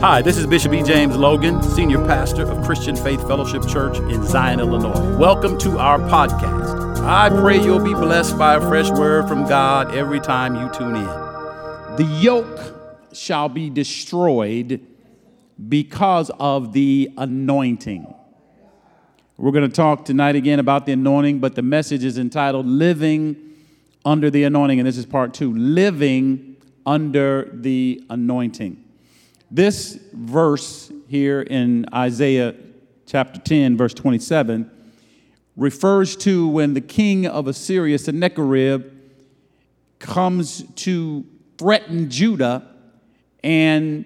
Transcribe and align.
Hi, 0.00 0.22
this 0.22 0.38
is 0.38 0.46
Bishop 0.46 0.72
E. 0.74 0.82
James 0.84 1.16
Logan, 1.16 1.60
Senior 1.60 1.98
Pastor 2.06 2.48
of 2.48 2.64
Christian 2.64 2.94
Faith 2.94 3.20
Fellowship 3.26 3.66
Church 3.66 3.98
in 3.98 4.24
Zion, 4.24 4.60
Illinois. 4.60 5.16
Welcome 5.16 5.58
to 5.58 5.76
our 5.76 5.98
podcast. 5.98 7.00
I 7.04 7.28
pray 7.30 7.60
you'll 7.60 7.82
be 7.82 7.94
blessed 7.94 8.38
by 8.38 8.54
a 8.54 8.60
fresh 8.60 8.88
word 8.90 9.26
from 9.26 9.48
God 9.48 9.92
every 9.92 10.20
time 10.20 10.54
you 10.54 10.70
tune 10.72 10.94
in. 10.94 11.04
The 11.96 12.04
yoke 12.20 12.76
shall 13.12 13.48
be 13.48 13.70
destroyed 13.70 14.86
because 15.68 16.30
of 16.38 16.72
the 16.72 17.10
anointing. 17.16 18.14
We're 19.36 19.50
going 19.50 19.68
to 19.68 19.76
talk 19.76 20.04
tonight 20.04 20.36
again 20.36 20.60
about 20.60 20.86
the 20.86 20.92
anointing, 20.92 21.40
but 21.40 21.56
the 21.56 21.62
message 21.62 22.04
is 22.04 22.18
entitled 22.18 22.66
Living 22.66 23.36
Under 24.04 24.30
the 24.30 24.44
Anointing, 24.44 24.78
and 24.78 24.86
this 24.86 24.96
is 24.96 25.06
part 25.06 25.34
two 25.34 25.52
Living 25.56 26.56
Under 26.86 27.50
the 27.52 28.04
Anointing. 28.08 28.84
This 29.50 29.98
verse 30.12 30.92
here 31.06 31.40
in 31.40 31.86
Isaiah 31.94 32.54
chapter 33.06 33.40
10, 33.40 33.78
verse 33.78 33.94
27, 33.94 34.70
refers 35.56 36.16
to 36.16 36.46
when 36.48 36.74
the 36.74 36.82
king 36.82 37.26
of 37.26 37.46
Assyria, 37.46 37.98
Sennacherib, 37.98 38.92
comes 39.98 40.64
to 40.76 41.24
threaten 41.56 42.10
Judah 42.10 42.68
and 43.42 44.04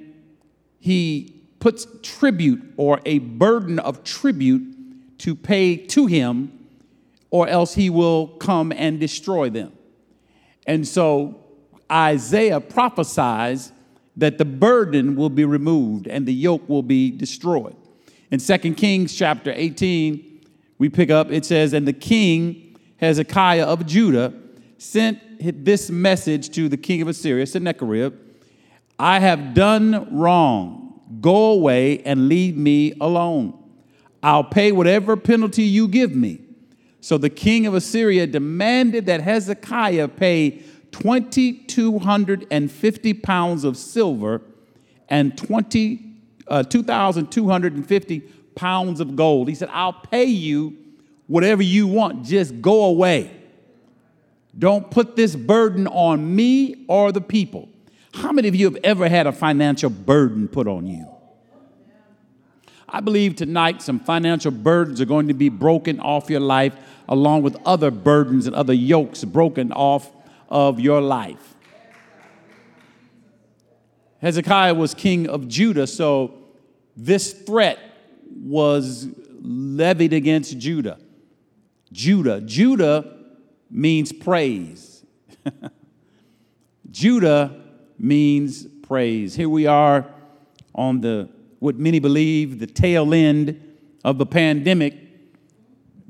he 0.79 1.43
puts 1.59 1.89
tribute 2.03 2.63
or 2.77 3.01
a 3.05 3.19
burden 3.19 3.81
of 3.81 4.05
tribute 4.05 5.19
to 5.19 5.35
pay 5.35 5.77
to 5.77 6.07
him, 6.07 6.67
or 7.31 7.49
else 7.49 7.75
he 7.75 7.91
will 7.91 8.29
come 8.29 8.73
and 8.73 8.99
destroy 9.01 9.51
them. 9.51 9.73
And 10.67 10.87
so 10.87 11.45
Isaiah 11.91 12.61
prophesies 12.61 13.73
that 14.17 14.39
the 14.39 14.45
burden 14.45 15.17
will 15.17 15.31
be 15.31 15.45
removed 15.45 16.07
and 16.07 16.27
the 16.27 16.35
yoke 16.35 16.69
will 16.69 16.83
be 16.83 17.11
destroyed. 17.11 17.77
In 18.31 18.39
2 18.39 18.59
Kings 18.75 19.15
chapter 19.15 19.53
18, 19.55 20.41
we 20.79 20.89
pick 20.89 21.11
up, 21.11 21.31
it 21.31 21.45
says, 21.45 21.73
And 21.73 21.87
the 21.87 21.93
king 21.93 22.79
Hezekiah 22.97 23.65
of 23.65 23.87
Judah 23.87 24.33
sent 24.79 25.65
this 25.65 25.91
message 25.91 26.51
to 26.51 26.69
the 26.69 26.77
king 26.77 27.03
of 27.03 27.09
Assyria, 27.09 27.47
Sennacherib 27.47 28.15
I 28.99 29.19
have 29.19 29.55
done 29.55 30.17
wrong. 30.17 31.01
Go 31.21 31.53
away 31.53 31.99
and 32.05 32.29
leave 32.29 32.57
me 32.57 32.95
alone. 33.01 33.59
I'll 34.23 34.45
pay 34.45 34.71
whatever 34.71 35.17
penalty 35.17 35.65
you 35.65 35.89
give 35.89 36.15
me. 36.15 36.41
So 37.01 37.19
the 37.19 37.29
king 37.29 37.67
of 37.67 37.75
Assyria 37.75 38.29
demanded 38.29 39.07
that 39.07 39.21
Hezekiah 39.21 40.07
pay 40.09 40.63
2,250 40.93 43.15
pounds 43.15 43.65
of 43.65 43.77
silver 43.77 44.41
and 45.09 45.37
20, 45.37 46.15
uh, 46.49 46.63
2,250 46.63 48.21
pounds 48.55 49.01
of 49.01 49.17
gold. 49.17 49.49
He 49.49 49.55
said, 49.55 49.69
I'll 49.73 49.93
pay 49.93 50.25
you 50.25 50.77
whatever 51.27 51.63
you 51.63 51.87
want, 51.87 52.25
just 52.25 52.61
go 52.61 52.85
away. 52.85 53.31
Don't 54.59 54.91
put 54.91 55.17
this 55.17 55.35
burden 55.35 55.87
on 55.87 56.37
me 56.37 56.85
or 56.89 57.11
the 57.11 57.23
people. 57.23 57.71
How 58.13 58.33
many 58.33 58.49
of 58.49 58.55
you 58.55 58.67
have 58.67 58.77
ever 58.85 59.09
had 59.09 59.27
a 59.27 59.33
financial 59.33 59.89
burden 59.89 60.47
put 60.47 60.69
on 60.69 60.87
you? 60.87 61.09
I 62.87 63.01
believe 63.01 63.37
tonight 63.37 63.81
some 63.81 63.99
financial 63.99 64.51
burdens 64.51 65.01
are 65.01 65.07
going 65.07 65.29
to 65.29 65.35
be 65.35 65.49
broken 65.49 65.99
off 66.01 66.29
your 66.29 66.41
life, 66.41 66.77
along 67.09 67.43
with 67.43 67.57
other 67.65 67.91
burdens 67.91 68.47
and 68.47 68.55
other 68.55 68.75
yokes 68.75 69.25
broken 69.25 69.73
off 69.73 70.11
of 70.53 70.79
your 70.79 71.01
life. 71.01 71.55
Hezekiah 74.21 74.75
was 74.75 74.93
king 74.93 75.27
of 75.27 75.49
Judah, 75.49 75.87
so 75.87 76.35
this 76.95 77.33
threat 77.33 77.79
was 78.31 79.09
levied 79.41 80.13
against 80.13 80.59
Judah. 80.59 80.99
Judah. 81.91 82.43
Judah 82.43 83.17
means 83.71 84.13
praise. 84.13 85.05
Judah 86.91 87.63
means 87.99 88.67
praise. 88.83 89.35
Here 89.35 89.49
we 89.49 89.67
are 89.67 90.07
on 90.75 91.01
the 91.01 91.31
what 91.61 91.77
many 91.77 91.99
believe 91.99 92.59
the 92.59 92.67
tail 92.67 93.15
end 93.15 93.77
of 94.05 94.19
the 94.19 94.27
pandemic, 94.27 94.99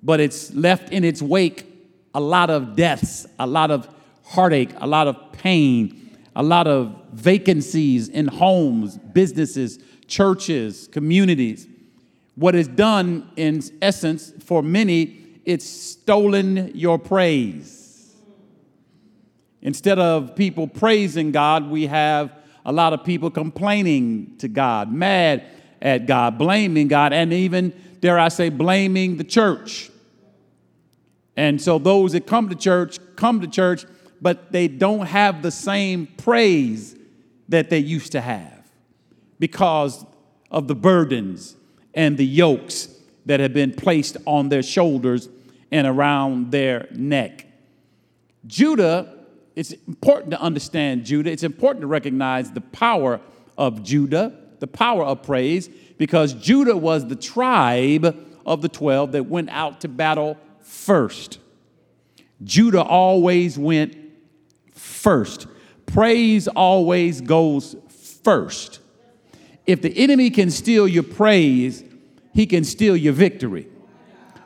but 0.03 0.19
it's 0.19 0.53
left 0.53 0.91
in 0.93 1.05
its 1.05 1.23
wake 1.23 1.67
a 2.15 2.21
lot 2.21 2.51
of 2.51 2.75
deaths, 2.75 3.27
a 3.39 3.47
lot 3.47 3.71
of 3.71 3.89
heartache, 4.33 4.71
a 4.79 4.87
lot 4.87 5.07
of 5.07 5.33
pain, 5.33 6.17
a 6.35 6.43
lot 6.43 6.67
of 6.67 6.97
vacancies 7.13 8.09
in 8.09 8.27
homes, 8.27 8.97
businesses, 8.97 9.79
churches, 10.07 10.89
communities. 10.91 11.67
What 12.35 12.55
is 12.55 12.67
done, 12.67 13.31
in 13.37 13.63
essence, 13.83 14.33
for 14.43 14.63
many, 14.63 15.19
it's 15.45 15.69
stolen 15.69 16.73
your 16.75 16.99
praise. 16.99 18.15
Instead 19.61 19.99
of 19.99 20.35
people 20.35 20.67
praising 20.67 21.31
God, 21.31 21.69
we 21.69 21.87
have 21.87 22.33
a 22.65 22.73
lot 22.73 22.95
of 22.95 23.05
people 23.05 23.31
complaining 23.31 24.37
to 24.39 24.49
God, 24.49 24.91
mad 24.91 25.45
at 25.83 26.07
God, 26.07 26.39
blaming 26.39 26.89
God, 26.89 27.13
and 27.13 27.33
even, 27.35 27.73
dare 28.01 28.19
I 28.19 28.29
say, 28.29 28.49
blaming 28.49 29.19
the 29.19 29.25
church. 29.25 29.91
And 31.37 31.61
so 31.61 31.79
those 31.79 32.13
that 32.13 32.27
come 32.27 32.49
to 32.49 32.55
church 32.55 32.99
come 33.17 33.41
to 33.41 33.47
church 33.47 33.85
but 34.23 34.53
they 34.53 34.69
don't 34.69 35.07
have 35.07 35.43
the 35.43 35.51
same 35.51 36.07
praise 36.07 36.97
that 37.49 37.69
they 37.69 37.81
used 37.81 38.13
to 38.13 38.21
have 38.21 38.71
because 39.41 40.07
of 40.51 40.69
the 40.69 40.75
burdens 40.77 41.57
and 41.93 42.17
the 42.17 42.25
yokes 42.25 42.89
that 43.27 43.41
have 43.41 43.53
been 43.53 43.75
placed 43.75 44.17
on 44.25 44.49
their 44.49 44.63
shoulders 44.63 45.29
and 45.73 45.87
around 45.87 46.53
their 46.53 46.87
neck. 46.93 47.47
Judah, 48.47 49.13
it's 49.57 49.73
important 49.89 50.31
to 50.31 50.41
understand 50.41 51.05
Judah. 51.05 51.31
It's 51.31 51.43
important 51.43 51.83
to 51.83 51.89
recognize 51.89 52.53
the 52.53 52.61
power 52.61 53.21
of 53.59 53.83
Judah, 53.83 54.39
the 54.61 54.67
power 54.69 55.05
of 55.05 55.25
praise, 55.25 55.69
because 55.99 56.33
Judah 56.35 56.77
was 56.77 57.07
the 57.07 57.17
tribe 57.17 58.17
of 58.47 58.63
the 58.63 58.69
12 58.69 59.13
that 59.13 59.27
went 59.27 59.51
out 59.51 59.81
to 59.81 59.89
battle 59.89 60.39
first. 60.61 61.39
Judah 62.45 62.83
always 62.83 63.59
went 63.59 63.97
first. 64.83 65.47
Praise 65.87 66.49
always 66.49 67.21
goes 67.21 67.77
first. 68.23 68.81
If 69.67 69.83
the 69.83 69.97
enemy 69.97 70.31
can 70.31 70.51
steal 70.51 70.89
your 70.89 71.03
praise, 71.03 71.85
he 72.35 72.47
can 72.47 72.65
steal 72.65 72.97
your 72.97 73.13
victory. 73.13 73.69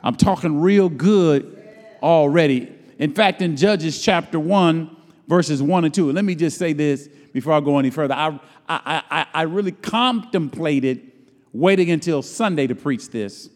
I'm 0.03 0.15
talking 0.15 0.61
real 0.61 0.89
good 0.89 1.57
already. 2.01 2.71
In 2.99 3.13
fact, 3.13 3.41
in 3.41 3.57
Judges 3.57 4.01
chapter 4.01 4.39
1, 4.39 4.95
verses 5.27 5.61
1 5.61 5.85
and 5.85 5.93
2, 5.93 6.11
let 6.11 6.23
me 6.23 6.35
just 6.35 6.57
say 6.57 6.73
this 6.73 7.07
before 7.33 7.53
I 7.53 7.59
go 7.59 7.79
any 7.79 7.89
further. 7.89 8.13
I, 8.13 8.39
I, 8.69 9.03
I, 9.09 9.25
I 9.33 9.41
really 9.43 9.71
contemplated 9.71 11.11
waiting 11.51 11.91
until 11.91 12.21
Sunday 12.21 12.67
to 12.67 12.75
preach 12.75 13.09
this 13.09 13.49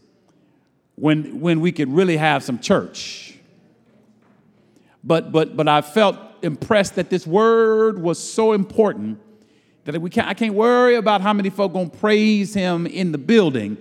when, 0.95 1.39
when 1.39 1.61
we 1.61 1.71
could 1.71 1.91
really 1.91 2.17
have 2.17 2.43
some 2.43 2.59
church. 2.59 3.37
But, 5.03 5.31
but, 5.31 5.55
but 5.55 5.67
I 5.67 5.81
felt 5.81 6.17
impressed 6.43 6.95
that 6.95 7.09
this 7.09 7.25
word 7.25 8.01
was 8.01 8.17
so 8.17 8.53
important 8.53 9.19
that 9.85 9.99
we 9.99 10.09
can't, 10.09 10.27
I 10.27 10.33
can't 10.33 10.53
worry 10.53 10.95
about 10.95 11.21
how 11.21 11.33
many 11.33 11.49
folk 11.49 11.73
gonna 11.73 11.89
praise 11.89 12.53
him 12.53 12.85
in 12.85 13.11
the 13.11 13.17
building. 13.17 13.77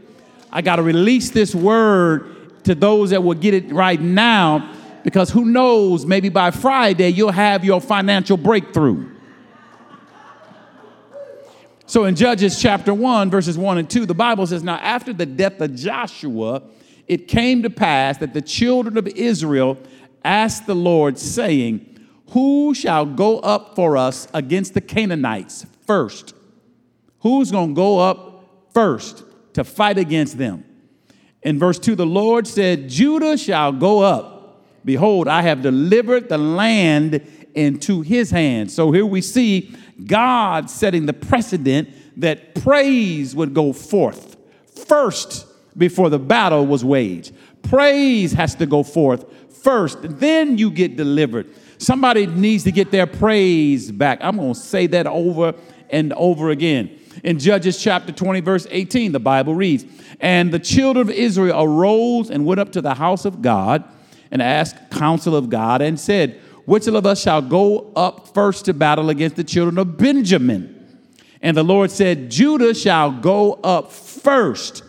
I 0.52 0.62
got 0.62 0.76
to 0.76 0.82
release 0.82 1.30
this 1.30 1.54
word 1.54 2.64
to 2.64 2.74
those 2.74 3.10
that 3.10 3.22
will 3.22 3.34
get 3.34 3.54
it 3.54 3.70
right 3.72 4.00
now 4.00 4.74
because 5.04 5.30
who 5.30 5.44
knows, 5.44 6.04
maybe 6.04 6.28
by 6.28 6.50
Friday 6.50 7.08
you'll 7.08 7.30
have 7.30 7.64
your 7.64 7.80
financial 7.80 8.36
breakthrough. 8.36 9.08
So 11.86 12.04
in 12.04 12.14
Judges 12.14 12.60
chapter 12.60 12.94
1, 12.94 13.30
verses 13.30 13.58
1 13.58 13.78
and 13.78 13.90
2, 13.90 14.06
the 14.06 14.14
Bible 14.14 14.46
says, 14.46 14.62
Now 14.62 14.76
after 14.76 15.12
the 15.12 15.26
death 15.26 15.60
of 15.60 15.74
Joshua, 15.74 16.62
it 17.08 17.26
came 17.26 17.62
to 17.64 17.70
pass 17.70 18.18
that 18.18 18.32
the 18.32 18.42
children 18.42 18.96
of 18.96 19.08
Israel 19.08 19.76
asked 20.24 20.66
the 20.66 20.74
Lord, 20.74 21.18
saying, 21.18 21.89
who 22.30 22.74
shall 22.74 23.06
go 23.06 23.38
up 23.40 23.74
for 23.74 23.96
us 23.96 24.28
against 24.32 24.74
the 24.74 24.80
Canaanites 24.80 25.66
first? 25.86 26.34
Who's 27.20 27.50
going 27.50 27.70
to 27.70 27.74
go 27.74 27.98
up 27.98 28.70
first 28.72 29.24
to 29.54 29.64
fight 29.64 29.98
against 29.98 30.38
them? 30.38 30.64
In 31.42 31.58
verse 31.58 31.78
2, 31.78 31.94
the 31.96 32.06
Lord 32.06 32.46
said, 32.46 32.88
Judah 32.88 33.36
shall 33.36 33.72
go 33.72 34.00
up. 34.00 34.62
Behold, 34.84 35.28
I 35.28 35.42
have 35.42 35.62
delivered 35.62 36.28
the 36.28 36.38
land 36.38 37.26
into 37.54 38.02
his 38.02 38.30
hand. 38.30 38.70
So 38.70 38.92
here 38.92 39.06
we 39.06 39.20
see 39.20 39.74
God 40.06 40.70
setting 40.70 41.06
the 41.06 41.12
precedent 41.12 41.88
that 42.20 42.54
praise 42.54 43.34
would 43.34 43.54
go 43.54 43.72
forth 43.72 44.36
first 44.86 45.46
before 45.76 46.10
the 46.10 46.18
battle 46.18 46.66
was 46.66 46.84
waged. 46.84 47.34
Praise 47.62 48.32
has 48.32 48.54
to 48.56 48.66
go 48.66 48.82
forth 48.82 49.24
first, 49.62 49.98
then 50.02 50.58
you 50.58 50.70
get 50.70 50.96
delivered. 50.96 51.52
Somebody 51.80 52.26
needs 52.26 52.64
to 52.64 52.72
get 52.72 52.90
their 52.90 53.06
praise 53.06 53.90
back. 53.90 54.18
I'm 54.20 54.36
going 54.36 54.52
to 54.52 54.60
say 54.60 54.86
that 54.88 55.06
over 55.06 55.54
and 55.88 56.12
over 56.12 56.50
again. 56.50 56.98
In 57.24 57.38
Judges 57.38 57.82
chapter 57.82 58.12
20, 58.12 58.40
verse 58.40 58.66
18, 58.70 59.12
the 59.12 59.18
Bible 59.18 59.54
reads, 59.54 59.86
And 60.20 60.52
the 60.52 60.58
children 60.58 61.08
of 61.08 61.14
Israel 61.14 61.64
arose 61.64 62.28
and 62.28 62.44
went 62.44 62.60
up 62.60 62.72
to 62.72 62.82
the 62.82 62.92
house 62.92 63.24
of 63.24 63.40
God 63.40 63.82
and 64.30 64.42
asked 64.42 64.90
counsel 64.90 65.34
of 65.34 65.48
God 65.48 65.80
and 65.80 65.98
said, 65.98 66.38
Which 66.66 66.86
of 66.86 67.06
us 67.06 67.22
shall 67.22 67.40
go 67.40 67.90
up 67.96 68.28
first 68.34 68.66
to 68.66 68.74
battle 68.74 69.08
against 69.08 69.36
the 69.36 69.44
children 69.44 69.78
of 69.78 69.96
Benjamin? 69.96 70.76
And 71.40 71.56
the 71.56 71.62
Lord 71.62 71.90
said, 71.90 72.30
Judah 72.30 72.74
shall 72.74 73.10
go 73.10 73.54
up 73.54 73.90
first. 73.90 74.82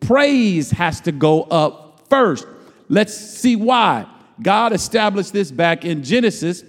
Praise 0.00 0.72
has 0.72 1.00
to 1.02 1.12
go 1.12 1.44
up 1.44 2.08
first. 2.08 2.48
Let's 2.88 3.16
see 3.16 3.54
why. 3.54 4.06
God 4.40 4.72
established 4.72 5.32
this 5.32 5.50
back 5.50 5.84
in 5.84 6.02
Genesis 6.02 6.62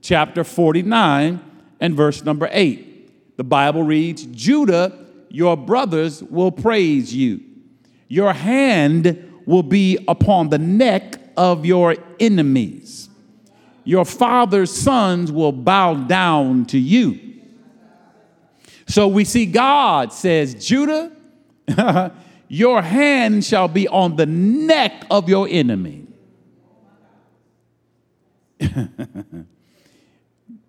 chapter 0.00 0.44
49 0.44 1.40
and 1.80 1.94
verse 1.94 2.24
number 2.24 2.48
8. 2.50 3.36
The 3.36 3.44
Bible 3.44 3.82
reads, 3.82 4.24
Judah, 4.26 5.06
your 5.28 5.56
brothers 5.56 6.22
will 6.22 6.50
praise 6.50 7.14
you. 7.14 7.40
Your 8.08 8.32
hand 8.32 9.42
will 9.46 9.62
be 9.62 9.98
upon 10.08 10.48
the 10.48 10.58
neck 10.58 11.20
of 11.36 11.64
your 11.64 11.96
enemies. 12.18 13.08
Your 13.84 14.04
father's 14.04 14.70
sons 14.70 15.32
will 15.32 15.52
bow 15.52 15.94
down 15.94 16.66
to 16.66 16.78
you. 16.78 17.18
So 18.86 19.08
we 19.08 19.24
see 19.24 19.46
God 19.46 20.12
says, 20.12 20.54
Judah, 20.54 21.12
your 22.48 22.82
hand 22.82 23.44
shall 23.44 23.68
be 23.68 23.86
on 23.88 24.16
the 24.16 24.26
neck 24.26 25.04
of 25.10 25.28
your 25.28 25.46
enemy. 25.48 26.06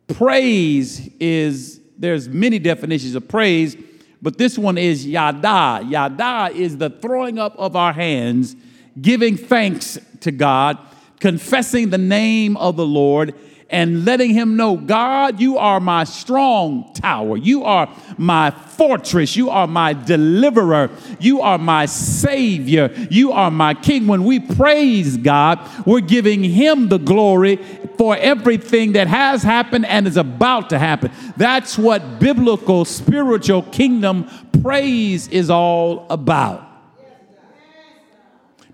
praise 0.07 1.09
is, 1.19 1.81
there's 1.97 2.29
many 2.29 2.59
definitions 2.59 3.15
of 3.15 3.27
praise, 3.27 3.75
but 4.21 4.38
this 4.38 4.57
one 4.57 4.77
is 4.77 5.05
yada. 5.05 5.83
Yada 5.85 6.51
is 6.53 6.77
the 6.77 6.89
throwing 6.89 7.39
up 7.39 7.55
of 7.57 7.75
our 7.75 7.93
hands, 7.93 8.55
giving 9.01 9.38
thanks 9.38 9.97
to 10.21 10.31
God, 10.31 10.77
confessing 11.19 11.89
the 11.89 11.97
name 11.97 12.57
of 12.57 12.75
the 12.75 12.85
Lord, 12.85 13.33
and 13.71 14.06
letting 14.06 14.33
him 14.33 14.57
know, 14.57 14.75
God, 14.75 15.39
you 15.39 15.57
are 15.57 15.79
my 15.79 16.03
strong 16.03 16.94
tower. 16.94 17.38
You 17.38 17.63
are 17.63 17.89
my 18.18 18.51
fortress. 18.51 19.35
You 19.35 19.50
are 19.50 19.65
my 19.65 19.94
deliverer. 19.94 20.89
You 21.19 21.41
are 21.41 21.57
my 21.57 21.85
savior. 21.85 22.94
You 23.09 23.31
are 23.31 23.50
my 23.50 23.73
king. 23.73 24.07
When 24.07 24.25
we 24.25 24.39
praise 24.39 25.18
God, 25.18 25.59
we're 25.85 26.01
giving 26.01 26.44
him 26.44 26.89
the 26.89 27.00
glory 27.00 27.56
for 27.97 28.18
everything 28.18 28.94
that 28.94 29.07
has 29.07 29.41
happened 29.41 29.85
and 29.85 30.06
is 30.06 30.17
about 30.17 30.69
to 30.71 30.79
happen. 30.79 31.12
That's 31.38 31.77
what 31.77 32.19
biblical 32.19 32.83
spiritual 32.83 33.63
kingdom 33.63 34.29
praise 34.62 35.27
is 35.29 35.50
all 35.50 36.07
about. 36.09 36.67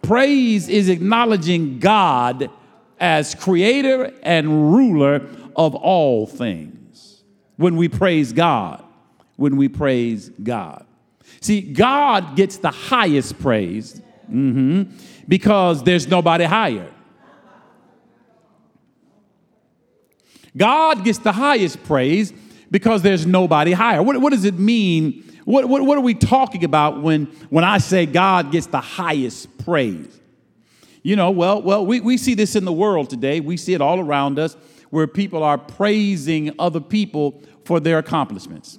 Praise 0.02 0.70
is 0.70 0.90
acknowledging 0.90 1.80
God 1.80 2.50
as 3.00 3.36
creator 3.36 4.14
and 4.24 4.74
ruler 4.74 5.28
of 5.56 5.76
all 5.76 6.26
things. 6.26 7.24
When 7.58 7.76
we 7.76 7.90
praise 7.90 8.34
God, 8.34 8.84
when 9.36 9.58
we 9.58 9.68
praise 9.68 10.30
God. 10.30 10.86
See, 11.42 11.62
God 11.62 12.36
gets 12.36 12.58
the 12.58 12.72
highest 12.72 13.40
praise 13.40 14.02
mm-hmm, 14.30 14.84
because 15.28 15.84
there's 15.84 16.08
nobody 16.08 16.46
higher. 16.46 16.92
God 20.56 21.04
gets 21.04 21.20
the 21.20 21.32
highest 21.32 21.84
praise 21.84 22.34
because 22.72 23.02
there's 23.02 23.26
nobody 23.26 23.72
higher. 23.72 24.02
What, 24.02 24.20
what 24.20 24.32
does 24.32 24.46
it 24.46 24.58
mean? 24.58 25.24
What, 25.46 25.70
what, 25.70 25.84
what 25.84 25.98
are 25.98 26.02
we 26.02 26.16
talking 26.16 26.64
about 26.64 27.02
when, 27.02 27.26
when 27.50 27.64
I 27.64 27.78
say 27.78 28.06
God 28.06 28.52
gets 28.52 28.68
the 28.68 28.82
highest 28.82 29.58
praise? 29.60 30.20
You 31.08 31.16
know, 31.16 31.32
well, 31.32 31.62
well, 31.62 31.86
we, 31.86 32.02
we 32.02 32.18
see 32.18 32.34
this 32.34 32.58
in 32.58 32.66
the 32.66 32.74
world 32.74 33.10
today. 33.10 33.40
We 33.40 33.56
see 33.56 33.74
it 33.74 33.80
all 33.80 34.02
around 34.02 34.38
us 34.38 34.58
where 34.90 35.08
people 35.08 35.42
are 35.42 35.58
praising 35.58 36.54
other 36.60 36.82
people 36.82 37.42
for 37.64 37.80
their 37.80 37.98
accomplishments. 37.98 38.78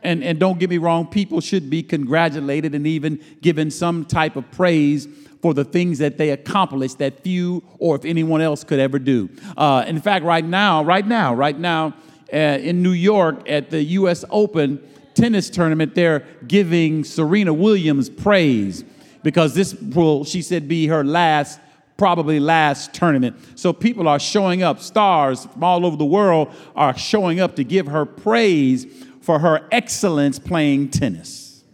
And, 0.00 0.22
and 0.22 0.38
don't 0.38 0.60
get 0.60 0.70
me 0.70 0.78
wrong, 0.78 1.08
people 1.08 1.40
should 1.40 1.68
be 1.70 1.82
congratulated 1.82 2.76
and 2.76 2.86
even 2.86 3.20
given 3.42 3.72
some 3.72 4.04
type 4.04 4.36
of 4.36 4.48
praise 4.52 5.08
for 5.42 5.52
the 5.52 5.64
things 5.64 5.98
that 5.98 6.16
they 6.16 6.30
accomplished 6.30 6.98
that 6.98 7.24
few 7.24 7.64
or 7.80 7.96
if 7.96 8.04
anyone 8.04 8.40
else 8.40 8.62
could 8.62 8.78
ever 8.78 9.00
do. 9.00 9.28
Uh, 9.56 9.84
in 9.84 10.00
fact, 10.00 10.24
right 10.24 10.44
now, 10.44 10.84
right 10.84 11.04
now, 11.04 11.34
right 11.34 11.58
now, 11.58 11.92
uh, 12.32 12.36
in 12.36 12.84
New 12.84 12.92
York 12.92 13.50
at 13.50 13.70
the 13.70 13.82
U.S. 13.82 14.24
Open 14.30 14.80
tennis 15.14 15.50
tournament, 15.50 15.96
they're 15.96 16.24
giving 16.46 17.02
Serena 17.02 17.52
Williams 17.52 18.08
praise 18.08 18.84
because 19.24 19.54
this 19.56 19.74
will, 19.74 20.22
she 20.24 20.40
said, 20.40 20.68
be 20.68 20.86
her 20.86 21.02
last 21.02 21.58
probably 21.96 22.40
last 22.40 22.92
tournament. 22.92 23.36
So 23.54 23.72
people 23.72 24.08
are 24.08 24.18
showing 24.18 24.62
up, 24.62 24.80
stars 24.80 25.46
from 25.46 25.62
all 25.62 25.86
over 25.86 25.96
the 25.96 26.04
world 26.04 26.52
are 26.74 26.96
showing 26.96 27.40
up 27.40 27.56
to 27.56 27.64
give 27.64 27.86
her 27.86 28.04
praise 28.04 28.86
for 29.20 29.38
her 29.38 29.66
excellence 29.70 30.38
playing 30.38 30.90
tennis. 30.90 31.64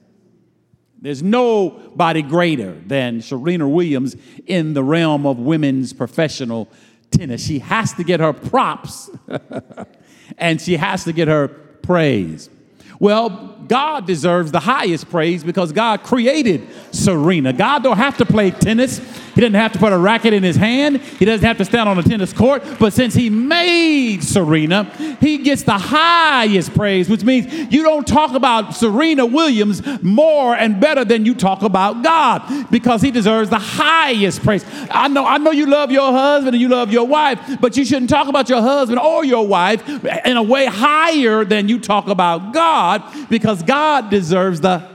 There's 1.00 1.22
nobody 1.22 2.20
greater 2.20 2.72
than 2.72 3.22
Serena 3.22 3.66
Williams 3.66 4.16
in 4.46 4.74
the 4.74 4.84
realm 4.84 5.26
of 5.26 5.38
women's 5.38 5.94
professional 5.94 6.68
tennis. 7.10 7.44
She 7.44 7.58
has 7.60 7.94
to 7.94 8.04
get 8.04 8.20
her 8.20 8.34
props 8.34 9.10
and 10.38 10.60
she 10.60 10.76
has 10.76 11.04
to 11.04 11.12
get 11.12 11.28
her 11.28 11.48
praise. 11.48 12.50
Well, 12.98 13.56
God 13.66 14.06
deserves 14.06 14.52
the 14.52 14.60
highest 14.60 15.08
praise 15.08 15.42
because 15.42 15.72
God 15.72 16.02
created 16.02 16.68
Serena. 16.92 17.54
God 17.54 17.82
don't 17.82 17.96
have 17.96 18.18
to 18.18 18.26
play 18.26 18.50
tennis. 18.50 19.00
He 19.40 19.46
doesn't 19.46 19.54
have 19.54 19.72
to 19.72 19.78
put 19.78 19.94
a 19.94 19.96
racket 19.96 20.34
in 20.34 20.42
his 20.42 20.56
hand. 20.56 21.00
He 21.00 21.24
doesn't 21.24 21.46
have 21.46 21.56
to 21.56 21.64
stand 21.64 21.88
on 21.88 21.98
a 21.98 22.02
tennis 22.02 22.30
court. 22.30 22.62
But 22.78 22.92
since 22.92 23.14
he 23.14 23.30
made 23.30 24.22
Serena, 24.22 24.84
he 25.18 25.38
gets 25.38 25.62
the 25.62 25.78
highest 25.78 26.74
praise, 26.74 27.08
which 27.08 27.24
means 27.24 27.50
you 27.72 27.82
don't 27.82 28.06
talk 28.06 28.34
about 28.34 28.76
Serena 28.76 29.24
Williams 29.24 29.80
more 30.02 30.54
and 30.54 30.78
better 30.78 31.06
than 31.06 31.24
you 31.24 31.34
talk 31.34 31.62
about 31.62 32.02
God 32.02 32.70
because 32.70 33.00
he 33.00 33.10
deserves 33.10 33.48
the 33.48 33.58
highest 33.58 34.42
praise. 34.42 34.62
I 34.90 35.08
know, 35.08 35.24
I 35.24 35.38
know 35.38 35.52
you 35.52 35.64
love 35.64 35.90
your 35.90 36.12
husband 36.12 36.54
and 36.54 36.60
you 36.60 36.68
love 36.68 36.92
your 36.92 37.06
wife, 37.06 37.40
but 37.62 37.78
you 37.78 37.86
shouldn't 37.86 38.10
talk 38.10 38.28
about 38.28 38.50
your 38.50 38.60
husband 38.60 39.00
or 39.00 39.24
your 39.24 39.46
wife 39.46 39.88
in 40.26 40.36
a 40.36 40.42
way 40.42 40.66
higher 40.66 41.46
than 41.46 41.66
you 41.66 41.80
talk 41.80 42.08
about 42.08 42.52
God 42.52 43.02
because 43.30 43.62
God 43.62 44.10
deserves 44.10 44.60
the 44.60 44.86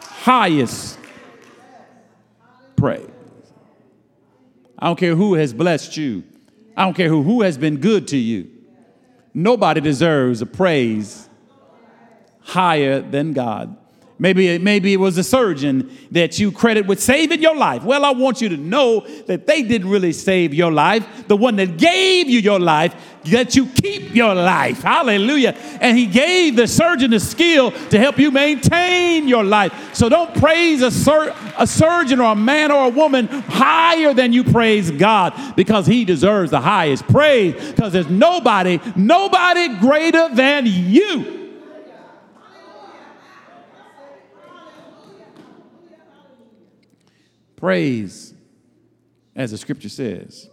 highest 0.00 0.98
praise. 2.74 3.13
I 4.84 4.88
don't 4.88 4.96
care 4.96 5.16
who 5.16 5.32
has 5.32 5.54
blessed 5.54 5.96
you. 5.96 6.24
I 6.76 6.84
don't 6.84 6.92
care 6.92 7.08
who, 7.08 7.22
who 7.22 7.40
has 7.40 7.56
been 7.56 7.78
good 7.78 8.06
to 8.08 8.18
you. 8.18 8.50
Nobody 9.32 9.80
deserves 9.80 10.42
a 10.42 10.46
praise 10.46 11.26
higher 12.40 13.00
than 13.00 13.32
God. 13.32 13.78
Maybe, 14.16 14.58
maybe 14.58 14.92
it 14.92 14.98
was 14.98 15.18
a 15.18 15.24
surgeon 15.24 15.90
that 16.12 16.38
you 16.38 16.52
credit 16.52 16.86
with 16.86 17.02
saving 17.02 17.42
your 17.42 17.56
life. 17.56 17.82
Well, 17.82 18.04
I 18.04 18.12
want 18.12 18.40
you 18.40 18.48
to 18.50 18.56
know 18.56 19.00
that 19.26 19.48
they 19.48 19.62
didn't 19.62 19.88
really 19.88 20.12
save 20.12 20.54
your 20.54 20.70
life. 20.70 21.26
The 21.26 21.36
one 21.36 21.56
that 21.56 21.78
gave 21.78 22.28
you 22.28 22.38
your 22.38 22.60
life, 22.60 22.94
that 23.24 23.56
you 23.56 23.66
keep 23.66 24.14
your 24.14 24.32
life. 24.32 24.82
Hallelujah. 24.82 25.56
And 25.80 25.98
he 25.98 26.06
gave 26.06 26.54
the 26.54 26.68
surgeon 26.68 27.10
the 27.10 27.18
skill 27.18 27.72
to 27.88 27.98
help 27.98 28.18
you 28.18 28.30
maintain 28.30 29.26
your 29.26 29.42
life. 29.42 29.94
So 29.94 30.08
don't 30.08 30.32
praise 30.36 30.80
a, 30.82 30.92
sur- 30.92 31.34
a 31.58 31.66
surgeon 31.66 32.20
or 32.20 32.32
a 32.32 32.36
man 32.36 32.70
or 32.70 32.86
a 32.86 32.90
woman 32.90 33.26
higher 33.26 34.14
than 34.14 34.32
you 34.32 34.44
praise 34.44 34.92
God 34.92 35.56
because 35.56 35.88
he 35.88 36.04
deserves 36.04 36.52
the 36.52 36.60
highest 36.60 37.08
praise 37.08 37.72
because 37.72 37.92
there's 37.92 38.08
nobody, 38.08 38.78
nobody 38.94 39.76
greater 39.80 40.28
than 40.28 40.66
you. 40.66 41.43
Praise, 47.64 48.34
as 49.34 49.52
the 49.52 49.56
scripture 49.56 49.88
says, 49.88 50.50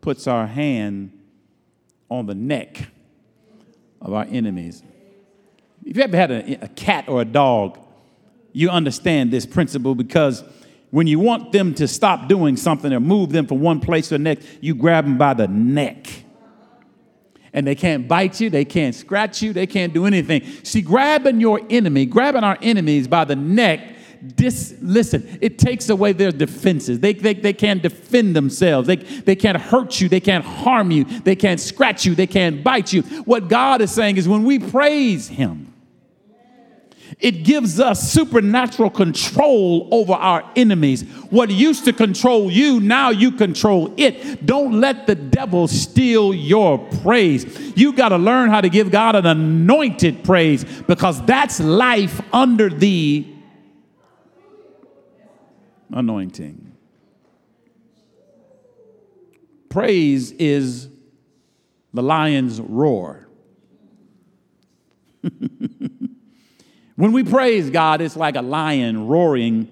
puts 0.00 0.28
our 0.28 0.46
hand 0.46 1.10
on 2.08 2.26
the 2.26 2.36
neck 2.36 2.86
of 4.00 4.12
our 4.12 4.24
enemies. 4.30 4.80
If 5.84 5.96
you 5.96 6.04
ever 6.04 6.16
had 6.16 6.30
a, 6.30 6.64
a, 6.66 6.68
cat 6.68 7.08
or 7.08 7.20
a 7.20 7.24
dog, 7.24 7.80
you 8.52 8.70
understand 8.70 9.32
this 9.32 9.44
principle 9.44 9.96
because 9.96 10.44
when 10.92 11.08
you 11.08 11.18
want 11.18 11.50
them 11.50 11.74
to 11.74 11.88
stop 11.88 12.28
doing 12.28 12.56
something 12.56 12.92
or 12.92 13.00
move 13.00 13.30
them 13.30 13.48
from 13.48 13.60
one 13.60 13.80
place 13.80 14.10
to 14.10 14.14
the 14.14 14.20
next, 14.20 14.46
you 14.60 14.76
grab 14.76 15.04
them 15.04 15.18
by 15.18 15.34
the 15.34 15.48
neck. 15.48 16.06
And 17.52 17.66
they 17.66 17.74
can't 17.74 18.06
bite 18.06 18.40
you, 18.40 18.50
they 18.50 18.64
can't 18.64 18.94
scratch 18.94 19.42
you, 19.42 19.52
they 19.52 19.66
can't 19.66 19.92
do 19.92 20.06
anything. 20.06 20.42
See, 20.62 20.80
grabbing 20.80 21.40
your 21.40 21.60
enemy, 21.68 22.06
grabbing 22.06 22.44
our 22.44 22.56
enemies 22.62 23.08
by 23.08 23.24
the 23.24 23.34
neck 23.34 23.96
dis, 24.22 24.74
listen, 24.80 25.38
it 25.40 25.58
takes 25.58 25.88
away 25.88 26.12
their 26.12 26.32
defenses. 26.32 27.00
They, 27.00 27.12
they, 27.12 27.34
they 27.34 27.52
can't 27.52 27.82
defend 27.82 28.36
themselves. 28.36 28.86
They, 28.86 28.96
they 28.96 29.36
can't 29.36 29.58
hurt 29.58 30.00
you. 30.00 30.08
They 30.08 30.20
can't 30.20 30.44
harm 30.44 30.90
you. 30.90 31.04
They 31.04 31.36
can't 31.36 31.60
scratch 31.60 32.06
you. 32.06 32.14
They 32.14 32.26
can't 32.26 32.62
bite 32.62 32.92
you. 32.92 33.02
What 33.24 33.48
God 33.48 33.80
is 33.80 33.90
saying 33.90 34.16
is 34.16 34.28
when 34.28 34.44
we 34.44 34.58
praise 34.58 35.28
Him, 35.28 35.72
It 37.18 37.44
gives 37.44 37.78
us 37.78 38.12
supernatural 38.12 38.90
control 38.90 39.88
over 39.90 40.12
our 40.12 40.48
enemies. 40.56 41.02
What 41.30 41.50
used 41.50 41.84
to 41.84 41.92
control 41.92 42.50
you, 42.50 42.80
now 42.80 43.10
you 43.10 43.32
control 43.32 43.92
it. 43.96 44.44
Don't 44.46 44.80
let 44.80 45.06
the 45.06 45.14
devil 45.14 45.68
steal 45.68 46.34
your 46.34 46.78
praise. 47.02 47.72
You 47.76 47.92
got 47.92 48.10
to 48.10 48.18
learn 48.18 48.50
how 48.50 48.60
to 48.60 48.68
give 48.68 48.90
God 48.90 49.14
an 49.14 49.26
anointed 49.26 50.24
praise 50.24 50.64
because 50.64 51.24
that's 51.26 51.60
life 51.60 52.20
under 52.32 52.68
the 52.68 53.26
anointing. 55.92 56.72
Praise 59.68 60.32
is 60.32 60.88
the 61.94 62.02
lion's 62.02 62.60
roar. 62.60 63.26
when 66.96 67.12
we 67.12 67.22
praise 67.22 67.70
God, 67.70 68.00
it's 68.00 68.16
like 68.16 68.36
a 68.36 68.42
lion 68.42 69.06
roaring 69.08 69.68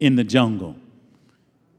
in 0.00 0.16
the 0.16 0.24
jungle. 0.24 0.76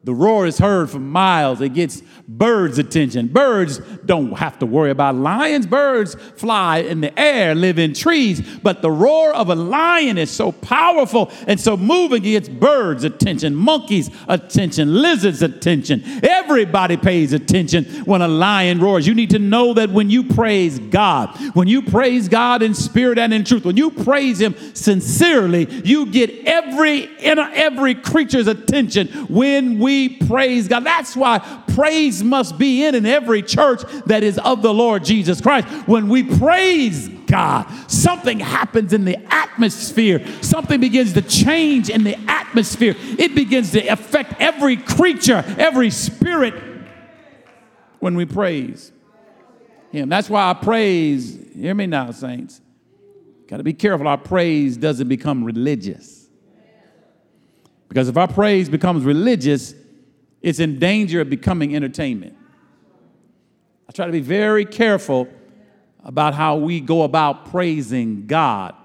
The 0.06 0.14
roar 0.14 0.46
is 0.46 0.60
heard 0.60 0.92
for 0.92 1.00
miles. 1.00 1.62
It 1.62 1.74
gets 1.74 2.04
birds' 2.28 2.78
attention. 2.78 3.28
Birds 3.28 3.80
don't 4.06 4.38
have 4.38 4.60
to 4.60 4.68
worry 4.68 4.92
about 4.92 5.16
lions. 5.16 5.66
Birds 5.66 6.14
fly 6.36 6.78
in 6.78 7.02
the 7.02 7.20
air, 7.20 7.56
live 7.56 7.80
in 7.80 7.96
trees. 7.96 8.40
But 8.62 8.84
the 8.84 8.92
roar 8.92 9.34
of 9.34 9.50
a 9.50 9.56
lion 9.56 10.20
is 10.20 10.30
so 10.30 10.52
powerful 10.52 11.32
and 11.48 11.60
so 11.60 11.76
moving, 11.76 12.24
it 12.24 12.30
gets 12.30 12.50
birds' 12.50 13.04
attention, 13.04 13.56
monkeys' 13.56 14.12
attention, 14.28 14.94
lizards' 14.94 15.42
attention. 15.42 16.04
Everybody 16.24 16.98
pays 16.98 17.34
attention 17.34 17.86
when 18.06 18.22
a 18.22 18.28
lion 18.28 18.80
roars. 18.80 19.08
You 19.08 19.16
need 19.16 19.32
to 19.32 19.40
know 19.40 19.74
that 19.74 19.90
when 19.90 20.12
you 20.12 20.24
praise 20.24 20.78
God, 20.78 21.36
when 21.56 21.68
you 21.68 21.82
praise 21.82 22.30
God 22.30 22.62
in 22.62 22.76
spirit 22.76 23.18
and 23.18 23.34
in 23.34 23.44
truth, 23.44 23.66
when 23.66 23.76
you 23.76 23.90
praise 23.90 24.40
Him 24.40 24.56
sincerely, 24.76 25.66
you 25.84 26.06
get 26.06 26.30
every, 26.46 27.10
every 27.24 27.96
creature's 27.96 28.46
attention 28.46 29.08
when 29.30 29.80
we 29.80 29.95
praise 30.28 30.68
God. 30.68 30.84
That's 30.84 31.16
why 31.16 31.40
praise 31.74 32.24
must 32.24 32.58
be 32.58 32.86
in 32.86 32.96
in 32.96 33.06
every 33.06 33.42
church 33.42 33.82
that 34.06 34.24
is 34.24 34.38
of 34.40 34.62
the 34.62 34.74
Lord 34.74 35.04
Jesus 35.04 35.42
Christ. 35.42 35.68
When 35.88 36.10
we 36.10 36.24
praise 36.24 37.10
God, 37.28 37.68
something 37.90 38.40
happens 38.40 38.94
in 38.94 39.06
the 39.06 39.18
atmosphere. 39.34 40.26
Something 40.42 40.80
begins 40.80 41.14
to 41.14 41.22
change 41.22 41.90
in 41.90 42.04
the 42.04 42.18
atmosphere. 42.30 42.96
It 42.98 43.36
begins 43.36 43.72
to 43.72 43.86
affect 43.88 44.36
every 44.40 44.78
creature, 44.78 45.44
every 45.58 45.90
spirit 45.90 46.54
when 48.00 48.16
we 48.16 48.26
praise 48.26 48.92
Him. 49.92 50.10
That's 50.10 50.30
why 50.30 50.44
our 50.44 50.56
praise, 50.56 51.40
hear 51.54 51.74
me 51.74 51.88
now, 51.88 52.12
saints. 52.12 52.62
Got 53.48 53.58
to 53.58 53.64
be 53.64 53.74
careful 53.74 54.08
our 54.08 54.18
praise 54.18 54.78
doesn't 54.78 55.08
become 55.08 55.44
religious. 55.44 56.28
Because 57.88 58.10
if 58.10 58.18
our 58.18 58.28
praise 58.28 58.68
becomes 58.68 59.06
religious, 59.06 59.74
it's 60.46 60.60
in 60.60 60.78
danger 60.78 61.22
of 61.22 61.30
becoming 61.32 61.76
entertainment. 61.76 62.38
I 63.90 63.92
try 63.94 64.06
to 64.06 64.12
be 64.12 64.20
very 64.20 64.64
careful 64.64 65.28
about 66.04 66.36
how 66.36 66.58
we 66.58 66.82
go 66.82 67.02
about 67.02 67.50
praising 67.50 68.28
God 68.28 68.76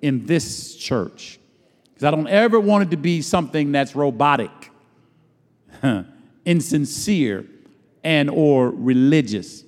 in 0.00 0.24
this 0.24 0.74
church. 0.74 1.38
Because 1.84 2.04
I 2.04 2.10
don't 2.12 2.28
ever 2.28 2.58
want 2.58 2.84
it 2.84 2.90
to 2.92 2.96
be 2.96 3.20
something 3.20 3.72
that's 3.72 3.94
robotic, 3.94 4.50
insincere, 6.46 7.44
and 8.02 8.30
or 8.30 8.70
religious. 8.70 9.64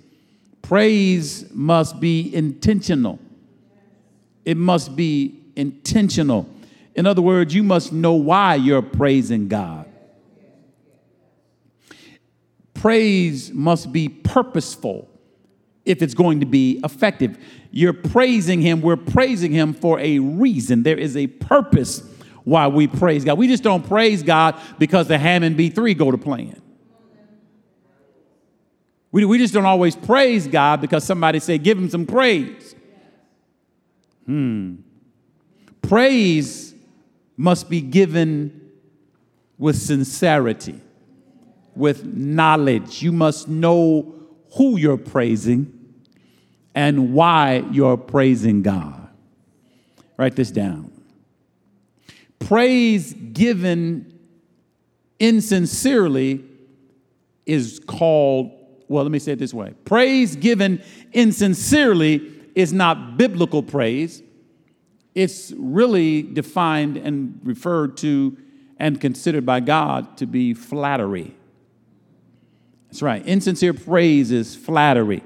Praise 0.63 1.45
must 1.53 2.01
be 2.01 2.35
intentional. 2.35 3.19
It 4.47 4.57
must 4.57 4.97
be 4.97 5.43
intentional. 5.57 6.49
In 6.95 7.05
other 7.05 7.21
words, 7.21 7.55
you 7.55 7.63
must 7.63 7.93
know 7.93 8.15
why 8.15 8.55
you're 8.55 8.81
praising 8.81 9.49
God 9.49 9.84
praise 12.85 13.51
must 13.51 13.93
be 13.93 14.11
purposeful 14.11 15.09
if 15.87 16.03
it's 16.03 16.13
going 16.13 16.41
to 16.41 16.45
be 16.45 16.79
effective. 16.85 17.39
You're 17.71 17.95
praising 17.95 18.61
Him, 18.61 18.83
we're 18.83 18.99
praising 18.99 19.53
Him 19.53 19.73
for 19.73 19.99
a 20.01 20.19
reason. 20.19 20.83
There 20.83 20.99
is 20.99 21.17
a 21.17 21.27
purpose 21.29 22.03
why 22.45 22.67
we 22.67 22.87
praise 22.87 23.25
God. 23.25 23.39
We 23.39 23.49
just 23.49 23.63
don't 23.63 23.89
praise 23.89 24.23
God 24.23 24.61
because 24.79 25.09
the 25.09 25.17
Hammond 25.17 25.57
B3 25.57 25.97
go 25.97 26.11
to 26.11 26.19
playing. 26.19 26.61
We, 29.11 29.25
we 29.25 29.39
just 29.39 29.55
don't 29.55 29.65
always 29.65 29.97
praise 29.97 30.47
God 30.47 30.83
because 30.83 31.05
somebody 31.05 31.41
say, 31.41 31.57
give 31.57 31.79
him 31.79 31.89
some 31.89 32.05
praise. 32.05 32.75
Hmm. 34.27 34.75
Praise 35.81 36.75
must 37.39 37.71
be 37.71 37.81
given 37.81 38.73
with 39.57 39.77
sincerity 39.77 40.83
with 41.77 42.05
knowledge. 42.05 43.03
You 43.03 43.13
must 43.13 43.49
know 43.49 44.15
who 44.57 44.77
you're 44.79 44.97
praising 44.97 45.73
and 46.75 47.15
why 47.15 47.65
you're 47.71 47.97
praising 47.97 48.63
God. 48.63 49.09
Write 50.17 50.37
this 50.37 50.51
down. 50.51 50.91
Praise 52.39 53.15
given 53.15 54.19
insincerely 55.19 56.45
is 57.47 57.81
called, 57.87 58.51
well, 58.89 59.03
let 59.03 59.13
me 59.13 59.19
say 59.19 59.33
it 59.33 59.39
this 59.39 59.55
way 59.55 59.75
praise 59.85 60.37
given 60.37 60.83
insincerely 61.13 62.31
is 62.55 62.73
not 62.73 63.17
biblical 63.17 63.63
praise. 63.63 64.23
It's 65.15 65.53
really 65.57 66.23
defined 66.23 66.97
and 66.97 67.41
referred 67.45 67.97
to 67.99 68.37
and 68.79 69.01
considered 69.01 69.47
by 69.47 69.61
God 69.61 70.17
to 70.19 70.27
be 70.27 70.55
flattery. 70.55 71.35
That's 72.95 73.03
right. 73.03 73.27
Insincere 73.27 73.75
praise 73.75 74.31
is 74.31 74.55
flattery. 74.55 75.25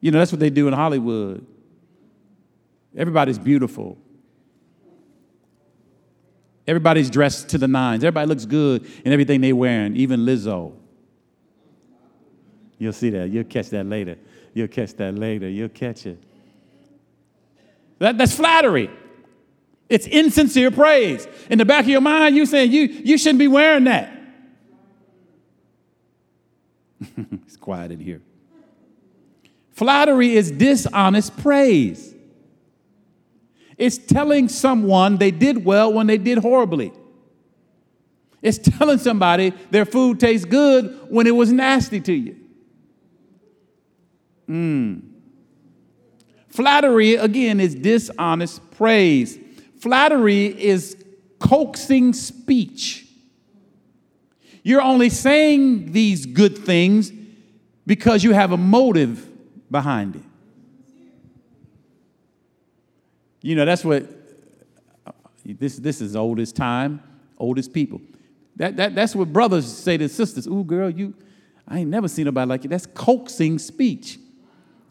You 0.00 0.12
know, 0.12 0.20
that's 0.20 0.30
what 0.30 0.38
they 0.38 0.50
do 0.50 0.68
in 0.68 0.72
Hollywood. 0.72 1.44
Everybody's 2.96 3.40
beautiful. 3.40 3.98
Everybody's 6.64 7.10
dressed 7.10 7.48
to 7.48 7.58
the 7.58 7.66
nines. 7.66 8.04
Everybody 8.04 8.28
looks 8.28 8.44
good 8.44 8.86
in 9.04 9.12
everything 9.12 9.40
they're 9.40 9.56
wearing, 9.56 9.96
even 9.96 10.20
Lizzo. 10.20 10.74
You'll 12.78 12.92
see 12.92 13.10
that. 13.10 13.30
You'll 13.30 13.42
catch 13.42 13.70
that 13.70 13.86
later. 13.86 14.16
You'll 14.54 14.68
catch 14.68 14.94
that 14.94 15.16
later. 15.16 15.48
You'll 15.48 15.70
catch 15.70 16.06
it. 16.06 16.22
That, 17.98 18.16
that's 18.16 18.36
flattery. 18.36 18.90
It's 19.88 20.06
insincere 20.06 20.70
praise. 20.70 21.26
In 21.50 21.58
the 21.58 21.64
back 21.64 21.82
of 21.82 21.88
your 21.88 22.00
mind, 22.00 22.36
you're 22.36 22.46
saying 22.46 22.70
you, 22.70 22.82
you 22.82 23.18
shouldn't 23.18 23.40
be 23.40 23.48
wearing 23.48 23.82
that. 23.84 24.17
it's 27.46 27.56
quiet 27.56 27.92
in 27.92 28.00
here. 28.00 28.22
Flattery 29.72 30.34
is 30.34 30.50
dishonest 30.50 31.36
praise. 31.38 32.14
It's 33.76 33.96
telling 33.96 34.48
someone 34.48 35.18
they 35.18 35.30
did 35.30 35.64
well 35.64 35.92
when 35.92 36.08
they 36.08 36.18
did 36.18 36.38
horribly. 36.38 36.92
It's 38.42 38.58
telling 38.58 38.98
somebody 38.98 39.50
their 39.70 39.84
food 39.84 40.20
tastes 40.20 40.44
good 40.44 40.98
when 41.08 41.26
it 41.26 41.34
was 41.34 41.52
nasty 41.52 42.00
to 42.00 42.12
you. 42.12 42.36
Mm. 44.48 45.02
Flattery, 46.48 47.14
again, 47.14 47.60
is 47.60 47.74
dishonest 47.74 48.68
praise. 48.72 49.38
Flattery 49.80 50.46
is 50.46 50.96
coaxing 51.38 52.12
speech. 52.12 53.07
You're 54.62 54.82
only 54.82 55.10
saying 55.10 55.92
these 55.92 56.26
good 56.26 56.58
things 56.58 57.12
because 57.86 58.22
you 58.22 58.32
have 58.32 58.52
a 58.52 58.56
motive 58.56 59.26
behind 59.70 60.16
it. 60.16 60.22
You 63.40 63.54
know, 63.54 63.64
that's 63.64 63.84
what 63.84 64.06
this, 65.44 65.76
this 65.76 66.00
is 66.00 66.14
oldest 66.14 66.56
time, 66.56 67.02
oldest 67.38 67.72
people. 67.72 68.00
That, 68.56 68.76
that, 68.76 68.94
that's 68.94 69.14
what 69.14 69.32
brothers 69.32 69.66
say 69.66 69.96
to 69.96 70.08
sisters. 70.08 70.46
Ooh, 70.46 70.64
girl, 70.64 70.90
you, 70.90 71.14
I 71.66 71.78
ain't 71.78 71.90
never 71.90 72.08
seen 72.08 72.24
nobody 72.24 72.48
like 72.48 72.64
you. 72.64 72.70
That's 72.70 72.86
coaxing 72.86 73.58
speech. 73.58 74.18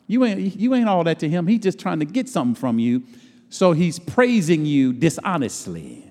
You 0.07 0.23
ain't, 0.23 0.55
you 0.55 0.73
ain't 0.73 0.87
all 0.87 1.03
that 1.03 1.19
to 1.19 1.29
him. 1.29 1.47
He's 1.47 1.59
just 1.59 1.79
trying 1.79 1.99
to 1.99 2.05
get 2.05 2.29
something 2.29 2.55
from 2.55 2.79
you. 2.79 3.03
So 3.49 3.73
he's 3.73 3.99
praising 3.99 4.65
you 4.65 4.93
dishonestly. 4.93 6.09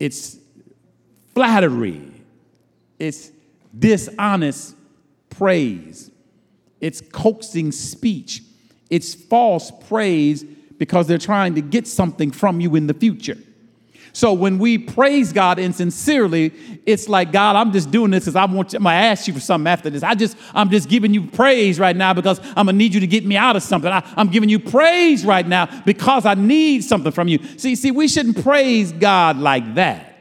It's 0.00 0.38
flattery, 1.34 2.10
it's 2.98 3.30
dishonest 3.78 4.76
praise, 5.30 6.10
it's 6.80 7.00
coaxing 7.00 7.72
speech, 7.72 8.42
it's 8.90 9.14
false 9.14 9.70
praise 9.88 10.44
because 10.78 11.06
they're 11.06 11.18
trying 11.18 11.54
to 11.54 11.60
get 11.60 11.86
something 11.86 12.30
from 12.30 12.60
you 12.60 12.74
in 12.76 12.86
the 12.86 12.94
future. 12.94 13.38
So 14.14 14.34
when 14.34 14.58
we 14.58 14.76
praise 14.76 15.32
God 15.32 15.58
insincerely, 15.58 16.52
it's 16.84 17.08
like 17.08 17.32
God, 17.32 17.56
I'm 17.56 17.72
just 17.72 17.90
doing 17.90 18.10
this 18.10 18.24
because 18.24 18.36
I 18.36 18.44
want. 18.44 18.72
You, 18.72 18.76
I'm 18.76 18.82
gonna 18.82 18.96
ask 18.96 19.26
you 19.26 19.32
for 19.32 19.40
something 19.40 19.66
after 19.66 19.88
this. 19.88 20.02
I 20.02 20.14
just, 20.14 20.36
I'm 20.54 20.68
just 20.70 20.88
giving 20.88 21.14
you 21.14 21.26
praise 21.26 21.80
right 21.80 21.96
now 21.96 22.12
because 22.12 22.38
I'm 22.40 22.66
gonna 22.66 22.74
need 22.74 22.92
you 22.92 23.00
to 23.00 23.06
get 23.06 23.24
me 23.24 23.36
out 23.36 23.56
of 23.56 23.62
something. 23.62 23.90
I, 23.90 24.02
I'm 24.16 24.28
giving 24.28 24.50
you 24.50 24.58
praise 24.58 25.24
right 25.24 25.46
now 25.46 25.66
because 25.86 26.26
I 26.26 26.34
need 26.34 26.84
something 26.84 27.12
from 27.12 27.28
you. 27.28 27.38
See, 27.56 27.74
see, 27.74 27.90
we 27.90 28.06
shouldn't 28.06 28.42
praise 28.42 28.92
God 28.92 29.38
like 29.38 29.76
that. 29.76 30.11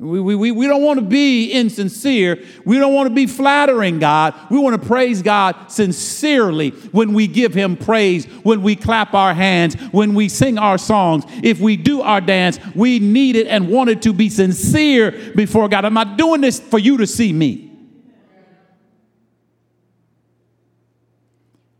We, 0.00 0.34
we, 0.34 0.50
we 0.50 0.66
don't 0.66 0.82
want 0.82 0.98
to 0.98 1.04
be 1.04 1.52
insincere. 1.52 2.42
We 2.64 2.78
don't 2.78 2.94
want 2.94 3.10
to 3.10 3.14
be 3.14 3.26
flattering 3.26 3.98
God. 3.98 4.34
We 4.50 4.58
want 4.58 4.80
to 4.80 4.88
praise 4.88 5.20
God 5.20 5.70
sincerely 5.70 6.70
when 6.70 7.12
we 7.12 7.26
give 7.26 7.52
Him 7.52 7.76
praise, 7.76 8.24
when 8.42 8.62
we 8.62 8.76
clap 8.76 9.12
our 9.12 9.34
hands, 9.34 9.74
when 9.92 10.14
we 10.14 10.30
sing 10.30 10.56
our 10.56 10.78
songs. 10.78 11.24
If 11.42 11.60
we 11.60 11.76
do 11.76 12.00
our 12.00 12.22
dance, 12.22 12.58
we 12.74 12.98
need 12.98 13.36
it 13.36 13.46
and 13.46 13.68
want 13.68 13.90
it 13.90 14.00
to 14.02 14.14
be 14.14 14.30
sincere 14.30 15.34
before 15.36 15.68
God. 15.68 15.84
I'm 15.84 15.92
not 15.92 16.16
doing 16.16 16.40
this 16.40 16.58
for 16.58 16.78
you 16.78 16.96
to 16.96 17.06
see 17.06 17.34
me. 17.34 17.70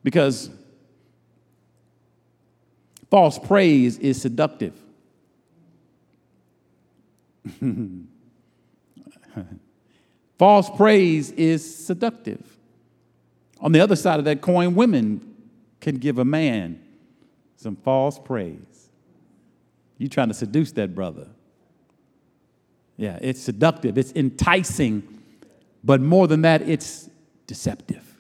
Because 0.05 0.51
false 3.11 3.39
praise 3.39 3.97
is 3.97 4.21
seductive. 4.21 4.75
False 10.41 10.71
praise 10.71 11.33
is 11.33 11.85
seductive. 11.85 12.57
On 13.61 13.73
the 13.73 13.81
other 13.81 13.95
side 13.95 14.19
of 14.19 14.25
that 14.25 14.41
coin, 14.41 14.75
women 14.75 15.37
can 15.83 15.97
give 15.97 16.17
a 16.17 16.25
man 16.25 16.81
some 17.57 17.77
false 17.77 18.19
praise. 18.19 18.89
You 19.99 20.09
trying 20.09 20.29
to 20.29 20.35
seduce 20.35 20.73
that 20.73 20.95
brother. 20.95 21.27
Yeah, 22.97 23.19
it's 23.21 23.39
seductive, 23.39 23.99
it's 23.99 24.13
enticing, 24.13 25.03
but 25.85 26.01
more 26.01 26.27
than 26.27 26.41
that, 26.41 26.67
it's 26.67 27.11
deceptive. 27.47 28.19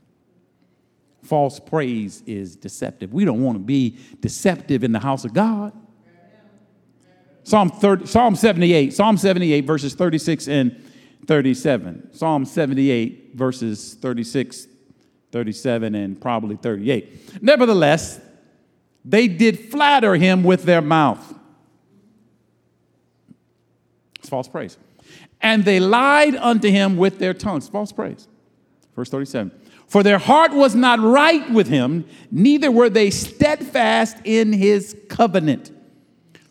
False 1.22 1.58
praise 1.58 2.22
is 2.26 2.54
deceptive. 2.54 3.14
We 3.14 3.24
don't 3.24 3.42
want 3.42 3.56
to 3.56 3.64
be 3.64 3.96
deceptive 4.20 4.84
in 4.84 4.92
the 4.92 5.00
house 5.00 5.24
of 5.24 5.32
God. 5.32 5.72
Psalm, 7.44 7.70
30, 7.70 8.04
Psalm 8.04 8.36
78, 8.36 8.92
Psalm 8.92 9.16
78, 9.16 9.64
verses 9.64 9.94
36 9.94 10.48
and 10.48 10.84
37. 11.26 12.12
Psalm 12.12 12.44
78, 12.44 13.32
verses 13.34 13.94
36, 13.94 14.66
37, 15.32 15.94
and 15.94 16.20
probably 16.20 16.56
38. 16.56 17.42
Nevertheless, 17.42 18.20
they 19.04 19.28
did 19.28 19.70
flatter 19.70 20.14
him 20.14 20.42
with 20.42 20.64
their 20.64 20.82
mouth. 20.82 21.34
It's 24.18 24.28
false 24.28 24.48
praise. 24.48 24.76
And 25.40 25.64
they 25.64 25.80
lied 25.80 26.36
unto 26.36 26.68
him 26.68 26.96
with 26.96 27.18
their 27.18 27.32
tongues. 27.32 27.68
False 27.68 27.92
praise. 27.92 28.28
Verse 28.94 29.08
37. 29.08 29.52
For 29.86 30.02
their 30.02 30.18
heart 30.18 30.52
was 30.52 30.74
not 30.74 31.00
right 31.00 31.50
with 31.50 31.66
him, 31.66 32.04
neither 32.30 32.70
were 32.70 32.90
they 32.90 33.10
steadfast 33.10 34.16
in 34.24 34.52
his 34.52 34.96
covenant. 35.08 35.72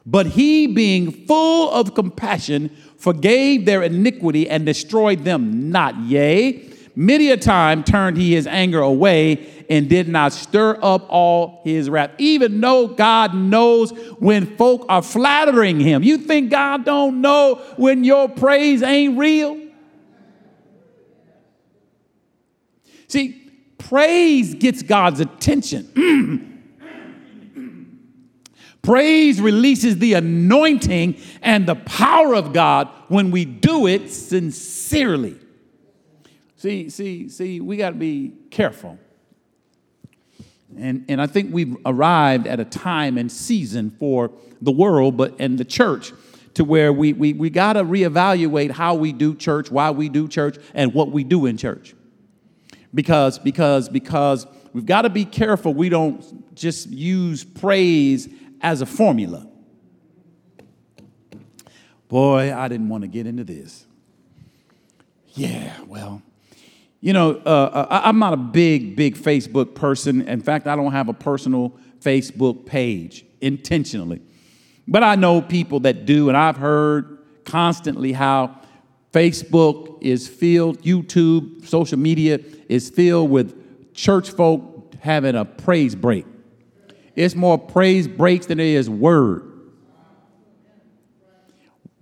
But 0.05 0.25
he, 0.25 0.67
being 0.67 1.25
full 1.25 1.71
of 1.71 1.93
compassion, 1.93 2.75
forgave 2.99 3.65
their 3.65 3.81
iniquity 3.81 4.47
and 4.49 4.65
destroyed 4.65 5.23
them 5.23 5.71
not. 5.71 5.97
Yea, 6.01 6.69
many 6.95 7.31
a 7.31 7.37
time 7.37 7.83
turned 7.83 8.17
he 8.17 8.33
his 8.33 8.45
anger 8.45 8.81
away 8.81 9.65
and 9.69 9.87
did 9.87 10.07
not 10.07 10.33
stir 10.33 10.77
up 10.81 11.05
all 11.09 11.61
his 11.63 11.89
wrath. 11.89 12.11
Even 12.17 12.59
though 12.59 12.87
God 12.87 13.33
knows 13.33 13.91
when 14.19 14.57
folk 14.57 14.85
are 14.89 15.01
flattering 15.01 15.79
him. 15.79 16.03
You 16.03 16.17
think 16.17 16.51
God 16.51 16.85
don't 16.85 17.21
know 17.21 17.55
when 17.77 18.03
your 18.03 18.27
praise 18.27 18.83
ain't 18.83 19.17
real? 19.17 19.59
See, 23.07 23.49
praise 23.77 24.53
gets 24.55 24.83
God's 24.83 25.19
attention. 25.19 26.45
Praise 28.81 29.41
releases 29.41 29.97
the 29.97 30.13
anointing 30.13 31.19
and 31.41 31.67
the 31.67 31.75
power 31.75 32.33
of 32.33 32.53
God 32.53 32.89
when 33.07 33.31
we 33.31 33.45
do 33.45 33.87
it 33.87 34.09
sincerely. 34.09 35.37
See, 36.55 36.89
see, 36.89 37.29
see, 37.29 37.61
we 37.61 37.77
got 37.77 37.91
to 37.91 37.95
be 37.95 38.33
careful. 38.51 38.97
And, 40.77 41.05
and 41.09 41.21
I 41.21 41.27
think 41.27 41.53
we've 41.53 41.75
arrived 41.85 42.47
at 42.47 42.59
a 42.59 42.65
time 42.65 43.17
and 43.17 43.31
season 43.31 43.95
for 43.99 44.31
the 44.61 44.71
world 44.71 45.17
but 45.17 45.35
and 45.39 45.57
the 45.57 45.65
church 45.65 46.13
to 46.55 46.63
where 46.63 46.91
we, 46.91 47.13
we, 47.13 47.33
we 47.33 47.49
got 47.49 47.73
to 47.73 47.83
reevaluate 47.83 48.71
how 48.71 48.95
we 48.95 49.13
do 49.13 49.35
church, 49.35 49.71
why 49.71 49.91
we 49.91 50.09
do 50.09 50.27
church, 50.27 50.57
and 50.73 50.93
what 50.93 51.11
we 51.11 51.23
do 51.23 51.45
in 51.45 51.57
church. 51.57 51.95
Because, 52.93 53.39
because, 53.39 53.87
because 53.87 54.47
we've 54.73 54.85
got 54.85 55.03
to 55.03 55.09
be 55.09 55.25
careful 55.25 55.73
we 55.73 55.89
don't 55.89 56.55
just 56.55 56.89
use 56.89 57.43
praise 57.43 58.27
as 58.61 58.81
a 58.81 58.85
formula. 58.85 59.47
Boy, 62.07 62.53
I 62.55 62.67
didn't 62.67 62.89
want 62.89 63.03
to 63.03 63.07
get 63.07 63.27
into 63.27 63.43
this. 63.43 63.85
Yeah, 65.33 65.73
well, 65.85 66.21
you 67.01 67.13
know, 67.13 67.41
uh, 67.45 67.87
uh 67.89 68.01
I'm 68.03 68.19
not 68.19 68.33
a 68.33 68.37
big, 68.37 68.95
big 68.95 69.15
Facebook 69.15 69.75
person. 69.75 70.27
In 70.27 70.41
fact, 70.41 70.67
I 70.67 70.75
don't 70.75 70.91
have 70.91 71.07
a 71.07 71.13
personal 71.13 71.77
Facebook 72.01 72.65
page 72.65 73.25
intentionally. 73.41 74.21
But 74.87 75.03
I 75.03 75.15
know 75.15 75.41
people 75.41 75.81
that 75.81 76.05
do, 76.05 76.29
and 76.29 76.37
I've 76.37 76.57
heard 76.57 77.19
constantly 77.45 78.11
how 78.11 78.59
Facebook 79.13 80.01
is 80.01 80.27
filled, 80.27 80.81
YouTube, 80.81 81.67
social 81.67 81.99
media 81.99 82.39
is 82.67 82.89
filled 82.89 83.29
with 83.29 83.93
church 83.93 84.31
folk 84.31 84.93
having 84.99 85.35
a 85.35 85.45
praise 85.45 85.95
break. 85.95 86.25
It's 87.15 87.35
more 87.35 87.57
praise 87.57 88.07
breaks 88.07 88.45
than 88.45 88.59
it 88.59 88.67
is 88.67 88.89
word. 88.89 89.45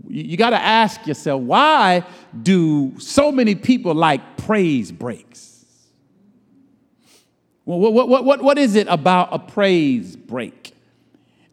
You 0.08 0.38
got 0.38 0.52
to 0.52 0.62
ask 0.62 1.06
yourself, 1.06 1.42
why 1.42 2.06
do 2.42 2.98
so 3.00 3.32
many 3.32 3.56
people 3.56 3.94
like 3.94 4.38
praise 4.38 4.92
breaks? 4.92 5.66
Well, 7.66 7.80
what, 7.80 8.08
what, 8.08 8.24
what, 8.24 8.42
what 8.42 8.58
is 8.58 8.76
it 8.76 8.88
about 8.88 9.30
a 9.34 9.40
praise 9.40 10.16
break? 10.16 10.74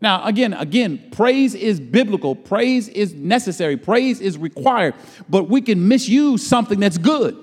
Now, 0.00 0.24
again, 0.24 0.52
again, 0.52 1.08
praise 1.10 1.54
is 1.54 1.80
biblical. 1.80 2.36
Praise 2.36 2.88
is 2.88 3.14
necessary. 3.14 3.76
Praise 3.76 4.20
is 4.20 4.38
required. 4.38 4.94
But 5.28 5.48
we 5.48 5.60
can 5.60 5.88
misuse 5.88 6.46
something 6.46 6.78
that's 6.78 6.98
good. 6.98 7.36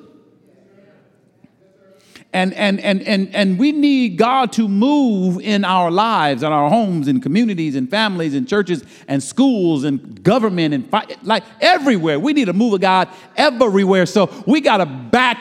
And, 2.33 2.53
and, 2.53 2.79
and, 2.79 3.01
and, 3.01 3.35
and 3.35 3.59
we 3.59 3.73
need 3.73 4.17
God 4.17 4.53
to 4.53 4.69
move 4.69 5.41
in 5.41 5.65
our 5.65 5.91
lives, 5.91 6.43
in 6.43 6.51
our 6.51 6.69
homes, 6.69 7.09
and 7.09 7.21
communities, 7.21 7.75
and 7.75 7.89
families, 7.89 8.33
and 8.35 8.47
churches, 8.47 8.85
and 9.09 9.21
schools, 9.21 9.83
and 9.83 10.23
government, 10.23 10.73
and 10.73 10.89
fi- 10.89 11.07
like 11.23 11.43
everywhere. 11.59 12.19
We 12.19 12.31
need 12.31 12.47
a 12.47 12.53
move 12.53 12.73
of 12.73 12.79
God 12.79 13.09
everywhere. 13.35 14.05
So 14.05 14.29
we 14.47 14.61
gotta 14.61 14.85
back, 14.85 15.37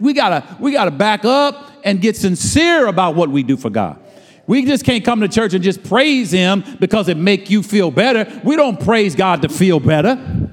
we 0.00 0.14
gotta, 0.14 0.44
we 0.58 0.72
gotta 0.72 0.90
back 0.90 1.24
up 1.24 1.70
and 1.84 2.00
get 2.00 2.16
sincere 2.16 2.88
about 2.88 3.14
what 3.14 3.28
we 3.28 3.44
do 3.44 3.56
for 3.56 3.70
God. 3.70 4.00
We 4.48 4.64
just 4.64 4.84
can't 4.84 5.04
come 5.04 5.20
to 5.20 5.28
church 5.28 5.54
and 5.54 5.62
just 5.62 5.84
praise 5.84 6.32
Him 6.32 6.64
because 6.80 7.08
it 7.08 7.16
make 7.16 7.50
you 7.50 7.62
feel 7.62 7.92
better. 7.92 8.40
We 8.42 8.56
don't 8.56 8.80
praise 8.80 9.14
God 9.14 9.42
to 9.42 9.48
feel 9.48 9.78
better. 9.78 10.50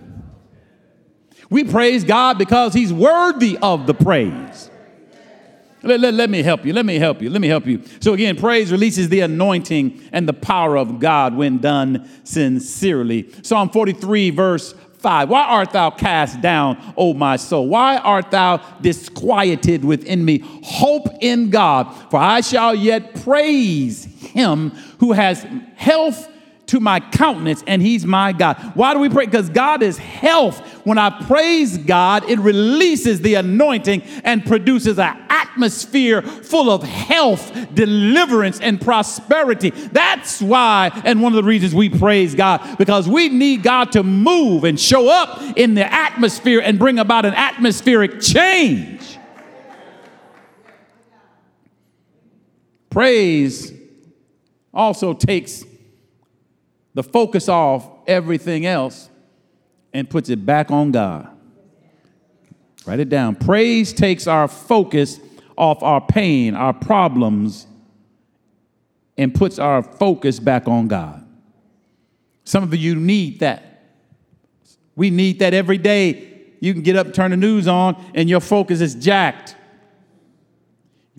We 1.49 1.63
praise 1.63 2.03
God 2.03 2.37
because 2.37 2.75
He's 2.75 2.93
worthy 2.93 3.57
of 3.57 3.87
the 3.87 3.95
praise. 3.95 4.69
Let, 5.81 5.99
let, 5.99 6.13
let, 6.13 6.29
me 6.29 6.43
help 6.43 6.65
you. 6.65 6.73
Let 6.73 6.85
me 6.85 6.99
help 6.99 7.21
you. 7.21 7.29
Let 7.29 7.41
me 7.41 7.47
help 7.47 7.65
you. 7.65 7.81
So, 8.01 8.13
again, 8.13 8.35
praise 8.35 8.71
releases 8.71 9.09
the 9.09 9.21
anointing 9.21 10.09
and 10.11 10.27
the 10.27 10.33
power 10.33 10.77
of 10.77 10.99
God 10.99 11.35
when 11.35 11.59
done 11.59 12.09
sincerely. 12.25 13.31
Psalm 13.43 13.69
43, 13.69 14.29
verse 14.31 14.75
5. 14.99 15.29
Why 15.29 15.43
art 15.43 15.71
thou 15.71 15.89
cast 15.89 16.41
down, 16.41 16.93
O 16.97 17.13
my 17.13 17.37
soul? 17.37 17.69
Why 17.69 17.97
art 17.97 18.31
thou 18.31 18.57
disquieted 18.81 19.85
within 19.85 20.25
me? 20.25 20.43
Hope 20.63 21.07
in 21.21 21.49
God, 21.49 21.93
for 22.11 22.17
I 22.17 22.41
shall 22.41 22.75
yet 22.75 23.23
praise 23.23 24.03
him 24.03 24.71
who 24.99 25.13
has 25.13 25.45
health 25.75 26.27
to 26.69 26.79
my 26.79 26.99
countenance, 26.99 27.63
and 27.65 27.81
He's 27.81 28.05
my 28.05 28.31
God. 28.31 28.57
Why 28.75 28.93
do 28.93 28.99
we 28.99 29.09
pray? 29.09 29.25
Because 29.25 29.49
God 29.49 29.81
is 29.81 29.97
health. 29.97 30.59
When 30.85 30.97
I 30.97 31.09
praise 31.25 31.77
God, 31.77 32.29
it 32.29 32.39
releases 32.39 33.21
the 33.21 33.35
anointing 33.35 34.01
and 34.23 34.45
produces 34.45 34.99
an 34.99 35.17
atmosphere 35.29 36.21
full 36.21 36.69
of 36.69 36.83
health, 36.83 37.51
deliverance, 37.73 38.59
and 38.59 38.79
prosperity. 38.79 39.71
That's 39.71 40.41
why, 40.41 40.91
and 41.05 41.21
one 41.21 41.33
of 41.33 41.37
the 41.37 41.47
reasons 41.47 41.73
we 41.73 41.89
praise 41.89 42.35
God, 42.35 42.77
because 42.77 43.09
we 43.09 43.29
need 43.29 43.63
God 43.63 43.91
to 43.93 44.03
move 44.03 44.63
and 44.63 44.79
show 44.79 45.09
up 45.09 45.41
in 45.57 45.73
the 45.73 45.91
atmosphere 45.91 46.61
and 46.63 46.77
bring 46.77 46.99
about 46.99 47.25
an 47.25 47.33
atmospheric 47.33 48.21
change. 48.21 49.17
Praise 52.89 53.73
also 54.73 55.13
takes 55.13 55.63
the 56.93 57.03
focus 57.03 57.47
off 57.47 57.87
everything 58.07 58.65
else 58.65 59.09
and 59.93 60.09
puts 60.09 60.29
it 60.29 60.45
back 60.45 60.71
on 60.71 60.91
God. 60.91 61.29
Write 62.85 62.99
it 62.99 63.09
down. 63.09 63.35
Praise 63.35 63.93
takes 63.93 64.27
our 64.27 64.47
focus 64.47 65.19
off 65.57 65.83
our 65.83 66.01
pain, 66.01 66.55
our 66.55 66.73
problems, 66.73 67.67
and 69.17 69.35
puts 69.35 69.59
our 69.59 69.83
focus 69.83 70.39
back 70.39 70.67
on 70.67 70.87
God. 70.87 71.25
Some 72.45 72.63
of 72.63 72.73
you 72.73 72.95
need 72.95 73.41
that. 73.41 73.83
We 74.95 75.09
need 75.09 75.39
that 75.39 75.53
every 75.53 75.77
day. 75.77 76.27
You 76.61 76.73
can 76.73 76.81
get 76.81 76.95
up, 76.95 77.13
turn 77.13 77.31
the 77.31 77.37
news 77.37 77.67
on, 77.67 78.01
and 78.15 78.29
your 78.29 78.39
focus 78.39 78.81
is 78.81 78.95
jacked. 78.95 79.55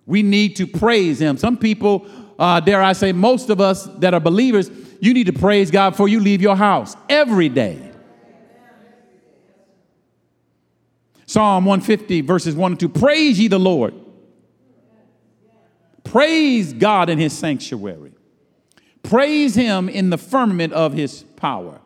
We 0.06 0.22
need 0.22 0.56
to 0.56 0.66
praise 0.66 1.20
Him. 1.20 1.36
Some 1.36 1.56
people, 1.56 2.06
uh, 2.38 2.60
dare 2.60 2.82
I 2.82 2.94
say, 2.94 3.12
most 3.12 3.48
of 3.48 3.60
us 3.60 3.84
that 3.98 4.12
are 4.12 4.20
believers, 4.20 4.70
you 5.00 5.14
need 5.14 5.26
to 5.26 5.32
praise 5.32 5.70
God 5.70 5.90
before 5.90 6.08
you 6.08 6.20
leave 6.20 6.42
your 6.42 6.56
house 6.56 6.96
every 7.08 7.48
day. 7.48 7.90
Psalm 11.26 11.64
150, 11.64 12.22
verses 12.22 12.54
1 12.54 12.72
and 12.72 12.80
2 12.80 12.88
Praise 12.88 13.38
ye 13.38 13.48
the 13.48 13.58
Lord. 13.58 13.94
Praise 16.02 16.72
God 16.72 17.08
in 17.08 17.18
his 17.18 17.32
sanctuary. 17.32 18.12
Praise 19.04 19.54
him 19.54 19.88
in 19.88 20.10
the 20.10 20.18
firmament 20.18 20.72
of 20.72 20.92
his 20.92 21.22
power. 21.36 21.80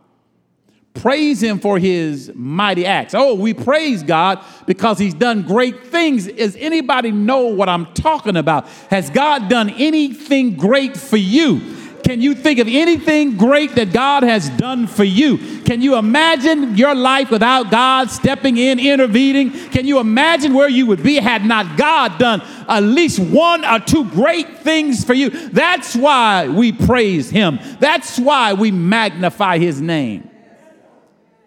Praise 0.94 1.42
him 1.42 1.58
for 1.58 1.78
his 1.78 2.32
mighty 2.34 2.86
acts. 2.86 3.14
Oh, 3.14 3.34
we 3.34 3.52
praise 3.52 4.02
God 4.02 4.42
because 4.66 4.98
he's 4.98 5.12
done 5.12 5.42
great 5.42 5.84
things. 5.88 6.28
Does 6.28 6.56
anybody 6.56 7.10
know 7.10 7.48
what 7.48 7.68
I'm 7.68 7.92
talking 7.94 8.36
about? 8.36 8.68
Has 8.90 9.10
God 9.10 9.48
done 9.48 9.70
anything 9.70 10.56
great 10.56 10.96
for 10.96 11.16
you? 11.16 11.73
Can 12.04 12.20
you 12.20 12.34
think 12.34 12.58
of 12.58 12.68
anything 12.68 13.38
great 13.38 13.74
that 13.76 13.94
God 13.94 14.24
has 14.24 14.50
done 14.50 14.86
for 14.86 15.04
you? 15.04 15.62
Can 15.62 15.80
you 15.80 15.96
imagine 15.96 16.76
your 16.76 16.94
life 16.94 17.30
without 17.30 17.70
God 17.70 18.10
stepping 18.10 18.58
in, 18.58 18.78
intervening? 18.78 19.50
Can 19.70 19.86
you 19.86 19.98
imagine 19.98 20.52
where 20.52 20.68
you 20.68 20.86
would 20.86 21.02
be 21.02 21.16
had 21.16 21.46
not 21.46 21.78
God 21.78 22.18
done 22.18 22.42
at 22.68 22.82
least 22.82 23.18
one 23.18 23.64
or 23.64 23.80
two 23.80 24.04
great 24.10 24.58
things 24.58 25.02
for 25.02 25.14
you? 25.14 25.30
That's 25.30 25.96
why 25.96 26.46
we 26.46 26.72
praise 26.72 27.30
Him. 27.30 27.58
That's 27.80 28.18
why 28.18 28.52
we 28.52 28.70
magnify 28.70 29.56
His 29.56 29.80
name. 29.80 30.28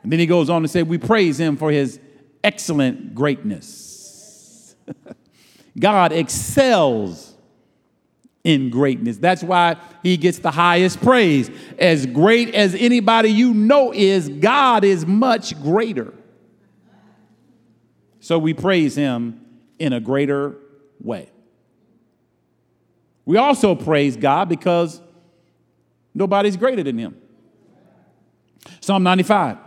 And 0.01 0.11
then 0.11 0.19
he 0.19 0.25
goes 0.25 0.49
on 0.49 0.63
to 0.63 0.67
say, 0.67 0.81
We 0.81 0.97
praise 0.97 1.39
Him 1.39 1.55
for 1.55 1.69
His 1.69 1.99
excellent 2.43 3.13
greatness. 3.13 4.75
God 5.79 6.13
excels 6.13 7.26
in 8.47 8.69
greatness. 8.69 9.17
That's 9.17 9.43
why 9.43 9.75
he 10.01 10.15
gets 10.15 10.39
the 10.39 10.51
highest 10.51 11.01
praise. 11.01 11.51
As 11.77 12.05
great 12.05 12.55
as 12.55 12.75
anybody 12.75 13.27
you 13.27 13.53
know 13.53 13.91
is, 13.93 14.29
God 14.29 14.85
is 14.85 15.05
much 15.05 15.61
greater. 15.61 16.13
So 18.21 18.39
we 18.39 18.53
praise 18.53 18.95
him 18.95 19.45
in 19.79 19.91
a 19.91 19.99
greater 19.99 20.55
way. 21.01 21.29
We 23.25 23.35
also 23.35 23.75
praise 23.75 24.15
God 24.15 24.47
because 24.47 25.01
nobody's 26.13 26.55
greater 26.55 26.83
than 26.83 26.97
him. 26.97 27.21
Psalm 28.79 29.03
95. 29.03 29.57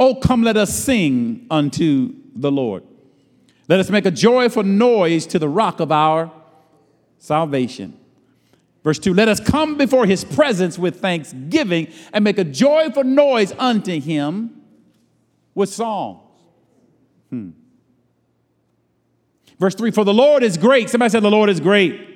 Oh, 0.00 0.16
come, 0.16 0.42
let 0.42 0.56
us 0.56 0.74
sing 0.74 1.46
unto 1.48 2.12
the 2.34 2.50
Lord. 2.50 2.82
Let 3.68 3.78
us 3.78 3.88
make 3.88 4.04
a 4.04 4.10
joyful 4.10 4.64
noise 4.64 5.26
to 5.26 5.38
the 5.38 5.48
rock 5.48 5.78
of 5.78 5.92
our 5.92 6.32
salvation. 7.18 7.99
Verse 8.82 8.98
2 8.98 9.14
Let 9.14 9.28
us 9.28 9.40
come 9.40 9.76
before 9.76 10.06
his 10.06 10.24
presence 10.24 10.78
with 10.78 11.00
thanksgiving 11.00 11.92
and 12.12 12.24
make 12.24 12.38
a 12.38 12.44
joyful 12.44 13.04
noise 13.04 13.52
unto 13.58 14.00
him 14.00 14.62
with 15.54 15.68
songs. 15.68 16.20
Hmm. 17.30 17.50
Verse 19.58 19.74
3 19.74 19.90
For 19.90 20.04
the 20.04 20.14
Lord 20.14 20.42
is 20.42 20.56
great. 20.56 20.90
Somebody 20.90 21.10
said, 21.10 21.22
The 21.22 21.30
Lord 21.30 21.50
is 21.50 21.60
great. 21.60 22.08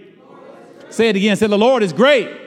Say 0.89 1.09
it 1.09 1.17
again. 1.17 1.37
Say, 1.37 1.47
The. 1.47 1.59
Lord 1.59 1.83
is 1.83 1.93
great. 1.93 2.41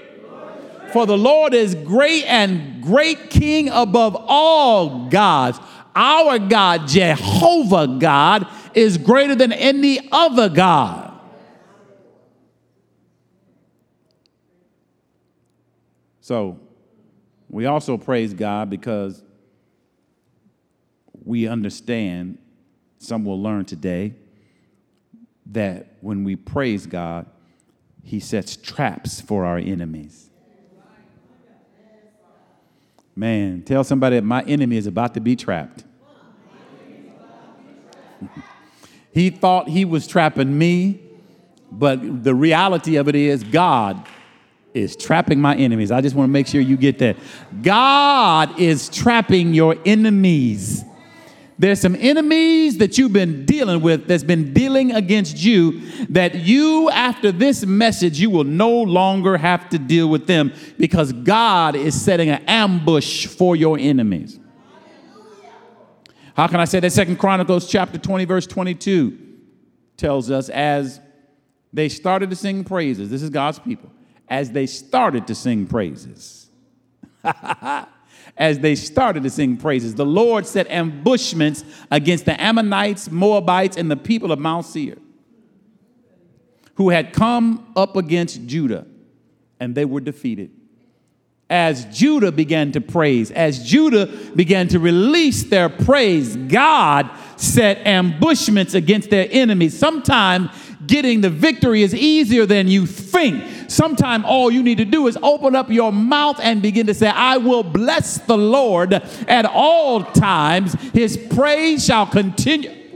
For 0.93 1.05
the 1.05 1.17
Lord 1.17 1.53
is 1.53 1.75
great 1.75 2.23
and 2.25 2.81
great 2.81 3.29
King 3.29 3.69
above 3.69 4.15
all 4.17 5.09
gods. 5.09 5.59
Our 5.93 6.39
God, 6.39 6.87
Jehovah 6.87 7.97
God, 7.99 8.47
is 8.73 8.97
greater 8.97 9.35
than 9.35 9.51
any 9.51 10.07
other 10.11 10.47
God. 10.47 11.06
So 16.27 16.59
we 17.47 17.67
also 17.67 17.97
praise 17.97 18.33
God 18.33 18.69
because 18.69 19.23
we 21.23 21.47
understand, 21.47 22.37
some 22.99 23.23
will 23.23 23.41
learn 23.41 23.63
today, 23.63 24.13
that 25.45 25.93
when 26.01 26.25
we 26.25 26.35
praise 26.35 26.85
God, 26.85 27.27
He 28.03 28.19
sets 28.19 28.57
traps 28.57 29.21
for 29.21 29.45
our 29.45 29.57
enemies. 29.57 30.29
Man, 33.15 33.61
tell 33.61 33.85
somebody 33.85 34.17
that 34.17 34.25
my 34.25 34.43
enemy 34.43 34.75
is 34.75 34.85
about 34.85 35.13
to 35.13 35.21
be 35.21 35.37
trapped. 35.37 35.85
he 39.13 39.29
thought 39.29 39.69
he 39.69 39.85
was 39.85 40.05
trapping 40.05 40.57
me, 40.57 40.99
but 41.71 42.25
the 42.25 42.35
reality 42.35 42.97
of 42.97 43.07
it 43.07 43.15
is 43.15 43.45
God 43.45 44.05
is 44.77 44.95
trapping 44.95 45.41
my 45.41 45.55
enemies. 45.55 45.91
I 45.91 46.01
just 46.01 46.15
want 46.15 46.29
to 46.29 46.31
make 46.31 46.47
sure 46.47 46.61
you 46.61 46.77
get 46.77 46.99
that. 46.99 47.17
God 47.61 48.59
is 48.59 48.89
trapping 48.89 49.53
your 49.53 49.75
enemies. 49.85 50.83
There's 51.59 51.81
some 51.81 51.95
enemies 51.95 52.77
that 52.77 52.99
you've 52.99 53.13
been 53.13 53.45
dealing 53.45 53.81
with 53.81 54.07
that's 54.07 54.23
been 54.23 54.53
dealing 54.53 54.93
against 54.93 55.43
you 55.43 55.81
that 56.09 56.35
you, 56.35 56.89
after 56.91 57.31
this 57.31 57.65
message, 57.65 58.19
you 58.19 58.29
will 58.29 58.43
no 58.43 58.69
longer 58.69 59.37
have 59.37 59.67
to 59.69 59.79
deal 59.79 60.07
with 60.07 60.27
them 60.27 60.53
because 60.77 61.11
God 61.11 61.75
is 61.75 61.99
setting 61.99 62.29
an 62.29 62.43
ambush 62.45 63.25
for 63.25 63.55
your 63.55 63.79
enemies. 63.79 64.39
How 66.35 66.45
can 66.45 66.59
I 66.59 66.65
say 66.65 66.79
that? 66.79 66.91
Second 66.91 67.17
Chronicles 67.17 67.67
chapter 67.67 67.97
20, 67.97 68.25
verse 68.25 68.45
22 68.45 69.17
tells 69.97 70.29
us 70.29 70.49
as 70.49 71.01
they 71.73 71.89
started 71.89 72.29
to 72.29 72.35
sing 72.35 72.63
praises, 72.63 73.09
this 73.09 73.23
is 73.23 73.31
God's 73.31 73.57
people 73.57 73.89
as 74.29 74.51
they 74.51 74.65
started 74.65 75.27
to 75.27 75.35
sing 75.35 75.67
praises. 75.67 76.49
as 78.37 78.59
they 78.59 78.75
started 78.75 79.23
to 79.23 79.29
sing 79.29 79.57
praises, 79.57 79.95
the 79.95 80.05
Lord 80.05 80.45
set 80.45 80.69
ambushments 80.69 81.63
against 81.89 82.25
the 82.25 82.39
Ammonites, 82.41 83.09
Moabites, 83.09 83.77
and 83.77 83.89
the 83.89 83.97
people 83.97 84.31
of 84.31 84.39
Mount 84.39 84.65
Seir, 84.65 84.97
who 86.75 86.89
had 86.89 87.13
come 87.13 87.71
up 87.75 87.95
against 87.95 88.45
Judah, 88.45 88.85
and 89.59 89.73
they 89.73 89.85
were 89.85 90.01
defeated. 90.01 90.51
As 91.49 91.85
Judah 91.85 92.31
began 92.31 92.73
to 92.73 92.81
praise, 92.81 93.31
as 93.31 93.65
Judah 93.65 94.07
began 94.35 94.67
to 94.67 94.79
release 94.79 95.43
their 95.43 95.69
praise, 95.69 96.35
God 96.35 97.09
set 97.37 97.77
ambushments 97.87 98.73
against 98.73 99.09
their 99.09 99.27
enemies. 99.31 99.77
Sometimes 99.77 100.49
getting 100.87 101.21
the 101.21 101.29
victory 101.29 101.83
is 101.83 101.93
easier 101.93 102.45
than 102.45 102.67
you 102.67 102.85
think. 102.85 103.43
Sometimes 103.69 104.23
all 104.25 104.49
you 104.49 104.63
need 104.63 104.77
to 104.77 104.85
do 104.85 105.07
is 105.07 105.17
open 105.21 105.55
up 105.55 105.69
your 105.69 105.91
mouth 105.91 106.39
and 106.41 106.61
begin 106.61 106.87
to 106.87 106.93
say, 106.93 107.07
I 107.07 107.37
will 107.37 107.63
bless 107.63 108.17
the 108.19 108.37
Lord 108.37 108.93
at 108.93 109.45
all 109.45 110.03
times. 110.03 110.73
His 110.93 111.17
praise 111.17 111.85
shall 111.85 112.05
continue 112.07 112.86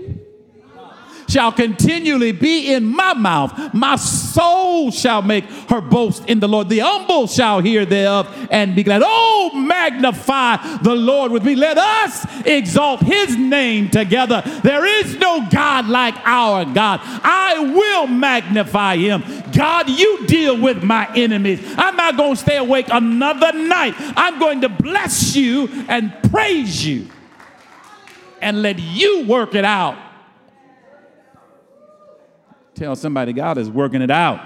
shall 1.31 1.51
continually 1.51 2.31
be 2.33 2.73
in 2.73 2.85
my 2.85 3.13
mouth. 3.13 3.73
My 3.73 3.95
soul 3.95 4.91
shall 4.91 5.21
make 5.21 5.45
her 5.69 5.81
boast 5.81 6.25
in 6.25 6.39
the 6.39 6.47
Lord. 6.47 6.69
The 6.69 6.79
humble 6.79 7.27
shall 7.27 7.61
hear 7.61 7.85
thereof 7.85 8.27
and 8.51 8.75
be 8.75 8.83
glad. 8.83 9.01
Oh, 9.03 9.51
magnify 9.55 10.77
the 10.81 10.95
Lord 10.95 11.31
with 11.31 11.45
me. 11.45 11.55
Let 11.55 11.77
us 11.77 12.25
exalt 12.45 13.01
his 13.01 13.37
name 13.37 13.89
together. 13.89 14.41
There 14.63 14.85
is 14.85 15.15
no 15.17 15.47
God 15.49 15.87
like 15.87 16.15
our 16.25 16.65
God. 16.65 16.99
I 17.03 17.59
will 17.59 18.07
magnify 18.07 18.97
him. 18.97 19.23
God, 19.53 19.89
you 19.89 20.27
deal 20.27 20.59
with 20.59 20.83
my 20.83 21.09
enemies. 21.15 21.61
I'm 21.77 21.95
not 21.95 22.17
going 22.17 22.35
to 22.35 22.41
stay 22.41 22.57
awake 22.57 22.87
another 22.91 23.53
night. 23.53 23.93
I'm 23.97 24.39
going 24.39 24.61
to 24.61 24.69
bless 24.69 25.35
you 25.35 25.69
and 25.87 26.13
praise 26.29 26.85
you 26.85 27.07
and 28.41 28.61
let 28.61 28.79
you 28.79 29.25
work 29.27 29.55
it 29.55 29.65
out 29.65 30.10
Tell 32.81 32.95
somebody 32.95 33.31
God 33.31 33.59
is 33.59 33.69
working 33.69 34.01
it 34.01 34.09
out. 34.09 34.43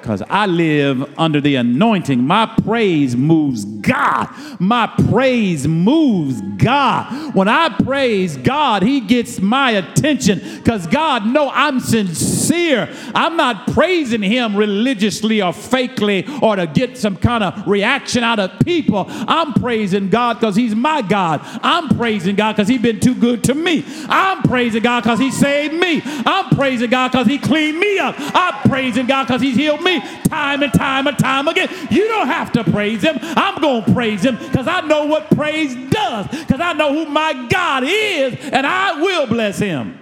Because 0.00 0.22
I 0.30 0.46
live 0.46 1.12
under 1.18 1.40
the 1.40 1.56
anointing. 1.56 2.24
My 2.24 2.46
praise 2.64 3.16
moves 3.16 3.64
God. 3.64 4.28
My 4.60 4.86
praise 5.08 5.66
moves 5.66 6.40
God. 6.56 7.34
When 7.34 7.48
I 7.48 7.70
praise 7.82 8.36
God, 8.36 8.84
He 8.84 9.00
gets 9.00 9.40
my 9.40 9.72
attention 9.72 10.40
because 10.58 10.86
God 10.86 11.26
know 11.26 11.50
I'm 11.52 11.80
sincere 11.80 12.43
sincere. 12.54 12.88
I'm 13.14 13.36
not 13.36 13.66
praising 13.72 14.22
him 14.22 14.56
religiously 14.56 15.42
or 15.42 15.52
fakely 15.52 16.42
or 16.42 16.56
to 16.56 16.66
get 16.66 16.96
some 16.96 17.16
kind 17.16 17.44
of 17.44 17.66
reaction 17.66 18.22
out 18.22 18.38
of 18.38 18.58
people. 18.60 19.06
I'm 19.08 19.52
praising 19.54 20.08
God 20.08 20.34
because 20.34 20.56
he's 20.56 20.74
my 20.74 21.02
God. 21.02 21.40
I'm 21.62 21.96
praising 21.96 22.36
God 22.36 22.56
because 22.56 22.68
he's 22.68 22.82
been 22.82 23.00
too 23.00 23.14
good 23.14 23.44
to 23.44 23.54
me. 23.54 23.84
I'm 24.08 24.42
praising 24.42 24.82
God 24.82 25.02
because 25.02 25.18
he 25.18 25.30
saved 25.30 25.74
me. 25.74 26.02
I'm 26.04 26.54
praising 26.56 26.90
God 26.90 27.12
because 27.12 27.26
he 27.26 27.38
cleaned 27.38 27.78
me 27.78 27.98
up. 27.98 28.14
I'm 28.18 28.68
praising 28.68 29.06
God 29.06 29.26
because 29.26 29.42
he's 29.42 29.56
healed 29.56 29.82
me 29.82 30.00
time 30.28 30.62
and 30.62 30.72
time 30.72 31.06
and 31.06 31.18
time 31.18 31.48
again. 31.48 31.68
You 31.90 32.06
don't 32.08 32.28
have 32.28 32.52
to 32.52 32.64
praise 32.64 33.02
him. 33.02 33.18
I'm 33.20 33.60
going 33.60 33.84
to 33.84 33.92
praise 33.92 34.24
him 34.24 34.36
because 34.36 34.66
I 34.66 34.80
know 34.82 35.06
what 35.06 35.30
praise 35.30 35.74
does, 35.90 36.26
because 36.28 36.60
I 36.60 36.72
know 36.72 36.92
who 36.92 37.10
my 37.10 37.46
God 37.48 37.84
is, 37.86 38.34
and 38.52 38.66
I 38.66 39.00
will 39.00 39.26
bless 39.26 39.58
him. 39.58 39.98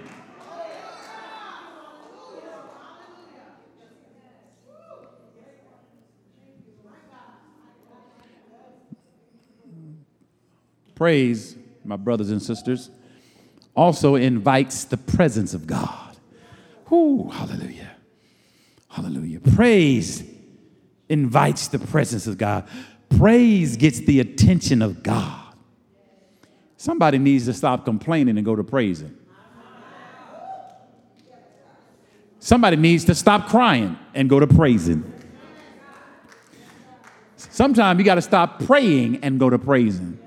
Praise, 11.03 11.57
my 11.83 11.97
brothers 11.97 12.29
and 12.29 12.41
sisters, 12.41 12.89
also 13.75 14.15
invites 14.15 14.85
the 14.85 14.95
presence 14.95 15.53
of 15.53 15.67
God. 15.67 16.15
Whoo, 16.89 17.29
hallelujah. 17.29 17.91
Hallelujah. 18.87 19.41
Praise 19.41 20.23
invites 21.09 21.67
the 21.67 21.79
presence 21.79 22.25
of 22.25 22.37
God. 22.37 22.65
Praise 23.17 23.75
gets 23.75 23.99
the 23.99 24.21
attention 24.21 24.81
of 24.81 25.03
God. 25.03 25.53
Somebody 26.77 27.17
needs 27.17 27.43
to 27.47 27.53
stop 27.53 27.83
complaining 27.83 28.37
and 28.37 28.45
go 28.45 28.55
to 28.55 28.63
praising. 28.63 29.13
Somebody 32.39 32.77
needs 32.77 33.03
to 33.03 33.13
stop 33.13 33.49
crying 33.49 33.99
and 34.13 34.29
go 34.29 34.39
to 34.39 34.47
praising. 34.47 35.03
Sometimes 37.35 37.99
you 37.99 38.05
got 38.05 38.15
to 38.15 38.21
stop 38.21 38.63
praying 38.63 39.17
and 39.21 39.37
go 39.37 39.49
to 39.49 39.59
praising. 39.59 40.22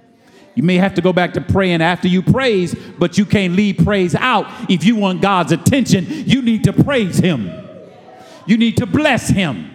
You 0.57 0.63
may 0.63 0.77
have 0.77 0.95
to 0.95 1.03
go 1.03 1.13
back 1.13 1.35
to 1.35 1.41
praying 1.41 1.83
after 1.83 2.09
you 2.09 2.23
praise, 2.23 2.75
but 2.99 3.19
you 3.19 3.27
can't 3.27 3.55
leave 3.55 3.79
praise 3.85 4.15
out. 4.15 4.47
If 4.71 4.85
you 4.85 4.97
want 4.97 5.21
God's 5.21 5.53
attention, 5.53 6.07
you 6.09 6.41
need 6.43 6.65
to 6.65 6.73
praise 6.73 7.19
Him. 7.19 7.53
You 8.47 8.57
need 8.57 8.79
to 8.79 8.87
bless 8.87 9.29
Him. 9.29 9.71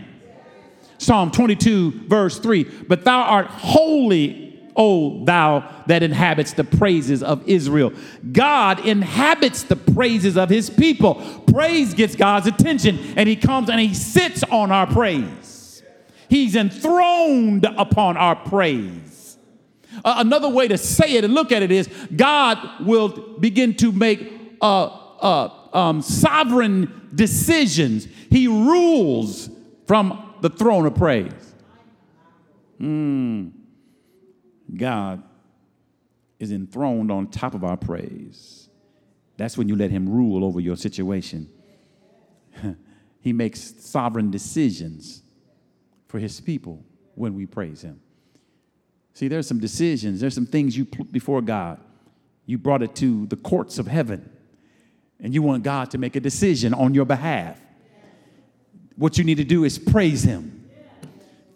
Psalm 0.98 1.32
22, 1.32 2.08
verse 2.08 2.40
3 2.40 2.64
But 2.64 3.06
thou 3.06 3.22
art 3.22 3.48
holy, 3.48 4.72
O 4.76 5.24
thou 5.24 5.70
that 5.86 6.02
inhabits 6.02 6.54
the 6.54 6.64
praises 6.64 7.22
of 7.22 7.48
Israel. 7.48 7.94
God 8.32 8.84
inhabits 8.86 9.64
the 9.64 9.76
praises 9.76 10.36
of 10.36 10.50
his 10.50 10.70
people. 10.70 11.16
Praise 11.52 11.94
gets 11.94 12.16
God's 12.16 12.48
attention, 12.48 12.98
and 13.18 13.30
he 13.30 13.36
comes 13.36 13.70
and 13.70 13.80
he 13.80 13.94
sits 13.94 14.44
on 14.44 14.72
our 14.72 14.88
praise. 14.88 15.84
He's 16.30 16.56
enthroned 16.56 17.66
upon 17.66 18.18
our 18.18 18.36
praise. 18.36 19.11
Uh, 20.04 20.16
another 20.18 20.50
way 20.50 20.68
to 20.68 20.78
say 20.78 21.16
it 21.16 21.24
and 21.24 21.34
look 21.34 21.52
at 21.52 21.62
it 21.62 21.72
is 21.72 21.88
God 22.16 22.86
will 22.86 23.38
begin 23.40 23.76
to 23.76 23.92
make 23.92 24.32
uh, 24.62 24.86
uh, 24.86 25.50
um, 25.74 26.02
sovereign 26.02 27.10
decisions. 27.14 28.08
He 28.30 28.48
rules 28.48 29.50
from 29.86 30.36
the 30.42 30.50
throne 30.50 30.86
of 30.86 30.96
praise. 30.96 31.54
Mm. 32.80 33.52
God 34.76 35.24
is 36.40 36.52
enthroned 36.52 37.12
on 37.12 37.28
top 37.28 37.54
of 37.54 37.64
our 37.64 37.78
praise. 37.78 38.70
That's 39.38 39.58
when 39.58 39.70
you 39.70 39.76
let 39.76 39.92
Him 39.92 40.10
rule 40.10 40.44
over 40.44 40.60
your 40.60 40.76
situation. 40.76 41.50
he 43.22 43.34
makes 43.34 43.60
sovereign 43.84 44.32
decisions 44.32 45.22
for 46.08 46.20
His 46.20 46.42
people 46.42 46.84
when 47.16 47.36
we 47.36 47.46
praise 47.46 47.82
Him. 47.82 48.02
See, 49.14 49.28
there's 49.28 49.48
some 49.48 49.60
decisions, 49.60 50.22
there's 50.22 50.36
some 50.36 50.46
things 50.46 50.78
you 50.78 50.86
put 50.86 51.12
before 51.12 51.42
God. 51.42 51.80
You 52.46 52.58
brought 52.58 52.82
it 52.82 52.96
to 52.96 53.28
the 53.28 53.36
courts 53.36 53.78
of 53.78 53.88
heaven, 53.88 54.30
and 55.20 55.34
you 55.34 55.42
want 55.42 55.64
God 55.64 55.92
to 55.92 55.98
make 55.98 56.16
a 56.16 56.20
decision 56.20 56.74
on 56.74 56.94
your 56.94 57.06
behalf. 57.06 57.60
What 58.96 59.18
you 59.18 59.24
need 59.24 59.38
to 59.38 59.44
do 59.44 59.64
is 59.64 59.78
praise 59.78 60.24
Him. 60.24 60.70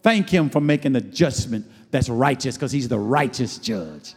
Thank 0.03 0.29
Him 0.29 0.49
for 0.49 0.61
making 0.61 0.93
the 0.93 1.01
judgment 1.01 1.65
that's 1.95 2.09
righteous 2.09 2.55
because 2.55 2.71
he's 2.73 2.89
the 2.89 2.99
righteous 2.99 3.57
judge. 3.57 4.15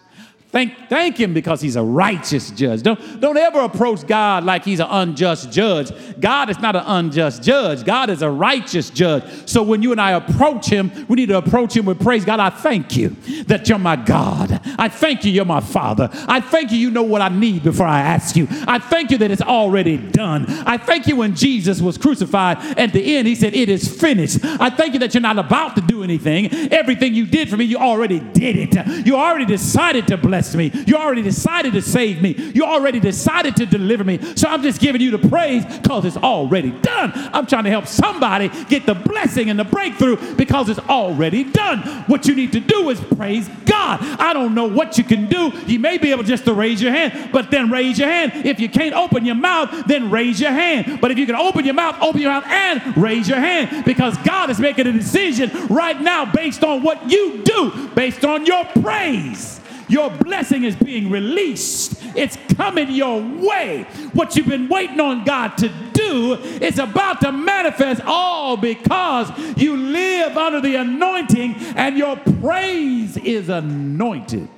Thank, 0.51 0.89
thank 0.89 1.21
him 1.21 1.35
because 1.35 1.61
he's 1.61 1.77
a 1.77 1.83
righteous 1.83 2.51
judge. 2.51 2.83
Don't, 2.83 3.21
don't 3.21 3.37
ever 3.37 3.61
approach 3.61 4.07
God 4.07 4.45
like 4.45 4.65
he's 4.65 4.81
an 4.81 4.87
unjust 4.89 5.53
judge. 5.53 5.93
God 6.19 6.49
is 6.49 6.59
not 6.59 6.75
an 6.75 6.85
unjust 6.87 7.43
judge. 7.43 7.85
God 7.85 8.09
is 8.09 8.23
a 8.23 8.31
righteous 8.31 8.89
judge. 8.89 9.25
So 9.47 9.63
when 9.63 9.83
you 9.83 9.93
and 9.93 10.01
I 10.01 10.13
approach 10.13 10.65
him, 10.67 10.91
we 11.07 11.17
need 11.17 11.29
to 11.29 11.37
approach 11.37 11.77
him 11.77 11.85
with 11.85 12.01
praise. 12.01 12.25
God, 12.25 12.41
I 12.41 12.49
thank 12.49 12.97
you 12.97 13.11
that 13.45 13.69
you're 13.69 13.79
my 13.79 13.97
God. 13.97 14.59
I 14.79 14.89
thank 14.89 15.23
you, 15.27 15.33
you're 15.33 15.45
my 15.45 15.61
Father. 15.61 16.09
I 16.27 16.41
thank 16.41 16.73
you, 16.73 16.79
you 16.79 16.91
know 16.91 17.03
what 17.03 17.21
I 17.21 17.29
need 17.29 17.63
before 17.63 17.87
I 17.87 18.01
ask 18.01 18.35
you. 18.35 18.49
I 18.67 18.79
thank 18.79 19.11
you 19.11 19.19
that 19.19 19.31
it's 19.31 19.43
already 19.43 19.99
done. 19.99 20.47
I 20.67 20.79
thank 20.79 21.07
you 21.07 21.17
when 21.17 21.37
Jesus 21.37 21.83
was 21.83 21.99
crucified 21.99 22.57
at 22.79 22.95
the 22.95 23.17
end, 23.17 23.29
he 23.29 23.35
said, 23.35 23.55
It 23.55 23.69
is 23.69 23.87
finished. 24.01 24.43
I 24.43 24.71
thank 24.71 24.95
you 24.95 25.01
that 25.01 25.13
you're 25.13 25.21
not 25.21 25.39
about 25.39 25.77
to 25.77 25.83
do 25.83 26.03
anything. 26.03 26.51
Everything 26.73 27.13
you 27.13 27.27
did 27.27 27.51
for 27.51 27.59
me, 27.59 27.67
you 27.67 27.77
already 27.77 28.21
did 28.21 28.57
it. 28.57 29.07
You 29.07 29.17
already 29.17 29.45
decided 29.45 30.07
to 30.09 30.17
bless 30.17 30.38
me. 30.55 30.71
You 30.87 30.97
already 30.97 31.23
decided 31.23 31.73
to 31.75 31.83
save 31.83 32.23
me. 32.23 32.35
You 32.55 32.65
already 32.65 33.01
decided 33.01 33.57
to 33.57 33.67
deliver 33.67 34.05
me. 34.05 34.19
So 34.37 34.49
I'm 34.49 34.63
just 34.63 34.81
giving 34.81 35.01
you 35.01 35.11
the 35.11 35.29
praise 35.29 35.65
because 35.65 36.05
it's 36.05 36.17
already 36.17 36.71
done. 36.71 37.13
I'm 37.33 37.47
trying 37.47 37.65
to 37.65 37.71
help 37.71 37.87
somebody 37.87 38.49
get 38.69 38.87
the 38.87 38.95
blessing 38.95 39.51
and 39.51 39.59
the 39.59 39.65
breakthrough 39.65 40.35
because 40.35 40.69
it's 40.69 40.81
already 40.81 41.45
done. 41.45 41.81
What 42.07 42.27
you 42.27 42.35
need 42.35 42.53
to 42.53 42.61
do 42.61 42.91
is 42.91 43.01
praise 43.01 43.49
God. 43.65 44.01
I 44.21 44.33
don't 44.33 44.55
know 44.55 44.67
what 44.67 44.99
you 44.99 45.05
can 45.05 45.27
do. 45.27 45.53
You 45.67 45.79
may 45.79 45.99
be 45.99 46.11
able 46.11 46.23
just 46.23 46.45
to 46.45 46.55
raise 46.55 46.81
your 46.81 46.93
hand, 46.93 47.31
but 47.33 47.51
then 47.51 47.71
raise 47.71 47.99
your 47.99 48.09
hand. 48.09 48.47
If 48.47 48.61
you 48.61 48.69
can't 48.69 48.95
open 48.95 49.25
your 49.25 49.35
mouth, 49.35 49.87
then 49.87 50.11
raise 50.11 50.41
your 50.41 50.51
hand. 50.51 51.01
But 51.01 51.11
if 51.11 51.19
you 51.19 51.27
can 51.27 51.37
open 51.37 51.65
your 51.65 51.75
mouth, 51.75 51.97
open 52.01 52.21
your 52.21 52.31
mouth 52.31 52.47
and 52.47 52.97
raise 52.97 53.29
your 53.29 53.39
hand 53.39 53.85
because 53.85 54.17
God 54.19 54.51
is 54.51 54.59
making 54.59 54.87
a 54.87 54.93
decision 54.93 55.51
right 55.69 56.01
now 56.01 56.31
based 56.31 56.65
on 56.65 56.83
what 56.83 57.11
you 57.11 57.43
do, 57.43 57.89
based 57.95 58.25
on 58.25 58.47
your 58.47 58.65
praise. 58.83 59.58
Your 59.89 60.11
blessing 60.11 60.65
is 60.65 60.77
being 60.77 61.11
released. 61.11 62.03
It's 62.15 62.37
coming 62.55 62.91
your 62.91 63.21
way. 63.21 63.85
What 64.13 64.37
you've 64.37 64.49
been 64.49 64.69
waiting 64.69 65.01
on 65.01 65.25
God 65.25 65.57
to 65.59 65.69
do 65.93 66.35
is 66.35 66.79
about 66.79 67.21
to 67.23 67.33
manifest 67.33 68.03
all 68.05 68.57
because 68.57 69.31
you 69.57 69.77
live 69.77 70.37
under 70.37 70.61
the 70.61 70.77
anointing 70.77 71.55
and 71.77 71.97
your 71.97 72.17
praise 72.17 73.17
is 73.17 73.49
anointed. 73.49 74.49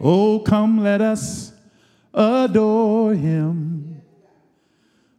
Oh, 0.00 0.38
come, 0.38 0.82
let 0.82 1.00
us 1.00 1.52
adore 2.14 3.14
him. 3.14 3.87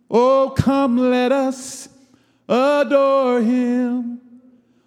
Oh, 0.09 0.53
come, 0.55 0.97
let 0.97 1.31
us 1.31 1.89
adore 2.47 3.41
him. 3.41 4.21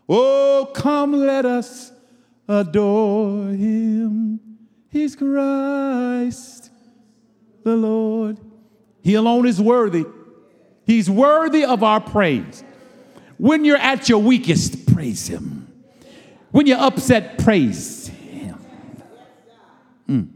Oh, 0.08 0.70
come, 0.74 1.12
let 1.12 1.44
us 1.44 1.92
adore 2.48 3.48
him. 3.48 4.40
He's 4.88 5.16
Christ 5.16 6.62
the 7.64 7.76
Lord. 7.76 8.38
He 9.02 9.14
alone 9.14 9.46
is 9.46 9.60
worthy. 9.60 10.04
He's 10.84 11.08
worthy 11.08 11.64
of 11.64 11.82
our 11.82 12.00
praise. 12.00 12.64
When 13.38 13.64
you're 13.64 13.76
at 13.76 14.08
your 14.08 14.18
weakest, 14.18 14.92
praise 14.92 15.26
him. 15.26 15.72
When 16.50 16.66
you're 16.66 16.78
upset, 16.78 17.38
praise 17.38 18.08
him. 18.08 18.58
Mm. 20.08 20.28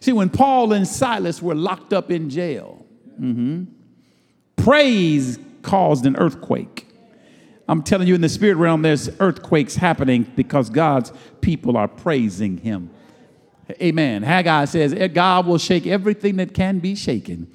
See, 0.00 0.12
when 0.12 0.28
Paul 0.28 0.72
and 0.72 0.86
Silas 0.86 1.40
were 1.40 1.54
locked 1.54 1.92
up 1.92 2.10
in 2.10 2.28
jail, 2.28 2.84
mm-hmm, 3.20 3.64
Praise 4.62 5.40
caused 5.62 6.06
an 6.06 6.14
earthquake. 6.16 6.86
I'm 7.68 7.82
telling 7.82 8.06
you, 8.06 8.14
in 8.14 8.20
the 8.20 8.28
spirit 8.28 8.54
realm, 8.56 8.82
there's 8.82 9.10
earthquakes 9.18 9.74
happening 9.74 10.30
because 10.36 10.70
God's 10.70 11.12
people 11.40 11.76
are 11.76 11.88
praising 11.88 12.58
Him. 12.58 12.90
Amen. 13.80 14.22
Haggai 14.22 14.66
says, 14.66 14.92
eh, 14.92 15.08
God 15.08 15.46
will 15.46 15.58
shake 15.58 15.88
everything 15.88 16.36
that 16.36 16.54
can 16.54 16.78
be 16.78 16.94
shaken. 16.94 17.50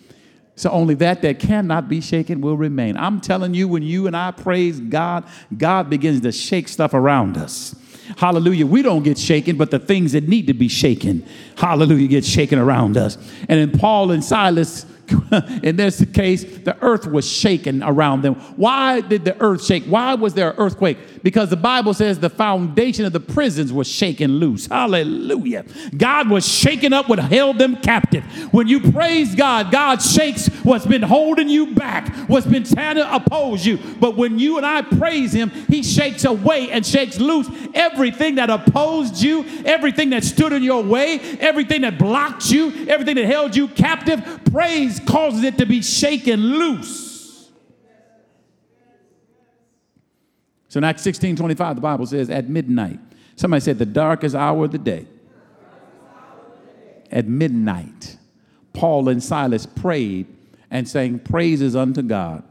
So 0.57 0.69
only 0.69 0.95
that 0.95 1.21
that 1.21 1.39
cannot 1.39 1.87
be 1.87 2.01
shaken 2.01 2.41
will 2.41 2.57
remain. 2.57 2.97
I'm 2.97 3.21
telling 3.21 3.53
you, 3.53 3.69
when 3.69 3.83
you 3.83 4.07
and 4.07 4.17
I 4.17 4.31
praise 4.31 4.81
God, 4.81 5.23
God 5.55 5.89
begins 5.89 6.19
to 6.21 6.33
shake 6.33 6.67
stuff 6.67 6.93
around 6.93 7.37
us. 7.37 7.73
Hallelujah. 8.17 8.65
We 8.65 8.81
don't 8.81 9.03
get 9.03 9.17
shaken, 9.17 9.55
but 9.55 9.71
the 9.71 9.79
things 9.79 10.11
that 10.11 10.27
need 10.27 10.47
to 10.47 10.53
be 10.53 10.67
shaken, 10.67 11.25
hallelujah, 11.55 12.07
get 12.07 12.25
shaken 12.25 12.59
around 12.59 12.97
us. 12.97 13.17
And 13.47 13.71
then 13.71 13.79
Paul 13.79 14.11
and 14.11 14.23
Silas 14.23 14.85
in 15.63 15.75
this 15.75 16.03
case, 16.13 16.43
the 16.43 16.77
earth 16.81 17.07
was 17.07 17.29
shaken 17.29 17.83
around 17.83 18.21
them. 18.21 18.35
Why 18.55 19.01
did 19.01 19.25
the 19.25 19.39
earth 19.41 19.63
shake? 19.63 19.85
Why 19.85 20.15
was 20.15 20.33
there 20.33 20.51
an 20.51 20.57
earthquake? 20.57 20.97
Because 21.23 21.49
the 21.49 21.57
Bible 21.57 21.93
says 21.93 22.19
the 22.19 22.29
foundation 22.29 23.05
of 23.05 23.13
the 23.13 23.19
prisons 23.19 23.71
was 23.71 23.87
shaken 23.87 24.39
loose. 24.39 24.67
Hallelujah. 24.67 25.65
God 25.95 26.29
was 26.29 26.47
shaken 26.47 26.93
up 26.93 27.09
what 27.09 27.19
held 27.19 27.57
them 27.57 27.77
captive. 27.77 28.23
When 28.53 28.67
you 28.67 28.91
praise 28.91 29.35
God, 29.35 29.71
God 29.71 30.01
shakes 30.01 30.47
what's 30.63 30.85
been 30.85 31.01
holding 31.01 31.49
you 31.49 31.73
back, 31.73 32.13
what's 32.29 32.47
been 32.47 32.63
trying 32.63 32.95
to 32.95 33.15
oppose 33.15 33.65
you. 33.65 33.77
But 33.99 34.17
when 34.17 34.39
you 34.39 34.57
and 34.57 34.65
I 34.65 34.81
praise 34.81 35.33
Him, 35.33 35.49
He 35.49 35.83
shakes 35.83 36.25
away 36.25 36.69
and 36.71 36.85
shakes 36.85 37.19
loose 37.19 37.49
everything 37.73 38.35
that 38.35 38.49
opposed 38.49 39.21
you, 39.21 39.45
everything 39.65 40.09
that 40.11 40.23
stood 40.23 40.53
in 40.53 40.63
your 40.63 40.83
way, 40.83 41.19
everything 41.39 41.81
that 41.81 41.97
blocked 41.97 42.49
you, 42.51 42.87
everything 42.87 43.15
that 43.15 43.25
held 43.25 43.55
you 43.55 43.67
captive. 43.69 44.41
Praise 44.51 44.96
causes 44.99 45.43
it 45.43 45.57
to 45.57 45.65
be 45.65 45.81
shaken 45.81 46.39
loose. 46.39 47.49
So 50.69 50.79
in 50.79 50.83
Acts 50.83 51.01
16 51.03 51.35
25, 51.35 51.75
the 51.75 51.81
Bible 51.81 52.05
says, 52.05 52.29
at 52.29 52.49
midnight, 52.49 52.99
somebody 53.35 53.61
said, 53.61 53.79
the 53.79 53.85
darkest 53.85 54.35
hour 54.35 54.65
of 54.65 54.71
the 54.71 54.77
day. 54.77 55.07
At 57.09 57.27
midnight, 57.27 58.17
Paul 58.73 59.09
and 59.09 59.23
Silas 59.23 59.65
prayed 59.65 60.27
and 60.69 60.87
sang 60.87 61.19
praises 61.19 61.75
unto 61.75 62.01
God, 62.01 62.43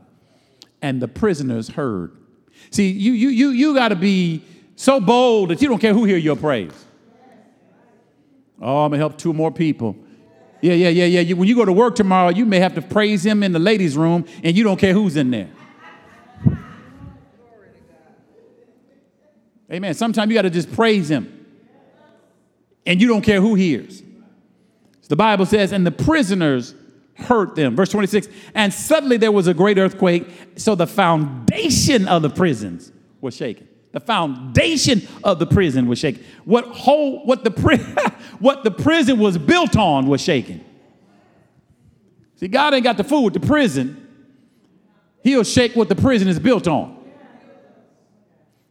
and 0.80 1.00
the 1.00 1.08
prisoners 1.08 1.68
heard. 1.68 2.16
See, 2.70 2.90
you, 2.90 3.12
you, 3.12 3.28
you, 3.28 3.48
you 3.50 3.74
got 3.74 3.88
to 3.88 3.96
be 3.96 4.42
so 4.76 5.00
bold 5.00 5.50
that 5.50 5.60
you 5.60 5.68
don't 5.68 5.78
care 5.78 5.92
who 5.92 6.04
hear 6.04 6.16
your 6.16 6.36
praise. 6.36 6.72
Oh, 8.60 8.84
I'm 8.84 8.90
going 8.90 8.92
to 8.92 8.98
help 8.98 9.18
two 9.18 9.34
more 9.34 9.50
people. 9.50 9.96
Yeah, 10.60 10.74
yeah, 10.74 10.88
yeah, 10.88 11.04
yeah. 11.04 11.20
You, 11.20 11.36
when 11.36 11.48
you 11.48 11.54
go 11.54 11.64
to 11.64 11.72
work 11.72 11.94
tomorrow, 11.94 12.30
you 12.30 12.46
may 12.46 12.58
have 12.58 12.74
to 12.74 12.82
praise 12.82 13.24
him 13.24 13.42
in 13.42 13.52
the 13.52 13.58
ladies' 13.58 13.96
room, 13.96 14.24
and 14.42 14.56
you 14.56 14.64
don't 14.64 14.78
care 14.78 14.92
who's 14.92 15.16
in 15.16 15.30
there. 15.30 15.50
Amen. 19.70 19.94
Sometimes 19.94 20.30
you 20.30 20.34
got 20.34 20.42
to 20.42 20.50
just 20.50 20.72
praise 20.72 21.10
him, 21.10 21.46
and 22.86 23.00
you 23.00 23.08
don't 23.08 23.22
care 23.22 23.40
who 23.40 23.54
hears. 23.54 23.98
So 23.98 25.08
the 25.08 25.16
Bible 25.16 25.46
says, 25.46 25.72
and 25.72 25.86
the 25.86 25.90
prisoners 25.90 26.74
heard 27.14 27.56
them. 27.56 27.76
Verse 27.76 27.90
26, 27.90 28.28
and 28.54 28.72
suddenly 28.72 29.16
there 29.16 29.32
was 29.32 29.46
a 29.46 29.54
great 29.54 29.78
earthquake, 29.78 30.28
so 30.56 30.74
the 30.74 30.86
foundation 30.86 32.08
of 32.08 32.22
the 32.22 32.30
prisons 32.30 32.92
was 33.20 33.36
shaken. 33.36 33.65
The 33.96 34.00
foundation 34.00 35.08
of 35.24 35.38
the 35.38 35.46
prison 35.46 35.86
was 35.86 35.98
shaken. 35.98 36.22
What 36.44 36.66
whole 36.66 37.24
what 37.24 37.44
the 37.44 37.50
pri- 37.50 37.78
what 38.40 38.62
the 38.62 38.70
prison 38.70 39.18
was 39.18 39.38
built 39.38 39.74
on 39.74 40.06
was 40.06 40.20
shaken. 40.20 40.62
See, 42.34 42.46
God 42.48 42.74
ain't 42.74 42.84
got 42.84 42.98
the 42.98 43.04
fool 43.04 43.24
with 43.24 43.32
the 43.32 43.40
prison. 43.40 44.06
He'll 45.24 45.44
shake 45.44 45.74
what 45.74 45.88
the 45.88 45.94
prison 45.94 46.28
is 46.28 46.38
built 46.38 46.68
on. 46.68 46.94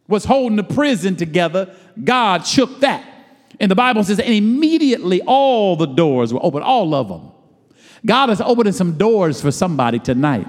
What's 0.06 0.24
holding 0.24 0.54
the 0.54 0.62
prison 0.62 1.16
together, 1.16 1.74
God 2.04 2.46
shook 2.46 2.78
that. 2.78 3.04
And 3.58 3.68
the 3.68 3.74
Bible 3.74 4.04
says, 4.04 4.20
and 4.20 4.32
immediately 4.32 5.22
all 5.22 5.74
the 5.74 5.86
doors 5.86 6.32
were 6.32 6.38
open, 6.40 6.62
all 6.62 6.94
of 6.94 7.08
them. 7.08 7.32
God 8.06 8.30
is 8.30 8.40
opening 8.40 8.74
some 8.74 8.96
doors 8.96 9.42
for 9.42 9.50
somebody 9.50 9.98
tonight. 9.98 10.46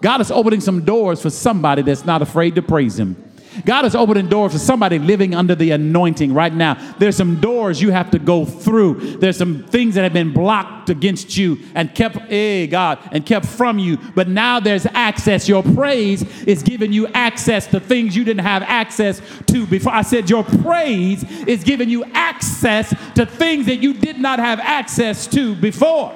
God 0.00 0.20
is 0.20 0.30
opening 0.30 0.60
some 0.60 0.84
doors 0.84 1.20
for 1.20 1.30
somebody 1.30 1.82
that's 1.82 2.04
not 2.04 2.22
afraid 2.22 2.54
to 2.54 2.62
praise 2.62 2.96
Him. 3.00 3.23
God 3.64 3.84
is 3.84 3.94
opening 3.94 4.28
doors 4.28 4.52
for 4.52 4.58
somebody 4.58 4.98
living 4.98 5.34
under 5.34 5.54
the 5.54 5.70
anointing 5.70 6.34
right 6.34 6.52
now. 6.52 6.74
There's 6.98 7.16
some 7.16 7.40
doors 7.40 7.80
you 7.80 7.90
have 7.90 8.10
to 8.10 8.18
go 8.18 8.44
through. 8.44 9.18
There's 9.18 9.36
some 9.36 9.64
things 9.64 9.94
that 9.94 10.02
have 10.02 10.12
been 10.12 10.32
blocked 10.32 10.90
against 10.90 11.36
you 11.36 11.58
and 11.74 11.94
kept, 11.94 12.16
hey 12.16 12.66
God, 12.66 12.98
and 13.12 13.24
kept 13.24 13.46
from 13.46 13.78
you. 13.78 13.96
But 14.14 14.28
now 14.28 14.60
there's 14.60 14.86
access. 14.86 15.48
Your 15.48 15.62
praise 15.62 16.22
is 16.44 16.62
giving 16.62 16.92
you 16.92 17.06
access 17.08 17.66
to 17.68 17.80
things 17.80 18.16
you 18.16 18.24
didn't 18.24 18.44
have 18.44 18.62
access 18.62 19.20
to 19.46 19.66
before. 19.66 19.92
I 19.92 20.02
said 20.02 20.28
your 20.28 20.44
praise 20.44 21.22
is 21.46 21.64
giving 21.64 21.88
you 21.88 22.04
access 22.12 22.94
to 23.14 23.26
things 23.26 23.66
that 23.66 23.76
you 23.76 23.94
did 23.94 24.18
not 24.18 24.38
have 24.38 24.60
access 24.60 25.26
to 25.28 25.54
before. 25.54 26.14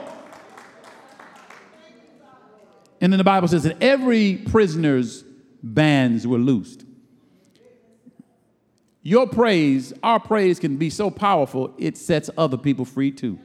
And 3.01 3.13
then 3.13 3.19
the 3.19 3.25
Bible 3.25 3.49
says 3.49 3.63
that 3.63 3.81
every 3.81 4.37
prisoner's 4.37 5.25
bands 5.63 6.27
were 6.27 6.39
loosed. 6.39 6.85
Your 9.03 9.27
praise, 9.27 9.93
our 10.03 10.21
praise 10.21 10.59
can 10.59 10.77
be 10.77 10.91
so 10.91 11.11
powerful, 11.11 11.75
it 11.79 11.97
sets 11.97 12.29
other 12.37 12.57
people 12.57 12.85
free 12.85 13.11
too. 13.11 13.39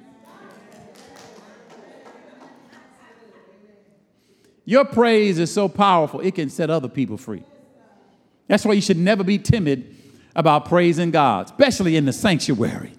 Your 4.66 4.86
praise 4.86 5.40
is 5.40 5.52
so 5.52 5.68
powerful, 5.68 6.22
it 6.22 6.36
can 6.36 6.50
set 6.50 6.70
other 6.70 6.88
people 6.88 7.18
free. 7.18 7.44
That's 8.48 8.66
why 8.66 8.74
you 8.74 8.82
should 8.82 8.98
never 8.98 9.24
be 9.24 9.38
timid 9.38 9.96
about 10.36 10.66
praising 10.66 11.12
God, 11.12 11.46
especially 11.46 11.96
in 11.96 12.06
the 12.06 12.14
sanctuary. 12.14 12.94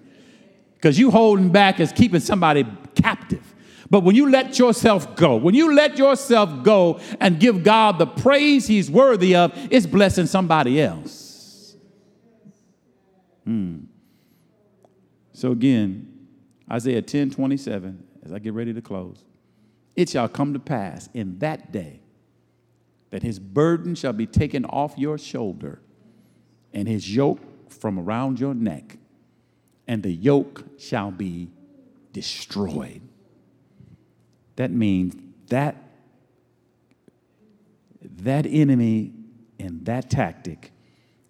Because 0.75 0.97
you 0.99 1.11
holding 1.11 1.49
back 1.49 1.79
is 1.79 1.91
keeping 1.91 2.19
somebody 2.19 2.65
captive. 2.95 3.53
But 3.89 4.01
when 4.03 4.15
you 4.15 4.29
let 4.29 4.57
yourself 4.57 5.15
go, 5.15 5.35
when 5.35 5.55
you 5.55 5.73
let 5.73 5.97
yourself 5.97 6.63
go 6.63 6.99
and 7.19 7.39
give 7.39 7.63
God 7.63 7.99
the 7.99 8.07
praise 8.07 8.67
he's 8.67 8.89
worthy 8.89 9.35
of, 9.35 9.51
it's 9.71 9.85
blessing 9.85 10.25
somebody 10.25 10.81
else. 10.81 11.24
Hmm. 13.45 13.85
So 15.33 15.51
again, 15.51 16.27
Isaiah 16.71 17.01
10 17.01 17.29
27, 17.31 18.03
as 18.25 18.31
I 18.31 18.39
get 18.39 18.53
ready 18.53 18.73
to 18.73 18.81
close, 18.81 19.23
it 19.95 20.09
shall 20.09 20.27
come 20.27 20.53
to 20.53 20.59
pass 20.59 21.09
in 21.13 21.39
that 21.39 21.71
day 21.71 22.01
that 23.11 23.23
his 23.23 23.39
burden 23.39 23.95
shall 23.95 24.13
be 24.13 24.25
taken 24.25 24.65
off 24.65 24.97
your 24.97 25.17
shoulder 25.17 25.79
and 26.73 26.87
his 26.87 27.15
yoke 27.15 27.39
from 27.71 27.99
around 27.99 28.39
your 28.39 28.53
neck, 28.53 28.97
and 29.87 30.03
the 30.03 30.11
yoke 30.11 30.63
shall 30.77 31.11
be 31.11 31.49
destroyed. 32.11 33.01
That 34.55 34.71
means 34.71 35.15
that 35.47 35.75
that 38.01 38.45
enemy 38.45 39.13
and 39.59 39.85
that 39.85 40.09
tactic 40.09 40.71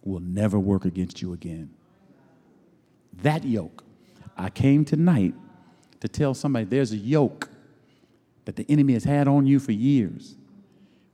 will 0.04 0.20
never 0.20 0.58
work 0.58 0.86
against 0.86 1.22
you 1.22 1.34
again 1.34 1.75
that 3.22 3.44
yoke. 3.44 3.84
I 4.38 4.50
came 4.50 4.86
tonight 4.86 5.34
to 6.02 6.08
tell 6.08 6.34
somebody 6.34 6.66
there's 6.66 6.92
a 6.92 6.98
yoke 6.98 7.50
that 8.46 8.56
the 8.56 8.66
enemy 8.70 8.94
has 8.94 9.04
had 9.04 9.28
on 9.28 9.46
you 9.46 9.60
for 9.60 9.72
years, 9.72 10.36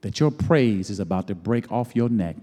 that 0.02 0.20
your 0.20 0.32
praise 0.32 0.90
is 0.90 1.00
about 1.00 1.28
to 1.28 1.36
break 1.36 1.72
off 1.72 1.96
your 1.96 2.10
neck. 2.10 2.36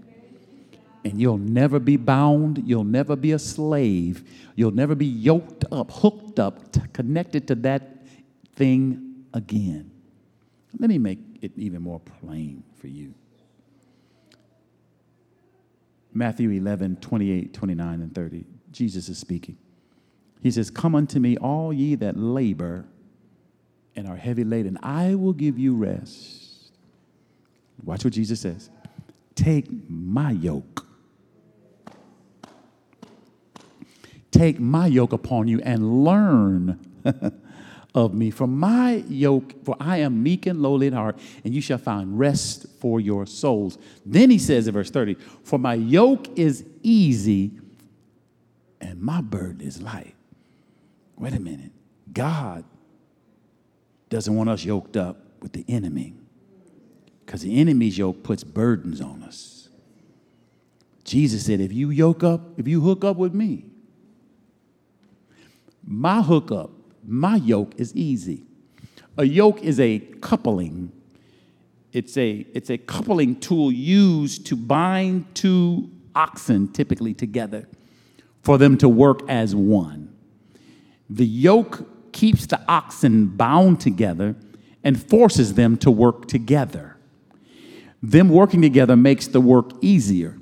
And 1.05 1.19
you'll 1.19 1.37
never 1.37 1.79
be 1.79 1.95
bound. 1.95 2.61
You'll 2.65 2.83
never 2.83 3.15
be 3.15 3.31
a 3.31 3.39
slave. 3.39 4.23
You'll 4.55 4.71
never 4.71 4.95
be 4.95 5.05
yoked 5.05 5.63
up, 5.71 5.91
hooked 5.91 6.39
up, 6.39 6.71
t- 6.73 6.81
connected 6.91 7.47
to 7.47 7.55
that 7.55 8.05
thing 8.55 9.25
again. 9.33 9.91
Let 10.77 10.89
me 10.89 10.97
make 10.97 11.19
it 11.41 11.53
even 11.55 11.81
more 11.81 11.99
plain 11.99 12.63
for 12.79 12.87
you. 12.87 13.13
Matthew 16.13 16.49
11, 16.49 16.97
28, 16.97 17.53
29, 17.53 18.01
and 18.01 18.13
30. 18.13 18.45
Jesus 18.71 19.09
is 19.09 19.17
speaking. 19.17 19.57
He 20.41 20.51
says, 20.51 20.69
Come 20.69 20.95
unto 20.95 21.19
me, 21.19 21.37
all 21.37 21.73
ye 21.73 21.95
that 21.95 22.17
labor 22.17 22.85
and 23.95 24.07
are 24.07 24.15
heavy 24.15 24.43
laden, 24.43 24.77
I 24.81 25.15
will 25.15 25.33
give 25.33 25.59
you 25.59 25.75
rest. 25.75 26.71
Watch 27.83 28.03
what 28.03 28.13
Jesus 28.13 28.39
says. 28.39 28.69
Take 29.35 29.67
my 29.89 30.31
yoke. 30.31 30.85
Take 34.31 34.59
my 34.59 34.87
yoke 34.87 35.11
upon 35.11 35.47
you 35.47 35.59
and 35.61 36.03
learn 36.03 36.79
of 37.95 38.13
me. 38.13 38.31
For 38.31 38.47
my 38.47 39.03
yoke, 39.07 39.65
for 39.65 39.75
I 39.79 39.97
am 39.97 40.21
meek 40.21 40.45
and 40.45 40.61
lowly 40.61 40.87
in 40.87 40.93
heart, 40.93 41.17
and 41.43 41.53
you 41.53 41.61
shall 41.61 41.77
find 41.77 42.17
rest 42.17 42.67
for 42.79 42.99
your 42.99 43.25
souls. 43.25 43.77
Then 44.05 44.29
he 44.29 44.37
says 44.37 44.67
in 44.67 44.73
verse 44.73 44.91
30, 44.91 45.15
For 45.43 45.57
my 45.57 45.73
yoke 45.73 46.37
is 46.37 46.65
easy 46.83 47.58
and 48.99 49.05
my 49.05 49.21
burden 49.21 49.61
is 49.61 49.81
light. 49.81 50.13
Wait 51.17 51.33
a 51.33 51.39
minute. 51.39 51.71
God 52.11 52.65
doesn't 54.09 54.35
want 54.35 54.49
us 54.49 54.65
yoked 54.65 54.97
up 54.97 55.17
with 55.41 55.53
the 55.53 55.63
enemy 55.69 56.15
because 57.25 57.41
the 57.41 57.57
enemy's 57.57 57.97
yoke 57.97 58.23
puts 58.23 58.43
burdens 58.43 58.99
on 58.99 59.23
us. 59.23 59.69
Jesus 61.05 61.45
said, 61.45 61.61
if 61.61 61.71
you 61.71 61.89
yoke 61.89 62.25
up, 62.25 62.59
if 62.59 62.67
you 62.67 62.81
hook 62.81 63.05
up 63.05 63.15
with 63.15 63.33
me, 63.33 63.65
my 65.85 66.21
hookup, 66.21 66.71
my 67.07 67.37
yoke 67.37 67.73
is 67.77 67.95
easy. 67.95 68.43
A 69.17 69.23
yoke 69.23 69.63
is 69.63 69.79
a 69.79 69.99
coupling. 69.99 70.91
It's 71.93 72.17
a, 72.17 72.45
it's 72.53 72.69
a 72.69 72.77
coupling 72.77 73.39
tool 73.39 73.71
used 73.71 74.45
to 74.47 74.57
bind 74.57 75.33
two 75.35 75.89
oxen 76.13 76.67
typically 76.67 77.13
together 77.13 77.65
for 78.41 78.57
them 78.57 78.77
to 78.77 78.89
work 78.89 79.21
as 79.29 79.55
one. 79.55 80.13
The 81.09 81.25
yoke 81.25 82.11
keeps 82.11 82.45
the 82.45 82.61
oxen 82.67 83.27
bound 83.27 83.81
together 83.81 84.35
and 84.83 85.01
forces 85.01 85.55
them 85.55 85.77
to 85.77 85.91
work 85.91 86.27
together. 86.27 86.97
Them 88.01 88.29
working 88.29 88.61
together 88.61 88.95
makes 88.95 89.27
the 89.27 89.41
work 89.41 89.71
easier 89.81 90.37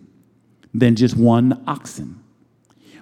than 0.74 0.96
just 0.96 1.18
one 1.18 1.64
oxen. 1.68 2.24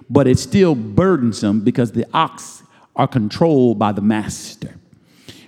But 0.08 0.26
it's 0.26 0.42
still 0.42 0.74
burdensome 0.74 1.60
because 1.60 1.92
the 1.92 2.06
ox 2.14 2.62
are 2.94 3.08
controlled 3.08 3.78
by 3.78 3.92
the 3.92 4.00
master. 4.00 4.76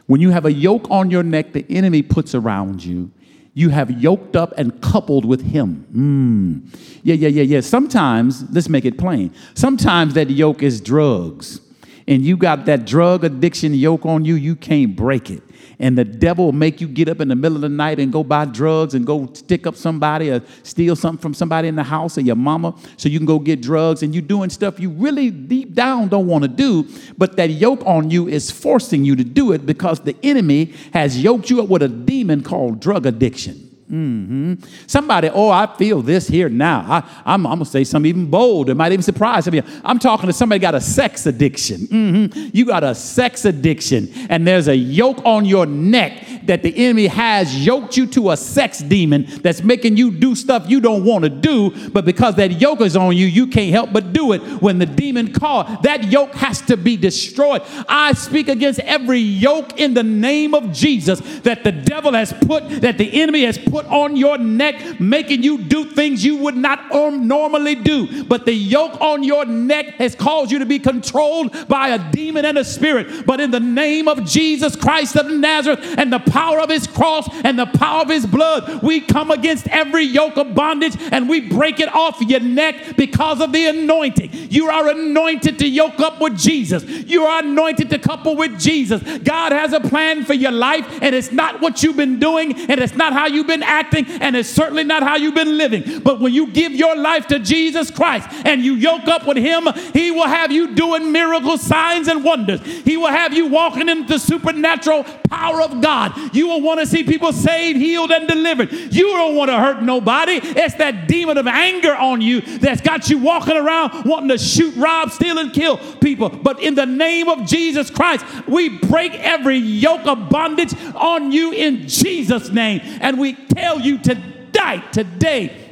When 0.06 0.20
you 0.20 0.30
have 0.30 0.44
a 0.44 0.52
yoke 0.52 0.90
on 0.90 1.10
your 1.10 1.22
neck, 1.22 1.52
the 1.52 1.64
enemy 1.70 2.02
puts 2.02 2.34
around 2.34 2.84
you. 2.84 3.10
You 3.58 3.70
have 3.70 3.90
yoked 3.90 4.36
up 4.36 4.54
and 4.56 4.80
coupled 4.80 5.24
with 5.24 5.42
him. 5.42 5.84
Mm. 5.92 6.80
Yeah, 7.02 7.16
yeah, 7.16 7.26
yeah, 7.26 7.42
yeah. 7.42 7.60
Sometimes, 7.60 8.48
let's 8.52 8.68
make 8.68 8.84
it 8.84 8.98
plain. 8.98 9.32
Sometimes 9.54 10.14
that 10.14 10.30
yoke 10.30 10.62
is 10.62 10.80
drugs, 10.80 11.60
and 12.08 12.24
you 12.24 12.36
got 12.36 12.64
that 12.64 12.84
drug 12.84 13.22
addiction 13.22 13.72
yoke 13.72 14.04
on 14.04 14.24
you, 14.24 14.34
you 14.34 14.56
can't 14.56 14.96
break 14.96 15.30
it 15.30 15.42
and 15.78 15.96
the 15.96 16.04
devil 16.04 16.46
will 16.46 16.52
make 16.52 16.80
you 16.80 16.88
get 16.88 17.08
up 17.08 17.20
in 17.20 17.28
the 17.28 17.36
middle 17.36 17.56
of 17.56 17.62
the 17.62 17.68
night 17.68 17.98
and 18.00 18.12
go 18.12 18.24
buy 18.24 18.44
drugs 18.44 18.94
and 18.94 19.06
go 19.06 19.28
stick 19.32 19.66
up 19.66 19.76
somebody 19.76 20.30
or 20.30 20.42
steal 20.62 20.96
something 20.96 21.20
from 21.20 21.34
somebody 21.34 21.68
in 21.68 21.76
the 21.76 21.82
house 21.82 22.18
or 22.18 22.22
your 22.22 22.36
mama 22.36 22.74
so 22.96 23.08
you 23.08 23.18
can 23.18 23.26
go 23.26 23.38
get 23.38 23.60
drugs 23.60 24.02
and 24.02 24.14
you're 24.14 24.22
doing 24.22 24.50
stuff 24.50 24.80
you 24.80 24.90
really 24.90 25.30
deep 25.30 25.74
down 25.74 26.08
don't 26.08 26.26
want 26.26 26.42
to 26.42 26.48
do, 26.48 26.86
but 27.16 27.36
that 27.36 27.50
yoke 27.50 27.82
on 27.86 28.10
you 28.10 28.28
is 28.28 28.50
forcing 28.50 29.04
you 29.04 29.14
to 29.14 29.24
do 29.24 29.52
it 29.52 29.66
because 29.66 30.00
the 30.00 30.16
enemy 30.22 30.72
has 30.92 31.22
yoked 31.22 31.50
you 31.50 31.62
up 31.62 31.68
with 31.68 31.82
a 31.82 31.88
demon 31.88 32.42
called 32.42 32.80
drug 32.80 33.06
addiction. 33.06 33.67
Mm-hmm. 33.90 34.54
Somebody, 34.86 35.30
oh, 35.30 35.48
I 35.48 35.66
feel 35.76 36.02
this 36.02 36.28
here 36.28 36.50
now. 36.50 37.02
I, 37.24 37.34
am 37.34 37.44
going 37.44 37.58
to 37.60 37.64
say 37.64 37.84
something 37.84 38.08
even 38.08 38.26
bold. 38.26 38.68
It 38.68 38.74
might 38.74 38.92
even 38.92 39.02
surprise 39.02 39.46
you. 39.46 39.62
I'm 39.82 39.98
talking 39.98 40.26
to 40.26 40.32
somebody 40.32 40.58
got 40.58 40.74
a 40.74 40.80
sex 40.80 41.24
addiction. 41.24 41.80
Mm-hmm. 41.80 42.50
You 42.52 42.66
got 42.66 42.84
a 42.84 42.94
sex 42.94 43.46
addiction, 43.46 44.10
and 44.28 44.46
there's 44.46 44.68
a 44.68 44.76
yoke 44.76 45.24
on 45.24 45.46
your 45.46 45.64
neck 45.64 46.26
that 46.44 46.62
the 46.62 46.74
enemy 46.76 47.06
has 47.06 47.64
yoked 47.64 47.96
you 47.96 48.06
to 48.06 48.30
a 48.30 48.36
sex 48.36 48.80
demon 48.80 49.26
that's 49.42 49.62
making 49.62 49.96
you 49.96 50.10
do 50.10 50.34
stuff 50.34 50.68
you 50.68 50.80
don't 50.80 51.04
want 51.04 51.24
to 51.24 51.30
do, 51.30 51.90
but 51.90 52.04
because 52.04 52.34
that 52.36 52.60
yoke 52.60 52.80
is 52.82 52.96
on 52.96 53.16
you, 53.16 53.26
you 53.26 53.46
can't 53.46 53.70
help 53.70 53.92
but 53.92 54.12
do 54.12 54.32
it 54.32 54.40
when 54.62 54.78
the 54.78 54.86
demon 54.86 55.32
calls. 55.32 55.66
That 55.82 56.04
yoke 56.10 56.34
has 56.34 56.60
to 56.62 56.76
be 56.76 56.96
destroyed. 56.96 57.62
I 57.88 58.12
speak 58.12 58.48
against 58.48 58.80
every 58.80 59.18
yoke 59.18 59.78
in 59.78 59.94
the 59.94 60.02
name 60.02 60.54
of 60.54 60.72
Jesus 60.72 61.20
that 61.40 61.64
the 61.64 61.72
devil 61.72 62.12
has 62.12 62.32
put, 62.32 62.68
that 62.80 62.98
the 62.98 63.22
enemy 63.22 63.44
has 63.44 63.58
put 63.58 63.77
put 63.78 63.86
on 63.92 64.16
your 64.16 64.38
neck, 64.38 65.00
making 65.00 65.42
you 65.42 65.58
do 65.58 65.84
things 65.84 66.24
you 66.24 66.36
would 66.36 66.56
not 66.56 66.90
normally 66.90 67.74
do. 67.76 68.24
But 68.24 68.44
the 68.44 68.52
yoke 68.52 69.00
on 69.00 69.22
your 69.22 69.44
neck 69.44 69.86
has 69.96 70.14
caused 70.14 70.50
you 70.50 70.58
to 70.58 70.66
be 70.66 70.78
controlled 70.78 71.68
by 71.68 71.90
a 71.90 72.10
demon 72.10 72.44
and 72.44 72.58
a 72.58 72.64
spirit. 72.64 73.24
But 73.24 73.40
in 73.40 73.50
the 73.50 73.60
name 73.60 74.08
of 74.08 74.24
Jesus 74.24 74.74
Christ 74.74 75.16
of 75.16 75.30
Nazareth 75.30 75.94
and 75.96 76.12
the 76.12 76.18
power 76.18 76.60
of 76.60 76.70
his 76.70 76.86
cross 76.86 77.28
and 77.44 77.58
the 77.58 77.66
power 77.66 78.02
of 78.02 78.08
his 78.08 78.26
blood, 78.26 78.82
we 78.82 79.00
come 79.00 79.30
against 79.30 79.68
every 79.68 80.04
yoke 80.04 80.36
of 80.36 80.54
bondage 80.54 80.96
and 81.12 81.28
we 81.28 81.40
break 81.40 81.78
it 81.78 81.92
off 81.94 82.20
your 82.20 82.40
neck 82.40 82.96
because 82.96 83.40
of 83.40 83.52
the 83.52 83.66
anointing. 83.66 84.30
You 84.50 84.68
are 84.68 84.88
anointed 84.88 85.58
to 85.60 85.68
yoke 85.68 86.00
up 86.00 86.20
with 86.20 86.36
Jesus. 86.36 86.84
You 86.84 87.22
are 87.24 87.44
anointed 87.44 87.90
to 87.90 87.98
couple 87.98 88.36
with 88.36 88.58
Jesus. 88.58 89.02
God 89.18 89.52
has 89.52 89.72
a 89.72 89.80
plan 89.80 90.24
for 90.24 90.34
your 90.34 90.50
life, 90.50 90.86
and 91.02 91.14
it's 91.14 91.30
not 91.30 91.60
what 91.60 91.82
you've 91.82 91.96
been 91.96 92.18
doing, 92.18 92.54
and 92.70 92.80
it's 92.80 92.94
not 92.94 93.12
how 93.12 93.26
you've 93.26 93.46
been 93.46 93.62
acting, 93.68 94.06
and 94.06 94.34
it's 94.34 94.48
certainly 94.48 94.84
not 94.84 95.02
how 95.02 95.16
you've 95.16 95.34
been 95.34 95.56
living. 95.58 96.00
But 96.00 96.20
when 96.20 96.32
you 96.32 96.48
give 96.48 96.72
your 96.72 96.96
life 96.96 97.26
to 97.28 97.38
Jesus 97.38 97.90
Christ 97.90 98.28
and 98.44 98.62
you 98.62 98.74
yoke 98.74 99.06
up 99.06 99.26
with 99.26 99.36
Him, 99.36 99.68
He 99.92 100.10
will 100.10 100.26
have 100.26 100.50
you 100.50 100.74
doing 100.74 101.12
miracles, 101.12 101.62
signs, 101.62 102.08
and 102.08 102.24
wonders. 102.24 102.60
He 102.60 102.96
will 102.96 103.08
have 103.08 103.32
you 103.32 103.46
walking 103.46 103.88
in 103.88 104.06
the 104.06 104.18
supernatural 104.18 105.04
power 105.28 105.60
of 105.62 105.80
God. 105.80 106.34
You 106.34 106.48
will 106.48 106.62
want 106.62 106.80
to 106.80 106.86
see 106.86 107.04
people 107.04 107.32
saved, 107.32 107.78
healed, 107.78 108.10
and 108.10 108.26
delivered. 108.26 108.72
You 108.72 109.08
don't 109.12 109.36
want 109.36 109.50
to 109.50 109.58
hurt 109.58 109.82
nobody. 109.82 110.40
It's 110.42 110.74
that 110.76 111.08
demon 111.08 111.38
of 111.38 111.46
anger 111.46 111.94
on 111.94 112.20
you 112.20 112.40
that's 112.40 112.80
got 112.80 113.08
you 113.10 113.18
walking 113.18 113.56
around 113.56 114.04
wanting 114.04 114.28
to 114.28 114.38
shoot, 114.38 114.74
rob, 114.76 115.10
steal, 115.10 115.38
and 115.38 115.52
kill 115.52 115.76
people. 116.00 116.28
But 116.28 116.60
in 116.62 116.74
the 116.74 116.86
name 116.86 117.28
of 117.28 117.46
Jesus 117.46 117.90
Christ, 117.90 118.24
we 118.46 118.68
break 118.68 119.14
every 119.14 119.56
yoke 119.56 120.06
of 120.06 120.28
bondage 120.28 120.74
on 120.94 121.32
you 121.32 121.52
in 121.52 121.86
Jesus' 121.88 122.50
name. 122.50 122.80
And 123.00 123.18
we 123.18 123.34
tell 123.58 123.80
you 123.80 123.98
tonight, 123.98 124.92
today, 124.92 125.70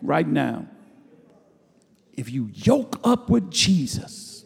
right 0.00 0.26
now, 0.26 0.66
if 2.14 2.30
you 2.30 2.50
yoke 2.52 3.00
up 3.04 3.30
with 3.30 3.50
Jesus, 3.50 4.44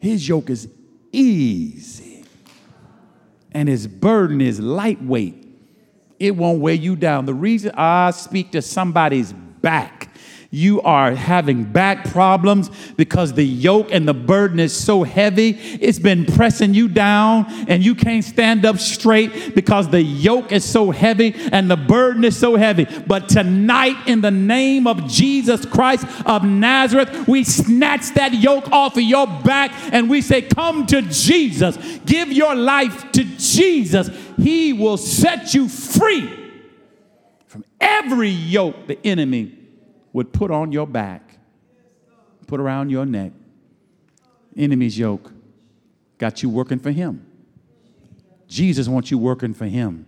his 0.00 0.28
yoke 0.28 0.50
is 0.50 0.68
easy 1.12 2.24
and 3.52 3.68
his 3.68 3.86
burden 3.86 4.40
is 4.40 4.58
lightweight. 4.58 5.46
It 6.18 6.36
won't 6.36 6.60
weigh 6.60 6.74
you 6.74 6.96
down. 6.96 7.26
The 7.26 7.34
reason 7.34 7.72
I 7.76 8.10
speak 8.12 8.52
to 8.52 8.62
somebody's 8.62 9.32
back 9.32 10.11
you 10.54 10.82
are 10.82 11.14
having 11.14 11.64
back 11.64 12.04
problems 12.10 12.70
because 12.98 13.32
the 13.32 13.42
yoke 13.42 13.88
and 13.90 14.06
the 14.06 14.12
burden 14.12 14.60
is 14.60 14.76
so 14.76 15.02
heavy, 15.02 15.52
it's 15.80 15.98
been 15.98 16.26
pressing 16.26 16.74
you 16.74 16.88
down 16.88 17.46
and 17.68 17.82
you 17.82 17.94
can't 17.94 18.22
stand 18.22 18.66
up 18.66 18.76
straight 18.76 19.54
because 19.54 19.88
the 19.88 20.02
yoke 20.02 20.52
is 20.52 20.62
so 20.62 20.90
heavy 20.90 21.34
and 21.52 21.70
the 21.70 21.76
burden 21.76 22.22
is 22.22 22.36
so 22.36 22.56
heavy. 22.56 22.84
But 23.06 23.30
tonight, 23.30 23.96
in 24.06 24.20
the 24.20 24.30
name 24.30 24.86
of 24.86 25.08
Jesus 25.08 25.64
Christ 25.64 26.04
of 26.26 26.44
Nazareth, 26.44 27.26
we 27.26 27.44
snatch 27.44 28.12
that 28.12 28.34
yoke 28.34 28.70
off 28.70 28.98
of 28.98 29.02
your 29.02 29.26
back 29.26 29.72
and 29.90 30.10
we 30.10 30.20
say, 30.20 30.42
Come 30.42 30.84
to 30.88 31.00
Jesus. 31.00 31.78
Give 32.04 32.30
your 32.30 32.54
life 32.54 33.10
to 33.12 33.24
Jesus. 33.24 34.10
He 34.36 34.74
will 34.74 34.98
set 34.98 35.54
you 35.54 35.66
free 35.70 36.30
from 37.46 37.64
every 37.80 38.28
yoke 38.28 38.86
the 38.86 38.98
enemy 39.06 39.60
would 40.12 40.32
put 40.32 40.50
on 40.50 40.72
your 40.72 40.86
back, 40.86 41.38
put 42.46 42.60
around 42.60 42.90
your 42.90 43.06
neck. 43.06 43.32
Enemy's 44.56 44.98
yoke 44.98 45.32
got 46.18 46.42
you 46.42 46.48
working 46.48 46.78
for 46.78 46.90
him. 46.90 47.26
Jesus 48.46 48.86
wants 48.88 49.10
you 49.10 49.18
working 49.18 49.54
for 49.54 49.66
him. 49.66 50.06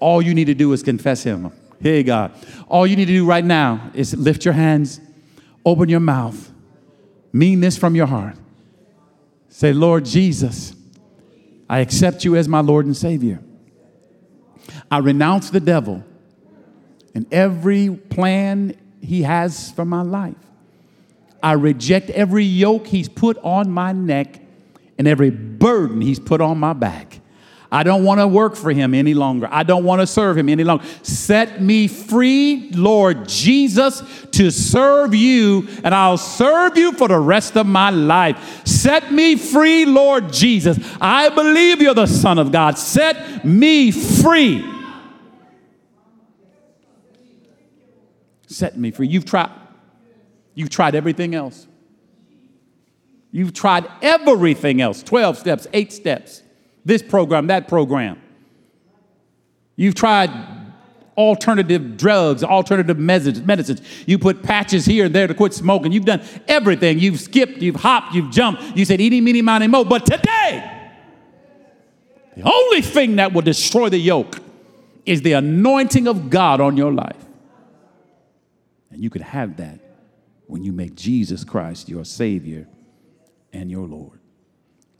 All 0.00 0.22
you 0.22 0.34
need 0.34 0.46
to 0.46 0.54
do 0.54 0.72
is 0.72 0.82
confess 0.82 1.22
him. 1.22 1.52
Hey, 1.80 2.02
God. 2.02 2.32
All 2.66 2.86
you 2.86 2.96
need 2.96 3.06
to 3.06 3.12
do 3.12 3.26
right 3.26 3.44
now 3.44 3.90
is 3.94 4.14
lift 4.16 4.44
your 4.44 4.54
hands, 4.54 5.00
open 5.64 5.88
your 5.88 6.00
mouth, 6.00 6.50
mean 7.32 7.60
this 7.60 7.76
from 7.76 7.94
your 7.94 8.06
heart. 8.06 8.36
Say, 9.48 9.72
Lord 9.72 10.04
Jesus, 10.06 10.74
I 11.68 11.80
accept 11.80 12.24
you 12.24 12.36
as 12.36 12.48
my 12.48 12.60
Lord 12.60 12.86
and 12.86 12.96
Savior. 12.96 13.40
I 14.90 14.98
renounce 14.98 15.50
the 15.50 15.60
devil 15.60 16.04
and 17.14 17.32
every 17.32 17.94
plan 17.94 18.76
he 19.02 19.22
has 19.22 19.70
for 19.72 19.84
my 19.84 20.02
life. 20.02 20.36
I 21.42 21.52
reject 21.52 22.08
every 22.10 22.44
yoke 22.44 22.86
he's 22.86 23.08
put 23.08 23.36
on 23.38 23.70
my 23.70 23.92
neck 23.92 24.40
and 24.96 25.08
every 25.08 25.30
burden 25.30 26.00
he's 26.00 26.20
put 26.20 26.40
on 26.40 26.58
my 26.58 26.72
back. 26.72 27.18
I 27.72 27.84
don't 27.84 28.04
want 28.04 28.20
to 28.20 28.28
work 28.28 28.54
for 28.54 28.70
him 28.70 28.92
any 28.92 29.14
longer. 29.14 29.48
I 29.50 29.62
don't 29.62 29.84
want 29.84 30.02
to 30.02 30.06
serve 30.06 30.36
him 30.36 30.50
any 30.50 30.62
longer. 30.62 30.84
Set 31.02 31.62
me 31.62 31.88
free, 31.88 32.68
Lord 32.74 33.26
Jesus, 33.26 34.02
to 34.32 34.50
serve 34.50 35.14
you, 35.14 35.66
and 35.82 35.94
I'll 35.94 36.18
serve 36.18 36.76
you 36.76 36.92
for 36.92 37.08
the 37.08 37.18
rest 37.18 37.56
of 37.56 37.66
my 37.66 37.88
life. 37.88 38.66
Set 38.66 39.10
me 39.10 39.36
free, 39.36 39.86
Lord 39.86 40.30
Jesus. 40.30 40.78
I 41.00 41.30
believe 41.30 41.80
you're 41.80 41.94
the 41.94 42.06
Son 42.06 42.38
of 42.38 42.52
God. 42.52 42.76
Set 42.76 43.42
me 43.42 43.90
free. 43.90 44.81
Set 48.52 48.78
me 48.78 48.90
free. 48.90 49.08
You've 49.08 49.24
tried, 49.24 49.50
you've 50.54 50.70
tried 50.70 50.94
everything 50.94 51.34
else. 51.34 51.66
You've 53.30 53.54
tried 53.54 53.86
everything 54.02 54.80
else 54.80 55.02
12 55.02 55.38
steps, 55.38 55.66
eight 55.72 55.92
steps, 55.92 56.42
this 56.84 57.02
program, 57.02 57.46
that 57.46 57.66
program. 57.66 58.20
You've 59.76 59.94
tried 59.94 60.30
alternative 61.16 61.96
drugs, 61.96 62.42
alternative 62.42 62.98
medicines. 62.98 63.82
You 64.06 64.18
put 64.18 64.42
patches 64.42 64.84
here 64.84 65.06
and 65.06 65.14
there 65.14 65.26
to 65.26 65.34
quit 65.34 65.54
smoking. 65.54 65.92
You've 65.92 66.04
done 66.04 66.22
everything. 66.48 66.98
You've 66.98 67.20
skipped, 67.20 67.58
you've 67.58 67.76
hopped, 67.76 68.14
you've 68.14 68.30
jumped. 68.30 68.76
You 68.76 68.84
said, 68.84 69.00
eeny, 69.00 69.20
meeny, 69.20 69.42
miny, 69.42 69.66
mo. 69.66 69.84
But 69.84 70.06
today, 70.06 70.90
the 72.36 72.42
only 72.42 72.82
thing 72.82 73.16
that 73.16 73.32
will 73.32 73.42
destroy 73.42 73.88
the 73.88 73.98
yoke 73.98 74.38
is 75.04 75.22
the 75.22 75.32
anointing 75.32 76.06
of 76.06 76.30
God 76.30 76.60
on 76.60 76.76
your 76.76 76.92
life. 76.92 77.16
And 78.92 79.02
you 79.02 79.10
can 79.10 79.22
have 79.22 79.56
that 79.56 79.80
when 80.46 80.62
you 80.64 80.72
make 80.72 80.94
Jesus 80.94 81.44
Christ 81.44 81.88
your 81.88 82.04
Savior 82.04 82.68
and 83.52 83.70
your 83.70 83.86
Lord. 83.86 84.20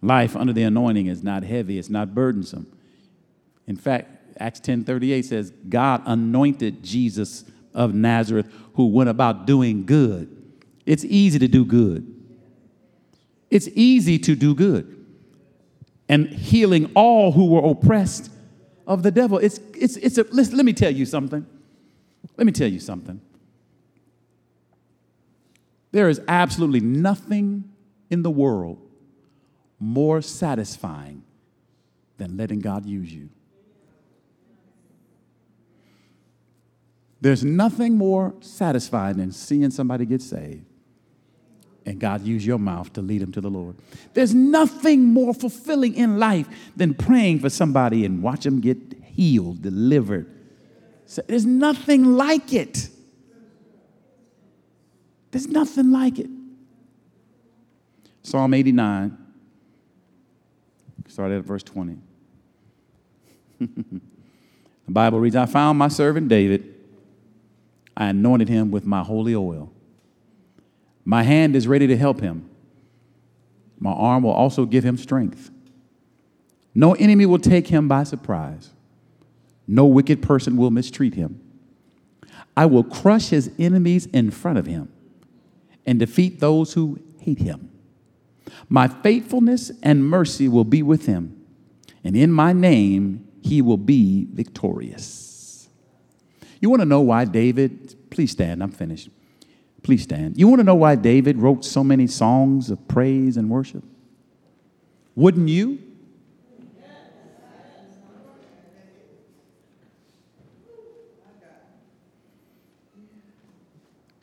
Life 0.00 0.34
under 0.36 0.52
the 0.52 0.62
anointing 0.64 1.06
is 1.06 1.22
not 1.22 1.44
heavy, 1.44 1.78
it's 1.78 1.90
not 1.90 2.14
burdensome. 2.14 2.66
In 3.66 3.76
fact, 3.76 4.36
Acts 4.38 4.60
10:38 4.60 5.24
says, 5.24 5.52
God 5.68 6.02
anointed 6.06 6.82
Jesus 6.82 7.44
of 7.74 7.94
Nazareth 7.94 8.46
who 8.74 8.86
went 8.88 9.10
about 9.10 9.46
doing 9.46 9.86
good. 9.86 10.28
It's 10.86 11.04
easy 11.04 11.38
to 11.38 11.48
do 11.48 11.64
good. 11.64 12.08
It's 13.50 13.68
easy 13.74 14.18
to 14.20 14.34
do 14.34 14.54
good. 14.54 14.98
and 16.08 16.28
healing 16.28 16.90
all 16.94 17.32
who 17.32 17.46
were 17.46 17.70
oppressed 17.70 18.30
of 18.86 19.02
the 19.02 19.10
devil. 19.10 19.38
It's, 19.38 19.60
it's, 19.74 19.96
it's 19.96 20.18
a, 20.18 20.24
let 20.30 20.52
let 20.52 20.64
me 20.64 20.72
tell 20.74 20.90
you 20.90 21.06
something. 21.06 21.46
Let 22.36 22.46
me 22.46 22.52
tell 22.52 22.68
you 22.68 22.80
something. 22.80 23.20
There 25.92 26.08
is 26.08 26.20
absolutely 26.26 26.80
nothing 26.80 27.70
in 28.10 28.22
the 28.22 28.30
world 28.30 28.78
more 29.78 30.22
satisfying 30.22 31.22
than 32.16 32.36
letting 32.36 32.60
God 32.60 32.86
use 32.86 33.12
you. 33.12 33.28
There's 37.20 37.44
nothing 37.44 37.96
more 37.96 38.34
satisfying 38.40 39.18
than 39.18 39.30
seeing 39.32 39.70
somebody 39.70 40.06
get 40.06 40.22
saved 40.22 40.64
and 41.86 41.98
God 41.98 42.22
use 42.22 42.44
your 42.46 42.58
mouth 42.58 42.92
to 42.94 43.02
lead 43.02 43.22
them 43.22 43.32
to 43.32 43.40
the 43.40 43.50
Lord. 43.50 43.76
There's 44.14 44.34
nothing 44.34 45.12
more 45.12 45.34
fulfilling 45.34 45.94
in 45.94 46.18
life 46.18 46.48
than 46.76 46.94
praying 46.94 47.40
for 47.40 47.50
somebody 47.50 48.04
and 48.04 48.22
watch 48.22 48.44
them 48.44 48.60
get 48.60 48.78
healed, 49.02 49.62
delivered. 49.62 50.26
So 51.06 51.22
there's 51.26 51.46
nothing 51.46 52.16
like 52.16 52.52
it. 52.52 52.88
There's 55.32 55.48
nothing 55.48 55.90
like 55.90 56.18
it. 56.18 56.30
Psalm 58.22 58.54
89, 58.54 59.18
started 61.08 61.38
at 61.38 61.44
verse 61.44 61.62
20. 61.62 61.96
the 63.60 64.00
Bible 64.88 65.18
reads 65.18 65.34
I 65.34 65.46
found 65.46 65.78
my 65.78 65.88
servant 65.88 66.28
David, 66.28 66.74
I 67.96 68.08
anointed 68.08 68.48
him 68.48 68.70
with 68.70 68.86
my 68.86 69.02
holy 69.02 69.34
oil. 69.34 69.72
My 71.04 71.22
hand 71.22 71.56
is 71.56 71.66
ready 71.66 71.86
to 71.88 71.96
help 71.96 72.20
him. 72.20 72.48
My 73.78 73.90
arm 73.90 74.22
will 74.22 74.30
also 74.30 74.66
give 74.66 74.84
him 74.84 74.96
strength. 74.96 75.50
No 76.74 76.94
enemy 76.94 77.26
will 77.26 77.38
take 77.38 77.66
him 77.68 77.88
by 77.88 78.04
surprise. 78.04 78.70
No 79.66 79.86
wicked 79.86 80.22
person 80.22 80.56
will 80.56 80.70
mistreat 80.70 81.14
him. 81.14 81.40
I 82.56 82.66
will 82.66 82.84
crush 82.84 83.28
his 83.30 83.50
enemies 83.58 84.06
in 84.06 84.30
front 84.30 84.58
of 84.58 84.66
him 84.66 84.92
and 85.86 85.98
defeat 85.98 86.40
those 86.40 86.74
who 86.74 86.98
hate 87.18 87.38
him. 87.38 87.70
My 88.68 88.88
faithfulness 88.88 89.70
and 89.82 90.04
mercy 90.04 90.48
will 90.48 90.64
be 90.64 90.82
with 90.82 91.06
him, 91.06 91.44
and 92.04 92.16
in 92.16 92.32
my 92.32 92.52
name 92.52 93.28
he 93.42 93.62
will 93.62 93.76
be 93.76 94.28
victorious. 94.32 95.68
You 96.60 96.70
want 96.70 96.80
to 96.80 96.86
know 96.86 97.00
why 97.00 97.24
David, 97.24 97.96
please 98.10 98.30
stand, 98.30 98.62
I'm 98.62 98.70
finished. 98.70 99.10
Please 99.82 100.02
stand. 100.04 100.38
You 100.38 100.46
want 100.46 100.60
to 100.60 100.64
know 100.64 100.76
why 100.76 100.94
David 100.94 101.38
wrote 101.38 101.64
so 101.64 101.82
many 101.82 102.06
songs 102.06 102.70
of 102.70 102.86
praise 102.86 103.36
and 103.36 103.50
worship? 103.50 103.82
Wouldn't 105.16 105.48
you? 105.48 105.80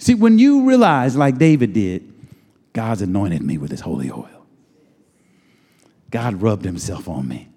See, 0.09 0.15
when 0.15 0.39
you 0.39 0.65
realize, 0.65 1.15
like 1.15 1.37
David 1.37 1.73
did, 1.73 2.11
God's 2.73 3.03
anointed 3.03 3.43
me 3.43 3.59
with 3.59 3.69
his 3.69 3.81
holy 3.81 4.09
oil, 4.09 4.47
God 6.09 6.41
rubbed 6.41 6.65
himself 6.65 7.07
on 7.07 7.27
me. 7.27 7.47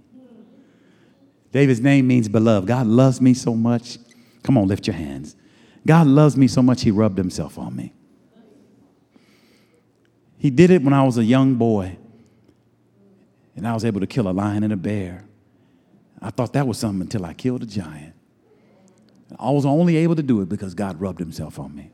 David's 1.50 1.80
name 1.80 2.06
means 2.06 2.28
beloved. 2.28 2.68
God 2.68 2.86
loves 2.86 3.22
me 3.22 3.32
so 3.32 3.54
much. 3.54 3.96
Come 4.42 4.58
on, 4.58 4.68
lift 4.68 4.86
your 4.86 4.92
hands. 4.92 5.34
God 5.86 6.06
loves 6.06 6.36
me 6.36 6.46
so 6.46 6.60
much, 6.60 6.82
he 6.82 6.90
rubbed 6.90 7.16
himself 7.16 7.56
on 7.56 7.74
me. 7.74 7.94
He 10.36 10.50
did 10.50 10.70
it 10.70 10.82
when 10.82 10.92
I 10.92 11.04
was 11.04 11.16
a 11.16 11.24
young 11.24 11.54
boy, 11.54 11.96
and 13.56 13.66
I 13.66 13.72
was 13.72 13.86
able 13.86 14.00
to 14.00 14.06
kill 14.06 14.28
a 14.28 14.32
lion 14.32 14.62
and 14.62 14.74
a 14.74 14.76
bear. 14.76 15.24
I 16.20 16.28
thought 16.28 16.52
that 16.52 16.66
was 16.66 16.76
something 16.76 17.00
until 17.00 17.24
I 17.24 17.32
killed 17.32 17.62
a 17.62 17.66
giant. 17.66 18.12
I 19.40 19.50
was 19.52 19.64
only 19.64 19.96
able 19.96 20.16
to 20.16 20.22
do 20.22 20.42
it 20.42 20.50
because 20.50 20.74
God 20.74 21.00
rubbed 21.00 21.18
himself 21.18 21.58
on 21.58 21.74
me. 21.74 21.90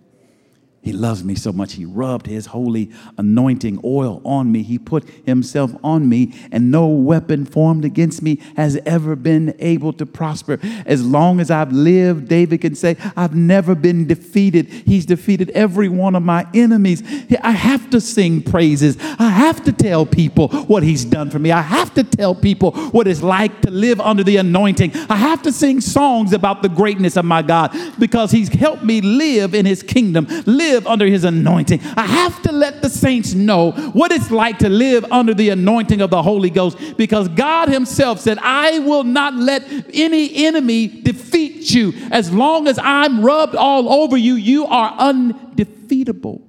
He 0.80 0.92
loves 0.92 1.24
me 1.24 1.34
so 1.34 1.52
much. 1.52 1.74
He 1.74 1.84
rubbed 1.84 2.26
his 2.26 2.46
holy 2.46 2.90
anointing 3.18 3.80
oil 3.84 4.22
on 4.24 4.50
me. 4.52 4.62
He 4.62 4.78
put 4.78 5.06
himself 5.26 5.72
on 5.82 6.08
me, 6.08 6.34
and 6.52 6.70
no 6.70 6.86
weapon 6.86 7.44
formed 7.44 7.84
against 7.84 8.22
me 8.22 8.40
has 8.56 8.76
ever 8.86 9.16
been 9.16 9.54
able 9.58 9.92
to 9.94 10.06
prosper. 10.06 10.60
As 10.86 11.04
long 11.04 11.40
as 11.40 11.50
I've 11.50 11.72
lived, 11.72 12.28
David 12.28 12.60
can 12.60 12.74
say, 12.74 12.96
I've 13.16 13.34
never 13.34 13.74
been 13.74 14.06
defeated. 14.06 14.68
He's 14.68 15.04
defeated 15.04 15.50
every 15.50 15.88
one 15.88 16.14
of 16.14 16.22
my 16.22 16.46
enemies. 16.54 17.02
I 17.42 17.50
have 17.50 17.90
to 17.90 18.00
sing 18.00 18.40
praises. 18.40 18.96
I 19.18 19.30
have 19.30 19.64
to 19.64 19.72
tell 19.72 20.06
people 20.06 20.48
what 20.48 20.84
he's 20.84 21.04
done 21.04 21.28
for 21.28 21.40
me. 21.40 21.50
I 21.50 21.60
have 21.60 21.92
to 21.94 22.04
tell 22.04 22.34
people 22.34 22.70
what 22.92 23.08
it's 23.08 23.22
like 23.22 23.62
to 23.62 23.70
live 23.70 24.00
under 24.00 24.22
the 24.22 24.36
anointing. 24.36 24.92
I 25.10 25.16
have 25.16 25.42
to 25.42 25.52
sing 25.52 25.80
songs 25.80 26.32
about 26.32 26.62
the 26.62 26.68
greatness 26.68 27.16
of 27.16 27.24
my 27.24 27.42
God 27.42 27.76
because 27.98 28.30
he's 28.30 28.48
helped 28.48 28.84
me 28.84 29.00
live 29.00 29.54
in 29.54 29.66
his 29.66 29.82
kingdom, 29.82 30.26
live 30.46 30.67
live 30.68 30.86
under 30.86 31.06
his 31.06 31.24
anointing. 31.24 31.80
I 31.96 32.06
have 32.06 32.42
to 32.42 32.52
let 32.52 32.82
the 32.82 32.88
saints 32.88 33.34
know 33.34 33.72
what 33.92 34.12
it's 34.12 34.30
like 34.30 34.58
to 34.58 34.68
live 34.68 35.04
under 35.10 35.34
the 35.34 35.50
anointing 35.50 36.00
of 36.00 36.10
the 36.10 36.22
Holy 36.22 36.50
Ghost 36.50 36.96
because 36.96 37.28
God 37.28 37.68
himself 37.68 38.20
said, 38.20 38.38
I 38.38 38.78
will 38.80 39.04
not 39.04 39.34
let 39.34 39.64
any 39.94 40.46
enemy 40.46 40.88
defeat 40.88 41.70
you. 41.72 41.92
As 42.10 42.32
long 42.32 42.68
as 42.68 42.78
I'm 42.78 43.24
rubbed 43.24 43.54
all 43.54 43.88
over 43.88 44.16
you, 44.16 44.34
you 44.34 44.66
are 44.66 44.94
undefeatable. 44.98 46.42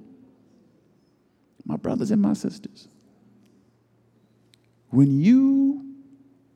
My 1.64 1.76
brothers 1.76 2.10
and 2.10 2.20
my 2.20 2.32
sisters, 2.32 2.88
when 4.88 5.20
you 5.20 5.84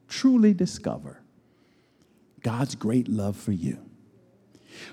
truly 0.09 0.53
discover 0.53 1.21
God's 2.43 2.75
great 2.75 3.09
love 3.09 3.37
for 3.37 3.53
you, 3.53 3.79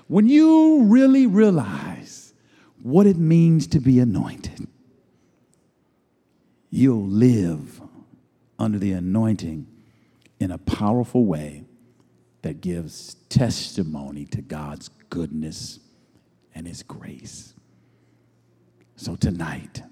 when 0.06 0.28
you 0.28 0.84
really 0.84 1.26
realize 1.26 2.21
what 2.82 3.06
it 3.06 3.16
means 3.16 3.68
to 3.68 3.80
be 3.80 4.00
anointed. 4.00 4.66
You'll 6.70 7.06
live 7.06 7.80
under 8.58 8.78
the 8.78 8.92
anointing 8.92 9.66
in 10.40 10.50
a 10.50 10.58
powerful 10.58 11.24
way 11.24 11.64
that 12.42 12.60
gives 12.60 13.14
testimony 13.28 14.24
to 14.26 14.42
God's 14.42 14.88
goodness 15.10 15.78
and 16.54 16.66
His 16.66 16.82
grace. 16.82 17.54
So 18.96 19.14
tonight, 19.14 19.82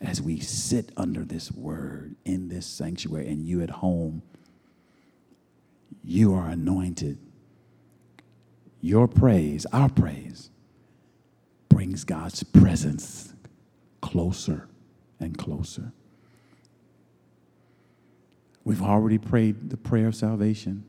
as 0.00 0.20
we 0.20 0.40
sit 0.40 0.92
under 0.96 1.24
this 1.24 1.50
word 1.50 2.16
in 2.24 2.48
this 2.48 2.66
sanctuary 2.66 3.28
and 3.28 3.46
you 3.46 3.62
at 3.62 3.70
home, 3.70 4.22
you 6.04 6.34
are 6.34 6.48
anointed. 6.48 7.18
Your 8.80 9.06
praise, 9.06 9.64
our 9.72 9.88
praise, 9.88 10.50
brings 11.72 12.04
God's 12.04 12.42
presence 12.42 13.32
closer 14.02 14.68
and 15.18 15.36
closer. 15.38 15.92
We've 18.64 18.82
already 18.82 19.18
prayed 19.18 19.70
the 19.70 19.76
prayer 19.76 20.08
of 20.08 20.14
salvation, 20.14 20.84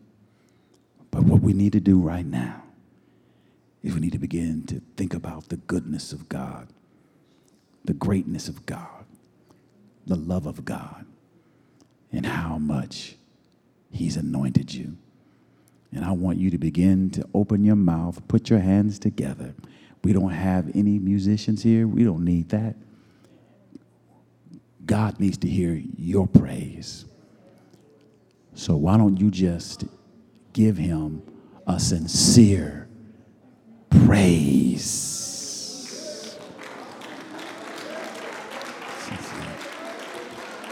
but 1.10 1.24
what 1.24 1.42
we 1.42 1.54
need 1.54 1.72
to 1.74 1.80
do 1.80 2.00
right 2.00 2.26
now 2.26 2.64
is 3.82 3.94
we 3.94 4.02
need 4.02 4.12
to 4.12 4.20
begin 4.20 4.66
to 4.68 4.82
think 4.98 5.14
about 5.14 5.50
the 5.50 5.58
goodness 5.58 6.12
of 6.12 6.28
God, 6.28 6.68
the 7.86 7.94
greatness 7.94 8.48
of 8.50 8.66
God, 8.66 9.06
the 10.06 10.16
love 10.16 10.46
of 10.46 10.66
God, 10.66 11.06
and 12.12 12.26
how 12.26 12.58
much 12.58 13.16
He's 13.90 14.18
anointed 14.18 14.74
you. 14.74 14.98
And 15.94 16.04
I 16.04 16.12
want 16.12 16.40
you 16.40 16.50
to 16.50 16.58
begin 16.58 17.10
to 17.12 17.28
open 17.34 17.64
your 17.64 17.76
mouth, 17.76 18.28
put 18.28 18.50
your 18.50 18.60
hands 18.60 19.00
together 19.00 19.54
we 20.04 20.12
don't 20.14 20.32
have 20.32 20.70
any 20.76 21.00
musicians 21.00 21.64
here. 21.64 21.88
We 21.88 22.04
don't 22.04 22.26
need 22.26 22.50
that. 22.50 22.76
God 24.86 25.20
needs 25.20 25.38
to 25.40 25.48
hear 25.48 25.82
your 25.98 26.28
praise. 26.28 27.06
So 28.54 28.76
why 28.76 28.98
don't 28.98 29.18
you 29.18 29.32
just 29.32 29.86
give 30.52 30.78
him 30.78 31.24
a 31.66 31.80
sincere 31.80 32.88
praise? 33.90 35.23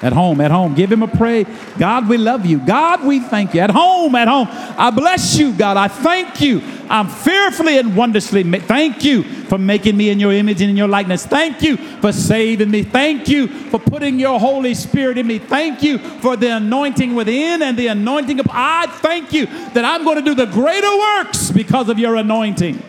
At 0.01 0.13
home, 0.13 0.41
at 0.41 0.49
home, 0.49 0.73
give 0.73 0.91
him 0.91 1.03
a 1.03 1.07
praise. 1.07 1.45
God, 1.77 2.09
we 2.09 2.17
love 2.17 2.43
you. 2.43 2.57
God, 2.57 3.05
we 3.05 3.19
thank 3.19 3.53
you. 3.53 3.61
At 3.61 3.69
home, 3.69 4.15
at 4.15 4.27
home, 4.27 4.47
I 4.49 4.89
bless 4.89 5.37
you, 5.37 5.53
God. 5.53 5.77
I 5.77 5.89
thank 5.89 6.41
you. 6.41 6.59
I'm 6.89 7.07
fearfully 7.07 7.77
and 7.77 7.95
wondrously. 7.95 8.41
Thank 8.43 9.03
you 9.03 9.21
for 9.23 9.59
making 9.59 9.95
me 9.95 10.09
in 10.09 10.19
your 10.19 10.33
image 10.33 10.59
and 10.61 10.71
in 10.71 10.75
your 10.75 10.87
likeness. 10.87 11.27
Thank 11.27 11.61
you 11.61 11.77
for 11.77 12.11
saving 12.11 12.71
me. 12.71 12.81
Thank 12.81 13.27
you 13.27 13.47
for 13.47 13.79
putting 13.79 14.19
your 14.19 14.39
Holy 14.39 14.73
Spirit 14.73 15.19
in 15.19 15.27
me. 15.27 15.37
Thank 15.37 15.83
you 15.83 15.99
for 15.99 16.35
the 16.35 16.55
anointing 16.57 17.13
within 17.13 17.61
and 17.61 17.77
the 17.77 17.87
anointing 17.87 18.39
of. 18.39 18.47
I 18.49 18.87
thank 18.87 19.31
you 19.31 19.45
that 19.45 19.85
I'm 19.85 20.03
going 20.03 20.17
to 20.17 20.23
do 20.23 20.33
the 20.33 20.47
greater 20.47 20.97
works 20.97 21.51
because 21.51 21.89
of 21.89 21.99
your 21.99 22.15
anointing. 22.15 22.81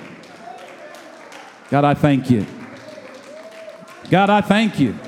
God, 1.68 1.84
I 1.84 1.92
thank 1.92 2.30
you. 2.30 2.46
God, 4.08 4.30
I 4.30 4.40
thank 4.40 4.80
you. 4.80 4.98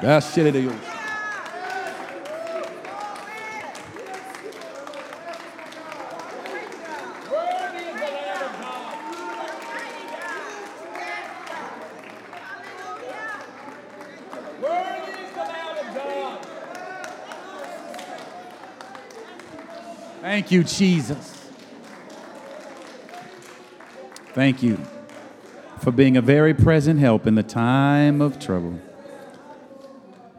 That's 0.00 0.32
shit 0.32 0.46
it 0.46 0.54
is. 0.54 0.72
Thank 20.20 20.52
you, 20.52 20.62
Jesus. 20.62 21.50
Thank 24.34 24.62
you 24.62 24.78
for 25.80 25.90
being 25.90 26.16
a 26.16 26.22
very 26.22 26.54
present 26.54 27.00
help 27.00 27.26
in 27.26 27.34
the 27.34 27.42
time 27.42 28.20
of 28.20 28.38
trouble. 28.38 28.78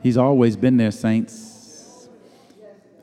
He's 0.02 0.18
always 0.18 0.56
been 0.56 0.78
there, 0.78 0.92
saints. 0.92 2.10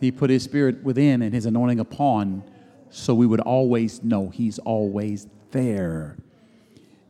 He 0.01 0.11
put 0.11 0.30
his 0.30 0.42
spirit 0.42 0.82
within 0.82 1.22
and 1.22 1.34
his 1.34 1.47
anointing 1.47 1.80
upon 1.80 2.44
so 2.90 3.14
we 3.14 3.26
would 3.26 3.40
always 3.40 4.03
know 4.03 4.30
he's 4.30 4.59
always 4.61 5.26
there. 5.51 6.16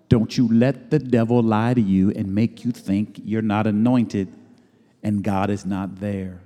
Don't 0.09 0.37
you 0.37 0.49
let 0.49 0.91
the 0.91 0.99
devil 0.99 1.43
lie 1.43 1.75
to 1.75 1.81
you 1.81 2.11
and 2.11 2.35
make 2.35 2.65
you 2.65 2.73
think 2.73 3.21
you're 3.25 3.43
not 3.43 3.67
anointed 3.67 4.33
and 5.03 5.23
God 5.23 5.51
is 5.51 5.65
not 5.65 6.01
there. 6.01 6.43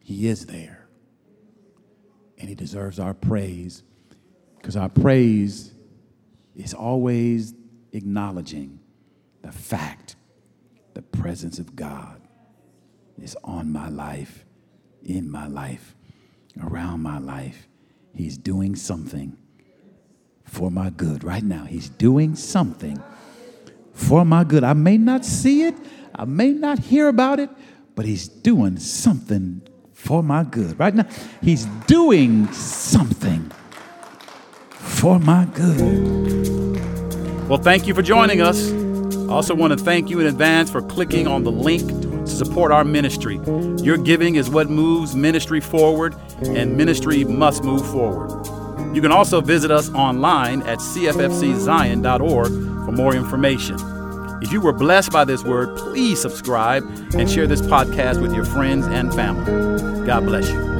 He 0.00 0.28
is 0.28 0.46
there. 0.46 0.86
And 2.38 2.48
he 2.48 2.54
deserves 2.54 2.98
our 2.98 3.14
praise 3.14 3.82
because 4.58 4.76
our 4.76 4.88
praise 4.88 5.72
is 6.54 6.74
always 6.74 7.54
acknowledging 7.92 8.80
the 9.42 9.52
fact 9.52 10.15
the 10.96 11.02
presence 11.02 11.58
of 11.58 11.76
God 11.76 12.22
is 13.20 13.36
on 13.44 13.70
my 13.70 13.90
life, 13.90 14.46
in 15.04 15.30
my 15.30 15.46
life, 15.46 15.94
around 16.62 17.02
my 17.02 17.18
life. 17.18 17.68
He's 18.14 18.38
doing 18.38 18.74
something 18.74 19.36
for 20.44 20.70
my 20.70 20.88
good 20.88 21.22
right 21.22 21.42
now. 21.42 21.64
He's 21.64 21.90
doing 21.90 22.34
something 22.34 22.98
for 23.92 24.24
my 24.24 24.42
good. 24.42 24.64
I 24.64 24.72
may 24.72 24.96
not 24.96 25.26
see 25.26 25.64
it, 25.64 25.74
I 26.14 26.24
may 26.24 26.52
not 26.52 26.78
hear 26.78 27.08
about 27.08 27.40
it, 27.40 27.50
but 27.94 28.06
He's 28.06 28.26
doing 28.26 28.78
something 28.78 29.68
for 29.92 30.22
my 30.22 30.44
good 30.44 30.80
right 30.80 30.94
now. 30.94 31.06
He's 31.42 31.66
doing 31.86 32.50
something 32.52 33.52
for 34.70 35.18
my 35.18 35.44
good. 35.44 36.80
Well, 37.50 37.58
thank 37.58 37.86
you 37.86 37.92
for 37.92 38.00
joining 38.00 38.40
us. 38.40 38.85
I 39.28 39.32
also 39.32 39.54
want 39.54 39.76
to 39.76 39.84
thank 39.84 40.08
you 40.08 40.20
in 40.20 40.26
advance 40.26 40.70
for 40.70 40.80
clicking 40.80 41.26
on 41.26 41.42
the 41.42 41.50
link 41.50 41.88
to 41.88 42.26
support 42.28 42.70
our 42.70 42.84
ministry. 42.84 43.40
Your 43.82 43.96
giving 43.96 44.36
is 44.36 44.48
what 44.48 44.70
moves 44.70 45.16
ministry 45.16 45.60
forward, 45.60 46.14
and 46.42 46.76
ministry 46.76 47.24
must 47.24 47.64
move 47.64 47.84
forward. 47.90 48.46
You 48.94 49.02
can 49.02 49.10
also 49.10 49.40
visit 49.40 49.70
us 49.70 49.90
online 49.90 50.62
at 50.62 50.78
cffczion.org 50.78 52.48
for 52.86 52.92
more 52.92 53.14
information. 53.14 53.76
If 54.42 54.52
you 54.52 54.60
were 54.60 54.72
blessed 54.72 55.10
by 55.10 55.24
this 55.24 55.42
word, 55.42 55.76
please 55.76 56.20
subscribe 56.20 56.84
and 57.14 57.28
share 57.28 57.46
this 57.46 57.62
podcast 57.62 58.22
with 58.22 58.34
your 58.34 58.44
friends 58.44 58.86
and 58.86 59.12
family. 59.12 60.06
God 60.06 60.24
bless 60.24 60.48
you. 60.48 60.75